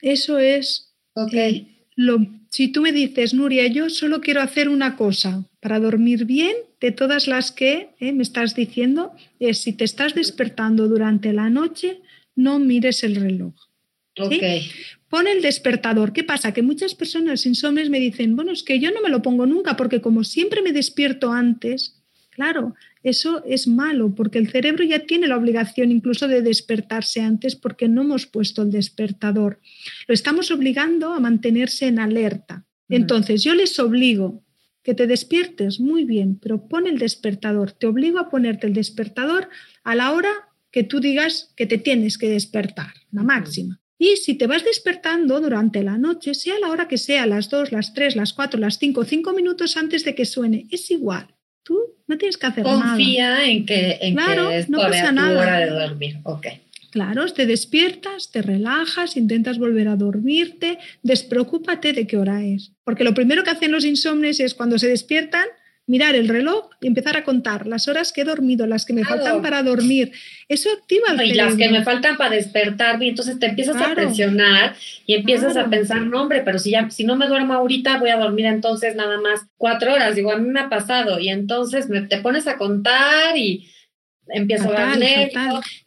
Eso 0.00 0.38
es 0.38 0.94
okay. 1.14 1.56
Eh, 1.56 1.86
lo, 1.96 2.26
si 2.50 2.68
tú 2.68 2.82
me 2.82 2.92
dices, 2.92 3.34
Nuria, 3.34 3.66
yo 3.66 3.90
solo 3.90 4.20
quiero 4.20 4.40
hacer 4.40 4.68
una 4.68 4.96
cosa 4.96 5.44
para 5.60 5.80
dormir 5.80 6.24
bien, 6.24 6.54
de 6.80 6.92
todas 6.92 7.26
las 7.26 7.50
que 7.50 7.88
eh, 7.98 8.12
me 8.12 8.22
estás 8.22 8.54
diciendo, 8.54 9.12
es 9.40 9.58
si 9.58 9.72
te 9.72 9.84
estás 9.84 10.14
despertando 10.14 10.86
durante 10.86 11.32
la 11.32 11.48
noche, 11.48 12.00
no 12.36 12.58
mires 12.58 13.02
el 13.04 13.16
reloj. 13.16 13.54
¿sí? 14.28 14.40
Pon 15.14 15.28
el 15.28 15.42
despertador. 15.42 16.12
¿Qué 16.12 16.24
pasa? 16.24 16.52
Que 16.52 16.62
muchas 16.62 16.96
personas 16.96 17.46
insomnes 17.46 17.88
me 17.88 18.00
dicen, 18.00 18.34
bueno, 18.34 18.50
es 18.50 18.64
que 18.64 18.80
yo 18.80 18.90
no 18.90 19.00
me 19.00 19.10
lo 19.10 19.22
pongo 19.22 19.46
nunca 19.46 19.76
porque 19.76 20.00
como 20.00 20.24
siempre 20.24 20.60
me 20.60 20.72
despierto 20.72 21.30
antes, 21.30 22.02
claro, 22.30 22.74
eso 23.04 23.44
es 23.44 23.68
malo 23.68 24.12
porque 24.16 24.40
el 24.40 24.50
cerebro 24.50 24.82
ya 24.82 25.06
tiene 25.06 25.28
la 25.28 25.36
obligación 25.36 25.92
incluso 25.92 26.26
de 26.26 26.42
despertarse 26.42 27.20
antes 27.20 27.54
porque 27.54 27.86
no 27.86 28.02
hemos 28.02 28.26
puesto 28.26 28.62
el 28.62 28.72
despertador. 28.72 29.60
Lo 30.08 30.14
estamos 30.14 30.50
obligando 30.50 31.12
a 31.12 31.20
mantenerse 31.20 31.86
en 31.86 32.00
alerta. 32.00 32.66
Entonces 32.88 33.44
yo 33.44 33.54
les 33.54 33.78
obligo 33.78 34.42
que 34.82 34.94
te 34.94 35.06
despiertes 35.06 35.78
muy 35.78 36.04
bien, 36.04 36.40
pero 36.42 36.66
pon 36.66 36.88
el 36.88 36.98
despertador. 36.98 37.70
Te 37.70 37.86
obligo 37.86 38.18
a 38.18 38.30
ponerte 38.30 38.66
el 38.66 38.74
despertador 38.74 39.48
a 39.84 39.94
la 39.94 40.10
hora 40.10 40.32
que 40.72 40.82
tú 40.82 40.98
digas 40.98 41.52
que 41.54 41.66
te 41.66 41.78
tienes 41.78 42.18
que 42.18 42.28
despertar, 42.28 42.92
la 43.12 43.22
máxima. 43.22 43.80
Y 44.04 44.18
si 44.18 44.34
te 44.34 44.46
vas 44.46 44.62
despertando 44.62 45.40
durante 45.40 45.82
la 45.82 45.96
noche, 45.96 46.34
sea 46.34 46.58
la 46.58 46.68
hora 46.68 46.88
que 46.88 46.98
sea, 46.98 47.24
las 47.24 47.48
2, 47.48 47.72
las 47.72 47.94
3, 47.94 48.16
las 48.16 48.34
4, 48.34 48.60
las 48.60 48.76
5, 48.78 49.02
5 49.02 49.32
minutos 49.32 49.78
antes 49.78 50.04
de 50.04 50.14
que 50.14 50.26
suene, 50.26 50.66
es 50.70 50.90
igual. 50.90 51.28
Tú 51.62 51.78
no 52.06 52.18
tienes 52.18 52.36
que 52.36 52.46
hacer 52.46 52.66
nada. 52.66 52.90
Confía 52.90 53.46
en 53.46 53.64
que, 53.64 53.96
en 54.02 54.14
claro, 54.14 54.50
que 54.50 54.58
es 54.58 54.68
no 54.68 54.76
pasa 54.76 55.10
nada. 55.10 55.40
hora 55.40 55.58
de 55.58 55.70
dormir. 55.70 56.18
Ok. 56.24 56.48
Claro, 56.90 57.24
te 57.32 57.46
despiertas, 57.46 58.30
te 58.30 58.42
relajas, 58.42 59.16
intentas 59.16 59.56
volver 59.56 59.88
a 59.88 59.96
dormirte, 59.96 60.78
despreocúpate 61.02 61.94
de 61.94 62.06
qué 62.06 62.18
hora 62.18 62.44
es. 62.44 62.72
Porque 62.84 63.04
lo 63.04 63.14
primero 63.14 63.42
que 63.42 63.52
hacen 63.52 63.72
los 63.72 63.86
insomnes 63.86 64.38
es 64.38 64.52
cuando 64.52 64.78
se 64.78 64.88
despiertan, 64.88 65.46
mirar 65.86 66.14
el 66.14 66.28
reloj 66.28 66.70
y 66.80 66.86
empezar 66.86 67.16
a 67.16 67.24
contar 67.24 67.66
las 67.66 67.88
horas 67.88 68.12
que 68.12 68.22
he 68.22 68.24
dormido, 68.24 68.66
las 68.66 68.86
que 68.86 68.94
me 68.94 69.04
faltan 69.04 69.42
para 69.42 69.62
dormir. 69.62 70.12
Eso 70.48 70.70
activa 70.72 71.08
el 71.12 71.30
Y 71.30 71.34
las 71.34 71.56
que 71.56 71.68
me 71.68 71.84
faltan 71.84 72.16
para 72.16 72.34
despertarme, 72.34 73.08
entonces 73.08 73.38
te 73.38 73.46
empiezas 73.46 73.76
a 73.76 73.94
presionar 73.94 74.76
y 75.06 75.14
empiezas 75.14 75.56
a 75.56 75.68
pensar, 75.68 76.00
no 76.00 76.22
hombre, 76.22 76.42
pero 76.42 76.58
si 76.58 76.70
ya, 76.70 76.88
si 76.90 77.04
no 77.04 77.16
me 77.16 77.26
duermo 77.26 77.52
ahorita, 77.54 77.98
voy 77.98 78.10
a 78.10 78.16
dormir 78.16 78.46
entonces 78.46 78.96
nada 78.96 79.20
más 79.20 79.40
cuatro 79.56 79.92
horas. 79.92 80.14
Digo, 80.14 80.32
a 80.32 80.38
mí 80.38 80.48
me 80.48 80.60
ha 80.60 80.68
pasado 80.70 81.18
y 81.18 81.28
entonces 81.28 81.88
me, 81.88 82.02
te 82.02 82.18
pones 82.18 82.46
a 82.46 82.56
contar 82.56 83.36
y 83.36 83.70
empiezo 84.28 84.74
a 84.74 84.96
ver 84.96 85.30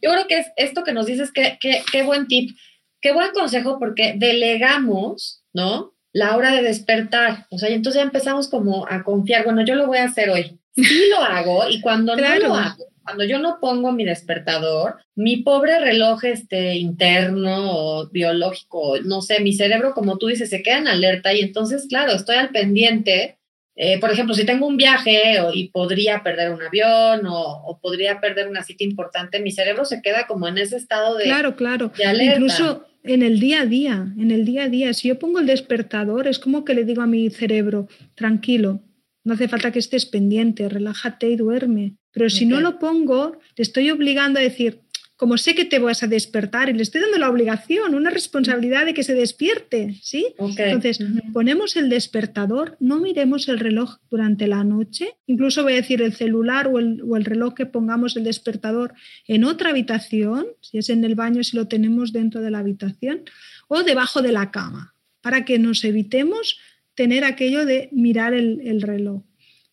Yo 0.02 0.12
creo 0.12 0.28
que 0.28 0.40
es 0.40 0.48
esto 0.58 0.84
que 0.84 0.94
nos 0.94 1.08
dices, 1.08 1.32
que 1.32 1.58
qué 1.60 2.04
buen 2.04 2.28
tip, 2.28 2.56
qué 3.02 3.14
buen 3.14 3.32
consejo, 3.32 3.80
porque 3.80 4.14
delegamos, 4.16 5.44
¿no? 5.54 5.97
La 6.18 6.36
hora 6.36 6.52
de 6.52 6.64
despertar. 6.64 7.46
O 7.50 7.58
sea, 7.58 7.70
y 7.70 7.74
entonces 7.74 8.00
ya 8.00 8.06
empezamos 8.06 8.48
como 8.48 8.88
a 8.90 9.04
confiar, 9.04 9.44
bueno, 9.46 9.64
yo 9.64 9.76
lo 9.76 9.88
voy 9.88 10.00
a 10.00 10.06
hacer 10.06 10.30
hoy. 10.30 10.60
Sí 10.74 11.10
lo 11.10 11.18
hago 11.18 11.70
y 11.70 11.82
cuando 11.82 12.16
no 12.16 12.40
lo 12.40 12.54
hago, 12.54 12.86
cuando 13.04 13.24
yo 13.24 13.40
no 13.40 13.60
pongo 13.60 13.92
mi 13.92 14.06
despertador, 14.06 14.98
mi 15.16 15.38
pobre 15.38 15.80
reloj 15.80 16.24
este 16.26 16.76
interno 16.76 17.72
o 17.72 18.10
biológico, 18.10 19.00
no 19.04 19.22
sé, 19.22 19.40
mi 19.40 19.54
cerebro, 19.54 19.94
como 19.94 20.18
tú 20.18 20.28
dices, 20.28 20.50
se 20.50 20.62
queda 20.62 20.78
en 20.78 20.88
alerta 20.88 21.34
y 21.34 21.42
entonces, 21.42 21.88
claro, 21.90 22.14
estoy 22.14 22.36
al 22.36 22.50
pendiente 22.50 23.38
eh, 23.80 24.00
por 24.00 24.12
ejemplo, 24.12 24.34
si 24.34 24.44
tengo 24.44 24.66
un 24.66 24.76
viaje 24.76 25.36
y 25.54 25.70
podría 25.70 26.24
perder 26.24 26.52
un 26.52 26.64
avión 26.64 27.22
o, 27.28 27.80
podría 27.80 28.20
perder 28.20 28.48
una 28.48 28.64
cita 28.64 28.84
importante, 28.84 29.40
mi 29.40 29.52
cerebro 29.52 29.86
se 29.86 30.02
queda 30.02 30.26
como 30.26 30.48
en 30.48 30.58
ese 30.58 30.78
estado 30.78 31.16
de, 31.16 31.26
claro, 31.26 31.56
claro. 31.56 31.92
Incluso 32.20 32.88
en 33.08 33.24
el 33.24 33.40
día 33.40 33.62
a 33.62 33.66
día, 33.66 34.14
en 34.18 34.32
el 34.32 34.46
día 34.46 34.64
a 34.64 34.70
día, 34.70 34.94
si 34.94 35.08
yo 35.08 35.20
pongo 35.20 35.40
el 35.40 35.48
despertador, 35.48 36.28
es 36.28 36.40
como 36.40 36.66
que 36.66 36.74
le 36.74 36.84
digo 36.84 37.02
a 37.02 37.08
mi 37.08 37.30
cerebro, 37.30 37.88
tranquilo, 38.16 38.82
no 39.24 39.34
hace 39.34 39.50
falta 39.50 39.72
que 39.72 39.80
estés 39.80 40.06
pendiente, 40.06 40.70
relájate 40.70 41.30
y 41.30 41.36
duerme. 41.36 41.98
Pero 42.14 42.30
si 42.30 42.46
no 42.46 42.62
lo 42.62 42.80
pongo, 42.80 43.38
te 43.56 43.62
estoy 43.62 43.92
obligando 43.92 44.40
a 44.40 44.42
decir, 44.42 44.80
como 45.18 45.40
sé 45.40 45.56
que 45.56 45.66
te 45.66 45.80
vas 45.80 46.04
a 46.04 46.08
despertar 46.08 46.70
y 46.70 46.74
le 46.74 46.84
estoy 46.84 47.02
dando 47.02 47.18
la 47.18 47.30
obligación, 47.30 47.96
una 47.96 48.12
responsabilidad 48.12 48.86
de 48.86 48.94
que 48.94 49.04
se 49.04 49.16
despierte, 49.16 50.00
¿sí? 50.04 50.28
Entonces, 50.38 51.00
ponemos 51.34 51.76
el 51.76 51.90
despertador, 51.90 52.78
no 52.80 53.00
miremos 53.00 53.50
el 53.50 53.60
reloj 53.60 53.98
durante 54.12 54.46
la 54.46 54.64
noche, 54.64 55.16
incluso 55.26 55.64
voy 55.64 55.74
a 55.74 55.78
decir 55.78 56.04
el 56.04 56.14
celular 56.14 56.68
o 56.68 56.78
el, 56.78 57.02
o 57.02 57.18
el 57.18 57.26
reloj 57.26 57.56
que 57.56 57.66
pongamos 57.66 58.16
el 58.16 58.26
despertador 58.26 58.94
en 59.28 59.44
otra 59.44 59.72
habitación, 59.72 60.46
si 60.62 60.78
es 60.78 60.90
en 60.90 61.04
el 61.04 61.16
baño, 61.16 61.44
si 61.44 61.58
lo 61.58 61.68
tenemos 61.68 62.14
dentro 62.14 62.42
de 62.42 62.52
la 62.52 62.60
habitación, 62.60 63.24
o 63.68 63.82
debajo 63.82 64.22
de 64.22 64.32
la 64.32 64.52
cama, 64.52 64.94
para 65.22 65.46
que 65.46 65.58
nos 65.58 65.84
evitemos 65.84 66.60
tener 66.94 67.24
aquello 67.24 67.66
de 67.66 67.90
mirar 67.92 68.36
el, 68.36 68.82
reloj. 68.84 69.24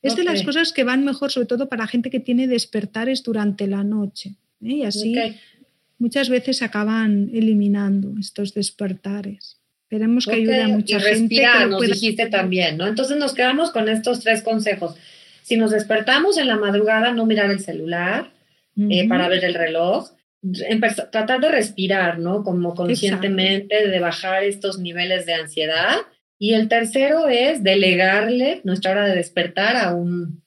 Es 0.00 0.16
de 0.16 0.24
las 0.24 0.42
cosas 0.42 0.72
que 0.72 0.84
van 0.84 1.04
mejor, 1.04 1.30
sobre 1.30 1.46
todo 1.46 1.68
para 1.68 1.86
gente 1.86 2.10
que 2.10 2.20
tiene 2.20 2.46
despertares 2.46 3.22
durante 3.22 3.66
la 3.66 3.84
noche. 3.84 4.36
¿Eh? 4.62 4.72
Y 4.72 4.84
así 4.84 5.14
muchas 5.98 6.28
veces 6.28 6.62
acaban 6.62 7.30
eliminando 7.32 8.14
estos 8.18 8.54
despertares. 8.54 9.60
Esperemos 9.84 10.26
que 10.26 10.34
ayude 10.34 10.62
a 10.62 10.68
mucha 10.68 10.98
y 10.98 11.00
gente. 11.00 11.36
Que 11.36 11.66
nos 11.66 11.86
dijiste 11.86 12.26
también, 12.26 12.76
¿no? 12.76 12.86
Entonces 12.86 13.16
nos 13.16 13.34
quedamos 13.34 13.70
con 13.70 13.88
estos 13.88 14.20
tres 14.20 14.42
consejos. 14.42 14.96
Si 15.42 15.56
nos 15.56 15.70
despertamos 15.70 16.38
en 16.38 16.48
la 16.48 16.56
madrugada, 16.56 17.12
no 17.12 17.26
mirar 17.26 17.50
el 17.50 17.60
celular 17.60 18.32
eh, 18.76 19.08
para 19.08 19.28
ver 19.28 19.44
el 19.44 19.54
reloj. 19.54 20.10
tratar 21.10 21.40
de 21.40 21.50
respirar, 21.50 22.18
¿no? 22.18 22.42
Como 22.42 22.74
conscientemente, 22.74 23.88
de 23.88 24.00
bajar 24.00 24.42
estos 24.44 24.78
niveles 24.78 25.26
de 25.26 25.34
ansiedad. 25.34 25.96
Y 26.38 26.54
el 26.54 26.68
tercero 26.68 27.28
es 27.28 27.62
delegarle 27.62 28.60
nuestra 28.64 28.92
hora 28.92 29.06
de 29.06 29.14
despertar 29.14 29.76
a 29.76 29.94
un, 29.94 30.42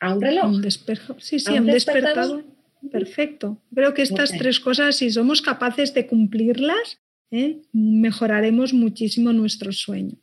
a 0.00 0.14
un 0.14 0.20
reloj. 0.20 0.46
Un. 0.46 0.70
Sí, 1.18 1.40
sí, 1.40 1.52
un, 1.58 1.66
despertador. 1.66 2.44
Perfecto. 2.90 3.58
Creo 3.74 3.94
que 3.94 4.02
estas 4.02 4.32
tres 4.32 4.60
cosas, 4.60 4.96
si 4.96 5.10
somos 5.10 5.42
capaces 5.42 5.94
de 5.94 6.06
cumplirlas, 6.06 7.00
¿eh? 7.30 7.58
mejoraremos 7.72 8.72
muchísimo 8.72 9.32
nuestro 9.32 9.72
sueño. 9.72 10.16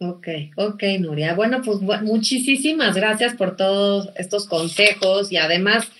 Ok, 0.00 0.28
ok, 0.56 0.82
Nuria. 1.00 1.34
Bueno, 1.34 1.60
pues 1.62 1.80
muchísimas 2.02 2.94
gracias 2.94 3.34
por 3.34 3.56
todos 3.56 4.10
estos 4.16 4.46
consejos 4.46 5.32
y 5.32 5.36
además 5.36 5.90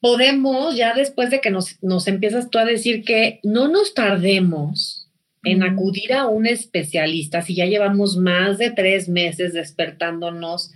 podemos, 0.00 0.76
ya 0.76 0.94
después 0.94 1.30
de 1.30 1.40
que 1.40 1.50
nos, 1.50 1.82
nos 1.82 2.06
empiezas 2.06 2.50
tú 2.50 2.58
a 2.58 2.66
decir 2.66 3.02
que 3.02 3.40
no 3.42 3.68
nos 3.68 3.94
tardemos 3.94 5.10
en 5.42 5.62
acudir 5.62 6.12
a 6.12 6.26
un 6.26 6.46
especialista 6.46 7.40
si 7.40 7.54
ya 7.54 7.66
llevamos 7.66 8.16
más 8.16 8.58
de 8.58 8.72
tres 8.72 9.08
meses 9.08 9.54
despertándonos 9.54 10.72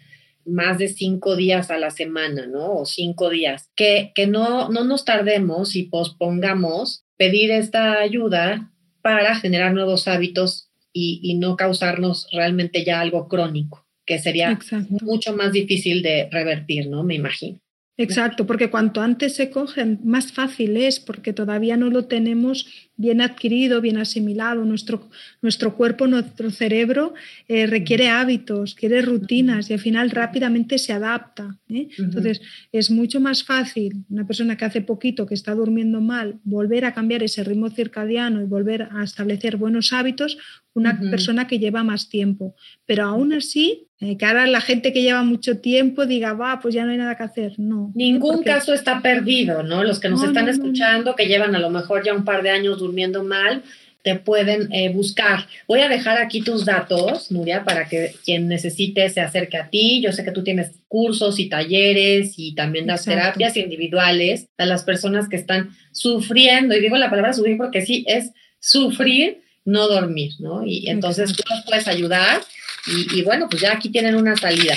más 0.50 0.78
de 0.78 0.88
cinco 0.88 1.36
días 1.36 1.70
a 1.70 1.78
la 1.78 1.90
semana, 1.90 2.46
¿no? 2.46 2.74
O 2.74 2.86
cinco 2.86 3.30
días. 3.30 3.70
Que, 3.76 4.12
que 4.14 4.26
no, 4.26 4.68
no 4.68 4.84
nos 4.84 5.04
tardemos 5.04 5.76
y 5.76 5.84
pospongamos 5.84 7.04
pedir 7.16 7.50
esta 7.50 8.00
ayuda 8.00 8.72
para 9.02 9.36
generar 9.36 9.72
nuevos 9.72 10.08
hábitos 10.08 10.70
y, 10.92 11.20
y 11.22 11.34
no 11.36 11.56
causarnos 11.56 12.28
realmente 12.32 12.84
ya 12.84 13.00
algo 13.00 13.28
crónico, 13.28 13.86
que 14.04 14.18
sería 14.18 14.58
mucho 15.00 15.34
más 15.36 15.52
difícil 15.52 16.02
de 16.02 16.28
revertir, 16.30 16.88
¿no? 16.88 17.02
Me 17.04 17.14
imagino. 17.14 17.60
Exacto, 17.96 18.46
porque 18.46 18.70
cuanto 18.70 19.02
antes 19.02 19.34
se 19.34 19.50
cogen, 19.50 20.00
más 20.02 20.32
fácil 20.32 20.78
es, 20.78 21.00
porque 21.00 21.34
todavía 21.34 21.76
no 21.76 21.90
lo 21.90 22.06
tenemos 22.06 22.89
bien 23.00 23.22
adquirido, 23.22 23.80
bien 23.80 23.96
asimilado. 23.96 24.64
Nuestro, 24.64 25.08
nuestro 25.40 25.74
cuerpo, 25.74 26.06
nuestro 26.06 26.50
cerebro 26.50 27.14
eh, 27.48 27.66
requiere 27.66 28.08
hábitos, 28.08 28.74
quiere 28.74 29.00
rutinas 29.00 29.70
y 29.70 29.72
al 29.72 29.80
final 29.80 30.10
rápidamente 30.10 30.78
se 30.78 30.92
adapta. 30.92 31.56
¿eh? 31.70 31.88
Entonces, 31.98 32.42
es 32.72 32.90
mucho 32.90 33.18
más 33.18 33.42
fácil 33.42 34.04
una 34.10 34.26
persona 34.26 34.56
que 34.56 34.66
hace 34.66 34.82
poquito, 34.82 35.24
que 35.24 35.34
está 35.34 35.54
durmiendo 35.54 36.02
mal, 36.02 36.40
volver 36.44 36.84
a 36.84 36.92
cambiar 36.92 37.22
ese 37.22 37.42
ritmo 37.42 37.70
circadiano 37.70 38.42
y 38.42 38.44
volver 38.44 38.88
a 38.92 39.02
establecer 39.02 39.56
buenos 39.56 39.94
hábitos, 39.94 40.36
una 40.74 41.00
persona 41.10 41.46
que 41.46 41.58
lleva 41.58 41.82
más 41.82 42.08
tiempo. 42.08 42.54
Pero 42.86 43.04
aún 43.04 43.32
así, 43.32 43.88
eh, 44.02 44.16
que 44.16 44.24
ahora 44.24 44.46
la 44.46 44.62
gente 44.62 44.94
que 44.94 45.02
lleva 45.02 45.22
mucho 45.22 45.58
tiempo 45.58 46.06
diga, 46.06 46.32
va, 46.32 46.58
pues 46.60 46.74
ya 46.74 46.86
no 46.86 46.92
hay 46.92 46.96
nada 46.96 47.16
que 47.16 47.22
hacer. 47.22 47.52
No. 47.58 47.92
Ningún 47.94 48.42
caso 48.42 48.72
está 48.72 49.02
perdido, 49.02 49.62
¿no? 49.62 49.84
Los 49.84 50.00
que 50.00 50.08
nos 50.08 50.22
están 50.22 50.48
escuchando, 50.48 51.14
que 51.14 51.26
llevan 51.26 51.54
a 51.54 51.58
lo 51.58 51.68
mejor 51.68 52.02
ya 52.02 52.14
un 52.14 52.24
par 52.24 52.42
de 52.42 52.48
años 52.48 52.78
durmiendo 52.78 52.89
mal, 53.22 53.62
te 54.02 54.14
pueden 54.16 54.72
eh, 54.72 54.88
buscar. 54.88 55.46
Voy 55.68 55.80
a 55.80 55.88
dejar 55.88 56.18
aquí 56.18 56.40
tus 56.40 56.64
datos, 56.64 57.30
Nuria, 57.30 57.64
para 57.64 57.86
que 57.86 58.14
quien 58.24 58.48
necesite 58.48 59.08
se 59.10 59.20
acerque 59.20 59.58
a 59.58 59.68
ti. 59.68 60.00
Yo 60.02 60.12
sé 60.12 60.24
que 60.24 60.32
tú 60.32 60.42
tienes 60.42 60.72
cursos 60.88 61.38
y 61.38 61.48
talleres 61.48 62.34
y 62.38 62.54
también 62.54 62.86
das 62.86 63.04
terapias 63.04 63.56
individuales 63.56 64.46
a 64.56 64.64
las 64.64 64.84
personas 64.84 65.28
que 65.28 65.36
están 65.36 65.70
sufriendo. 65.92 66.74
Y 66.74 66.80
digo 66.80 66.96
la 66.96 67.10
palabra 67.10 67.34
sufrir 67.34 67.58
porque 67.58 67.82
sí, 67.82 68.04
es 68.06 68.30
sufrir 68.58 69.42
no 69.64 69.88
dormir, 69.88 70.32
¿no? 70.38 70.64
Y 70.64 70.88
entonces 70.88 71.32
tú 71.34 71.42
nos 71.48 71.64
puedes 71.64 71.86
ayudar 71.86 72.40
y, 72.86 73.22
bueno, 73.22 73.46
pues 73.48 73.62
ya 73.62 73.72
aquí 73.72 73.90
tienen 73.90 74.14
una 74.14 74.36
salida. 74.36 74.74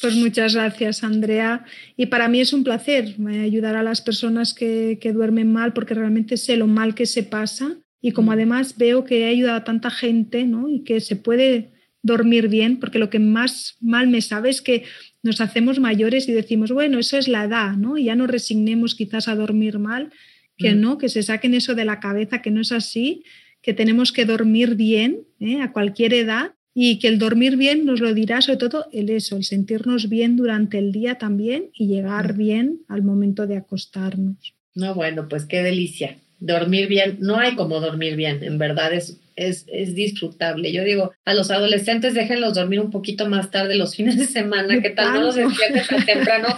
Pues 0.00 0.14
muchas 0.14 0.54
gracias, 0.54 1.02
Andrea. 1.04 1.64
Y 1.96 2.06
para 2.06 2.28
mí 2.28 2.40
es 2.40 2.52
un 2.52 2.64
placer 2.64 3.16
ayudar 3.40 3.76
a 3.76 3.82
las 3.82 4.00
personas 4.00 4.52
que, 4.52 4.98
que, 5.00 5.12
duermen 5.12 5.52
mal 5.52 5.72
porque 5.72 5.94
realmente 5.94 6.36
sé 6.36 6.56
lo 6.56 6.66
mal 6.66 6.94
que 6.94 7.06
se 7.06 7.22
pasa 7.22 7.76
y 8.00 8.12
como 8.12 8.32
además 8.32 8.76
veo 8.76 9.04
que 9.04 9.20
he 9.20 9.26
ayudado 9.26 9.56
a 9.56 9.64
tanta 9.64 9.90
gente 9.90 10.44
¿no? 10.44 10.68
y 10.68 10.84
que 10.84 11.00
se 11.00 11.16
puede 11.16 11.72
dormir 12.06 12.48
bien, 12.48 12.78
porque 12.78 12.98
lo 12.98 13.10
que 13.10 13.18
más 13.18 13.76
mal 13.80 14.06
me 14.06 14.22
sabe 14.22 14.48
es 14.48 14.62
que 14.62 14.84
nos 15.22 15.40
hacemos 15.40 15.80
mayores 15.80 16.28
y 16.28 16.32
decimos, 16.32 16.70
bueno, 16.70 16.98
eso 16.98 17.18
es 17.18 17.26
la 17.26 17.44
edad, 17.44 17.72
¿no? 17.72 17.98
Y 17.98 18.04
ya 18.04 18.14
nos 18.14 18.30
resignemos 18.30 18.94
quizás 18.94 19.26
a 19.26 19.34
dormir 19.34 19.80
mal, 19.80 20.12
que 20.56 20.74
mm. 20.74 20.80
no, 20.80 20.98
que 20.98 21.08
se 21.08 21.24
saquen 21.24 21.54
eso 21.54 21.74
de 21.74 21.84
la 21.84 21.98
cabeza, 21.98 22.42
que 22.42 22.52
no 22.52 22.60
es 22.60 22.70
así, 22.70 23.24
que 23.60 23.74
tenemos 23.74 24.12
que 24.12 24.24
dormir 24.24 24.76
bien 24.76 25.26
¿eh? 25.40 25.60
a 25.60 25.72
cualquier 25.72 26.14
edad 26.14 26.54
y 26.78 26.98
que 26.98 27.08
el 27.08 27.18
dormir 27.18 27.56
bien 27.56 27.86
nos 27.86 28.00
lo 28.00 28.12
dirá 28.12 28.42
sobre 28.42 28.58
todo 28.58 28.84
el 28.92 29.08
eso, 29.08 29.34
el 29.36 29.44
sentirnos 29.44 30.10
bien 30.10 30.36
durante 30.36 30.76
el 30.76 30.92
día 30.92 31.14
también 31.14 31.70
y 31.72 31.86
llegar 31.86 32.34
bien 32.34 32.82
al 32.86 33.02
momento 33.02 33.46
de 33.46 33.56
acostarnos. 33.56 34.54
No, 34.74 34.94
bueno, 34.94 35.26
pues 35.26 35.46
qué 35.46 35.62
delicia. 35.62 36.18
Dormir 36.38 36.86
bien, 36.86 37.16
no 37.20 37.38
hay 37.38 37.54
como 37.54 37.80
dormir 37.80 38.14
bien, 38.14 38.44
en 38.44 38.58
verdad 38.58 38.92
es, 38.92 39.18
es, 39.36 39.64
es 39.72 39.94
disfrutable. 39.94 40.70
Yo 40.70 40.84
digo, 40.84 41.12
a 41.24 41.32
los 41.32 41.50
adolescentes 41.50 42.12
déjenlos 42.12 42.52
dormir 42.52 42.80
un 42.80 42.90
poquito 42.90 43.26
más 43.26 43.50
tarde 43.50 43.74
los 43.74 43.94
fines 43.96 44.18
de 44.18 44.26
semana, 44.26 44.82
que 44.82 44.90
tal 44.90 45.14
no 45.14 45.22
los 45.22 45.34
despierten 45.34 45.82
tan 45.88 46.04
temprano, 46.04 46.48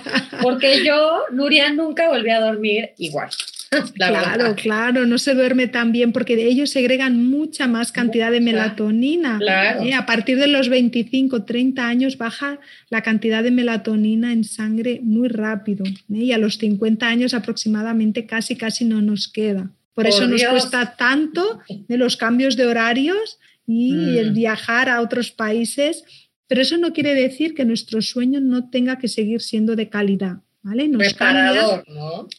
porque 0.42 0.84
yo, 0.84 1.26
Nuria, 1.30 1.72
nunca 1.72 2.08
volví 2.08 2.30
a 2.30 2.40
dormir 2.40 2.90
igual. 2.98 3.30
claro, 3.94 4.54
claro, 4.54 5.06
no 5.06 5.18
se 5.18 5.34
duerme 5.34 5.68
tan 5.68 5.92
bien 5.92 6.12
porque 6.12 6.34
ellos 6.46 6.70
segregan 6.70 7.28
mucha 7.28 7.66
más 7.66 7.92
cantidad 7.92 8.30
de 8.30 8.40
melatonina. 8.40 9.38
¿eh? 9.82 9.94
A 9.94 10.06
partir 10.06 10.38
de 10.38 10.46
los 10.46 10.68
25, 10.68 11.44
30 11.44 11.86
años 11.86 12.16
baja 12.16 12.58
la 12.88 13.02
cantidad 13.02 13.42
de 13.42 13.50
melatonina 13.50 14.32
en 14.32 14.44
sangre 14.44 15.00
muy 15.02 15.28
rápido 15.28 15.84
¿eh? 15.84 15.94
y 16.08 16.32
a 16.32 16.38
los 16.38 16.58
50 16.58 17.06
años 17.06 17.34
aproximadamente 17.34 18.26
casi, 18.26 18.56
casi 18.56 18.84
no 18.84 19.02
nos 19.02 19.28
queda. 19.28 19.70
Por, 19.94 20.06
eso 20.06 20.28
nos 20.28 20.44
cuesta 20.44 20.94
tanto 20.96 21.58
de 21.68 21.96
los 21.96 22.16
cambios 22.16 22.56
de 22.56 22.66
horarios 22.66 23.38
y 23.66 23.92
mm. 23.92 24.16
el 24.16 24.32
viajar 24.32 24.88
a 24.88 25.00
otros 25.00 25.32
países, 25.32 26.04
pero 26.46 26.62
eso 26.62 26.78
no 26.78 26.92
quiere 26.92 27.14
decir 27.14 27.54
que 27.54 27.64
nuestro 27.64 28.00
sueño 28.00 28.40
no 28.40 28.70
tenga 28.70 28.98
que 28.98 29.08
seguir 29.08 29.42
siendo 29.42 29.74
de 29.74 29.88
calidad. 29.88 30.38
¿Vale? 30.62 30.88
Nos 30.88 31.14
cambia, 31.14 31.84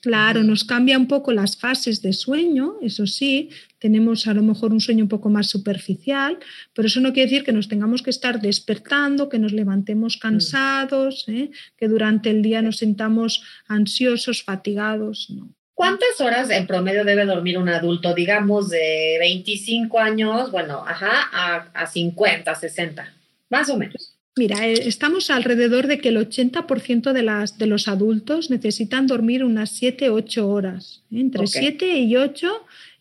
Claro, 0.01 0.43
nos 0.43 0.63
cambia 0.65 0.97
un 0.97 1.07
poco 1.07 1.31
las 1.31 1.57
fases 1.57 2.01
de 2.01 2.11
sueño, 2.13 2.75
eso 2.81 3.07
sí, 3.07 3.49
tenemos 3.79 4.27
a 4.27 4.33
lo 4.33 4.43
mejor 4.43 4.73
un 4.73 4.81
sueño 4.81 5.05
un 5.05 5.09
poco 5.09 5.29
más 5.29 5.47
superficial, 5.47 6.37
pero 6.73 6.87
eso 6.87 6.99
no 6.99 7.13
quiere 7.13 7.29
decir 7.29 7.45
que 7.45 7.53
nos 7.53 7.69
tengamos 7.69 8.01
que 8.01 8.09
estar 8.09 8.41
despertando, 8.41 9.29
que 9.29 9.39
nos 9.39 9.53
levantemos 9.53 10.17
mm. 10.17 10.19
cansados, 10.19 11.25
¿eh? 11.29 11.49
que 11.77 11.87
durante 11.87 12.29
el 12.29 12.41
día 12.41 12.61
nos 12.61 12.77
sintamos 12.77 13.41
ansiosos, 13.67 14.43
fatigados. 14.43 15.29
¿no? 15.29 15.49
¿Cuántas 15.73 16.19
horas 16.19 16.49
en 16.49 16.67
promedio 16.67 17.05
debe 17.05 17.25
dormir 17.25 17.57
un 17.57 17.69
adulto, 17.69 18.13
digamos, 18.13 18.69
de 18.69 19.15
25 19.21 19.97
años, 19.97 20.51
bueno, 20.51 20.83
ajá, 20.85 21.29
a, 21.31 21.55
a 21.73 21.87
50, 21.87 22.53
60, 22.53 23.13
más 23.49 23.69
o 23.69 23.77
menos? 23.77 24.18
Mira, 24.39 24.65
eh, 24.65 24.87
estamos 24.87 25.31
alrededor 25.31 25.87
de 25.87 25.99
que 25.99 26.07
el 26.09 26.17
80% 26.17 27.11
de, 27.11 27.23
las, 27.23 27.57
de 27.57 27.65
los 27.65 27.89
adultos 27.89 28.49
necesitan 28.49 29.05
dormir 29.05 29.43
unas 29.43 29.71
7, 29.71 30.11
8 30.11 30.49
horas. 30.49 31.03
Entre 31.11 31.45
7 31.45 31.97
y 31.97 32.15
8 32.15 32.47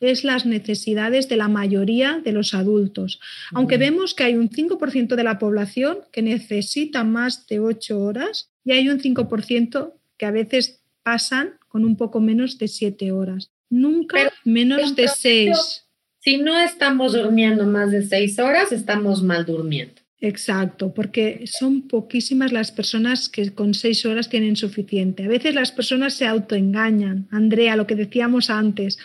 es 0.01 0.25
las 0.25 0.47
necesidades 0.47 1.29
de 1.29 1.37
la 1.37 1.47
mayoría 1.47 2.21
de 2.25 2.33
los 2.33 2.55
adultos. 2.55 3.21
Aunque 3.53 3.79
vemos 3.79 4.15
que 4.15 4.25
hay 4.25 4.35
un 4.35 4.51
5% 4.51 5.15
de 5.15 5.23
la 5.23 5.39
población 5.39 5.99
que 6.11 6.23
necesita 6.23 7.05
más 7.05 7.47
de 7.47 7.61
8 7.61 8.01
horas 8.01 8.51
y 8.65 8.73
hay 8.73 8.89
un 8.89 8.99
5% 8.99 9.93
que 10.17 10.27
a 10.27 10.33
veces 10.33 10.81
pasan 11.05 11.53
con 11.69 11.85
un 11.85 11.97
poco 11.97 12.19
menos 12.19 12.59
de 12.59 12.67
7 12.67 13.13
horas. 13.13 13.53
Nunca 13.71 14.33
menos 14.45 14.97
de 14.97 15.07
6. 15.07 15.87
Si 16.19 16.39
no 16.39 16.59
estamos 16.59 17.13
durmiendo 17.13 17.65
más 17.65 17.93
de 17.93 18.03
6 18.03 18.41
horas, 18.41 18.73
estamos 18.73 19.23
mal 19.23 19.47
durmiendo. 19.47 20.03
Exacto, 20.21 20.93
porque 20.93 21.45
son 21.47 21.83
poquísimas 21.83 22.51
las 22.51 22.73
personas 22.73 23.29
que 23.29 23.53
con 23.53 23.73
seis 23.73 24.05
horas 24.05 24.29
tienen 24.29 24.57
suficiente. 24.57 25.25
A 25.25 25.29
veces 25.29 25.55
las 25.55 25.71
personas 25.71 26.15
se 26.15 26.27
autoengañan. 26.27 27.29
Andrea, 27.31 27.77
lo 27.77 27.87
que 27.87 27.95
decíamos 27.95 28.51
antes, 28.51 28.99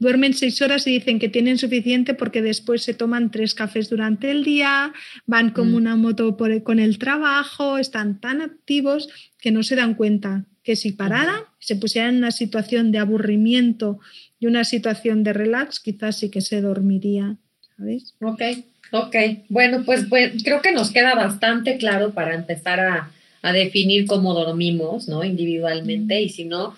duermen 0.00 0.34
seis 0.34 0.60
horas 0.60 0.84
y 0.88 0.92
dicen 0.92 1.20
que 1.20 1.28
tienen 1.28 1.58
suficiente 1.58 2.14
porque 2.14 2.42
después 2.42 2.82
se 2.82 2.94
toman 2.94 3.30
tres 3.30 3.54
cafés 3.54 3.88
durante 3.88 4.32
el 4.32 4.42
día, 4.42 4.92
van 5.26 5.50
como 5.50 5.72
mm. 5.72 5.74
una 5.74 5.96
moto 5.96 6.36
por 6.36 6.62
con 6.64 6.80
el 6.80 6.98
trabajo, 6.98 7.78
están 7.78 8.20
tan 8.20 8.40
activos 8.40 9.08
que 9.40 9.52
no 9.52 9.62
se 9.62 9.76
dan 9.76 9.94
cuenta 9.94 10.46
que 10.64 10.74
si 10.74 10.92
pararan, 10.92 11.40
se 11.60 11.76
pusieran 11.76 12.10
en 12.10 12.18
una 12.18 12.30
situación 12.32 12.92
de 12.92 12.98
aburrimiento 12.98 14.00
y 14.40 14.46
una 14.46 14.64
situación 14.64 15.22
de 15.22 15.32
relax, 15.32 15.80
quizás 15.80 16.18
sí 16.18 16.30
que 16.30 16.40
se 16.40 16.60
dormiría. 16.60 17.38
¿Sabes? 17.76 18.14
Ok. 18.20 18.42
Ok, 18.90 19.16
bueno, 19.48 19.82
pues, 19.84 20.06
creo 20.44 20.62
que 20.62 20.72
nos 20.72 20.90
queda 20.90 21.14
bastante 21.14 21.76
claro 21.76 22.12
para 22.12 22.34
empezar 22.34 22.80
a, 22.80 23.10
definir 23.52 24.06
cómo 24.06 24.34
dormimos, 24.34 25.08
¿no? 25.08 25.24
Individualmente 25.24 26.20
y 26.20 26.28
si 26.28 26.44
no, 26.44 26.76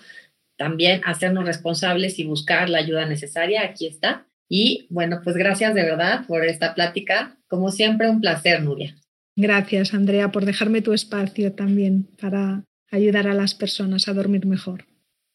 también 0.55 1.01
hacernos 1.03 1.43
responsables 1.43 2.17
y 2.17 2.23
buscar 2.23 2.69
la 2.69 2.77
ayuda 2.77 3.05
necesaria. 3.05 3.63
Aquí 3.63 3.87
está. 3.87 4.25
Y 4.47 4.85
bueno, 4.89 5.19
pues 5.21 5.35
gracias 5.35 5.75
de 5.75 5.83
verdad 5.83 6.25
por 6.27 6.45
esta 6.45 6.73
plática. 6.73 7.35
Como 7.49 7.71
siempre, 7.71 8.09
un 8.09 8.21
placer, 8.21 8.63
Nuria. 8.63 8.95
Gracias, 9.35 9.93
Andrea, 9.93 10.31
por 10.31 10.45
dejarme 10.45 10.81
tu 10.81 10.93
espacio 10.93 11.51
también 11.51 12.07
para 12.21 12.63
ayudar 12.89 13.27
a 13.27 13.33
las 13.33 13.53
personas 13.53 14.07
a 14.07 14.13
dormir 14.13 14.45
mejor. 14.45 14.85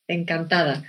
Encantada. 0.09 0.85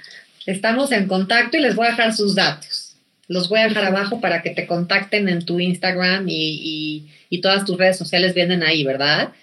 Estamos 0.45 0.91
en 0.91 1.07
contacto 1.07 1.57
y 1.57 1.61
les 1.61 1.75
voy 1.75 1.87
a 1.87 1.91
dejar 1.91 2.13
sus 2.13 2.35
datos. 2.35 2.86
Los 3.27 3.49
voy 3.49 3.59
a 3.59 3.67
dejar 3.67 3.85
abajo 3.85 4.21
para 4.21 4.41
que 4.41 4.51
te 4.51 4.65
contacten 4.67 5.27
en 5.27 5.45
tu 5.45 5.59
Instagram 5.59 6.25
y, 6.29 7.07
todas 7.41 7.65
tus 7.65 7.77
redes 7.77 7.97
sociales 7.97 8.33
vienen 8.33 8.63
ahí, 8.63 8.83
¿verdad? 8.83 9.33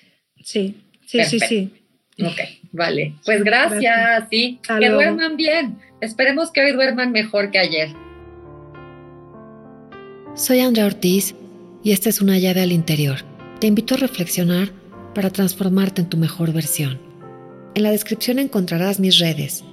Sí, 0.42 0.76
sí, 1.06 1.24
sí, 1.24 1.38
sí. 1.40 1.70
Ok, 2.22 2.40
vale. 2.72 3.14
Pues 3.24 3.42
gracias, 3.44 4.24
sí. 4.30 4.58
que 4.80 4.88
duerman 4.88 5.36
bien. 5.36 5.78
Esperemos 6.00 6.50
que 6.50 6.62
hoy 6.62 6.72
duerman 6.72 7.12
mejor 7.12 7.50
que 7.50 7.58
ayer. 7.58 7.88
Soy 10.34 10.60
Andrea 10.60 10.86
Ortiz 10.86 11.34
y 11.82 11.92
esta 11.92 12.08
es 12.08 12.20
una 12.20 12.38
llave 12.38 12.62
al 12.62 12.72
interior. 12.72 13.18
Te 13.60 13.66
invito 13.66 13.94
a 13.94 13.98
reflexionar 13.98 14.70
para 15.14 15.30
transformarte 15.30 16.02
en 16.02 16.08
tu 16.08 16.16
mejor 16.16 16.52
versión. 16.52 17.00
En 17.74 17.82
la 17.82 17.90
descripción 17.90 18.38
encontrarás 18.38 18.98
mis 18.98 19.18
redes. 19.18 19.64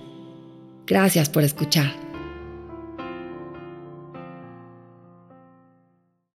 Gracias 0.85 1.29
por 1.29 1.43
escuchar. 1.43 2.10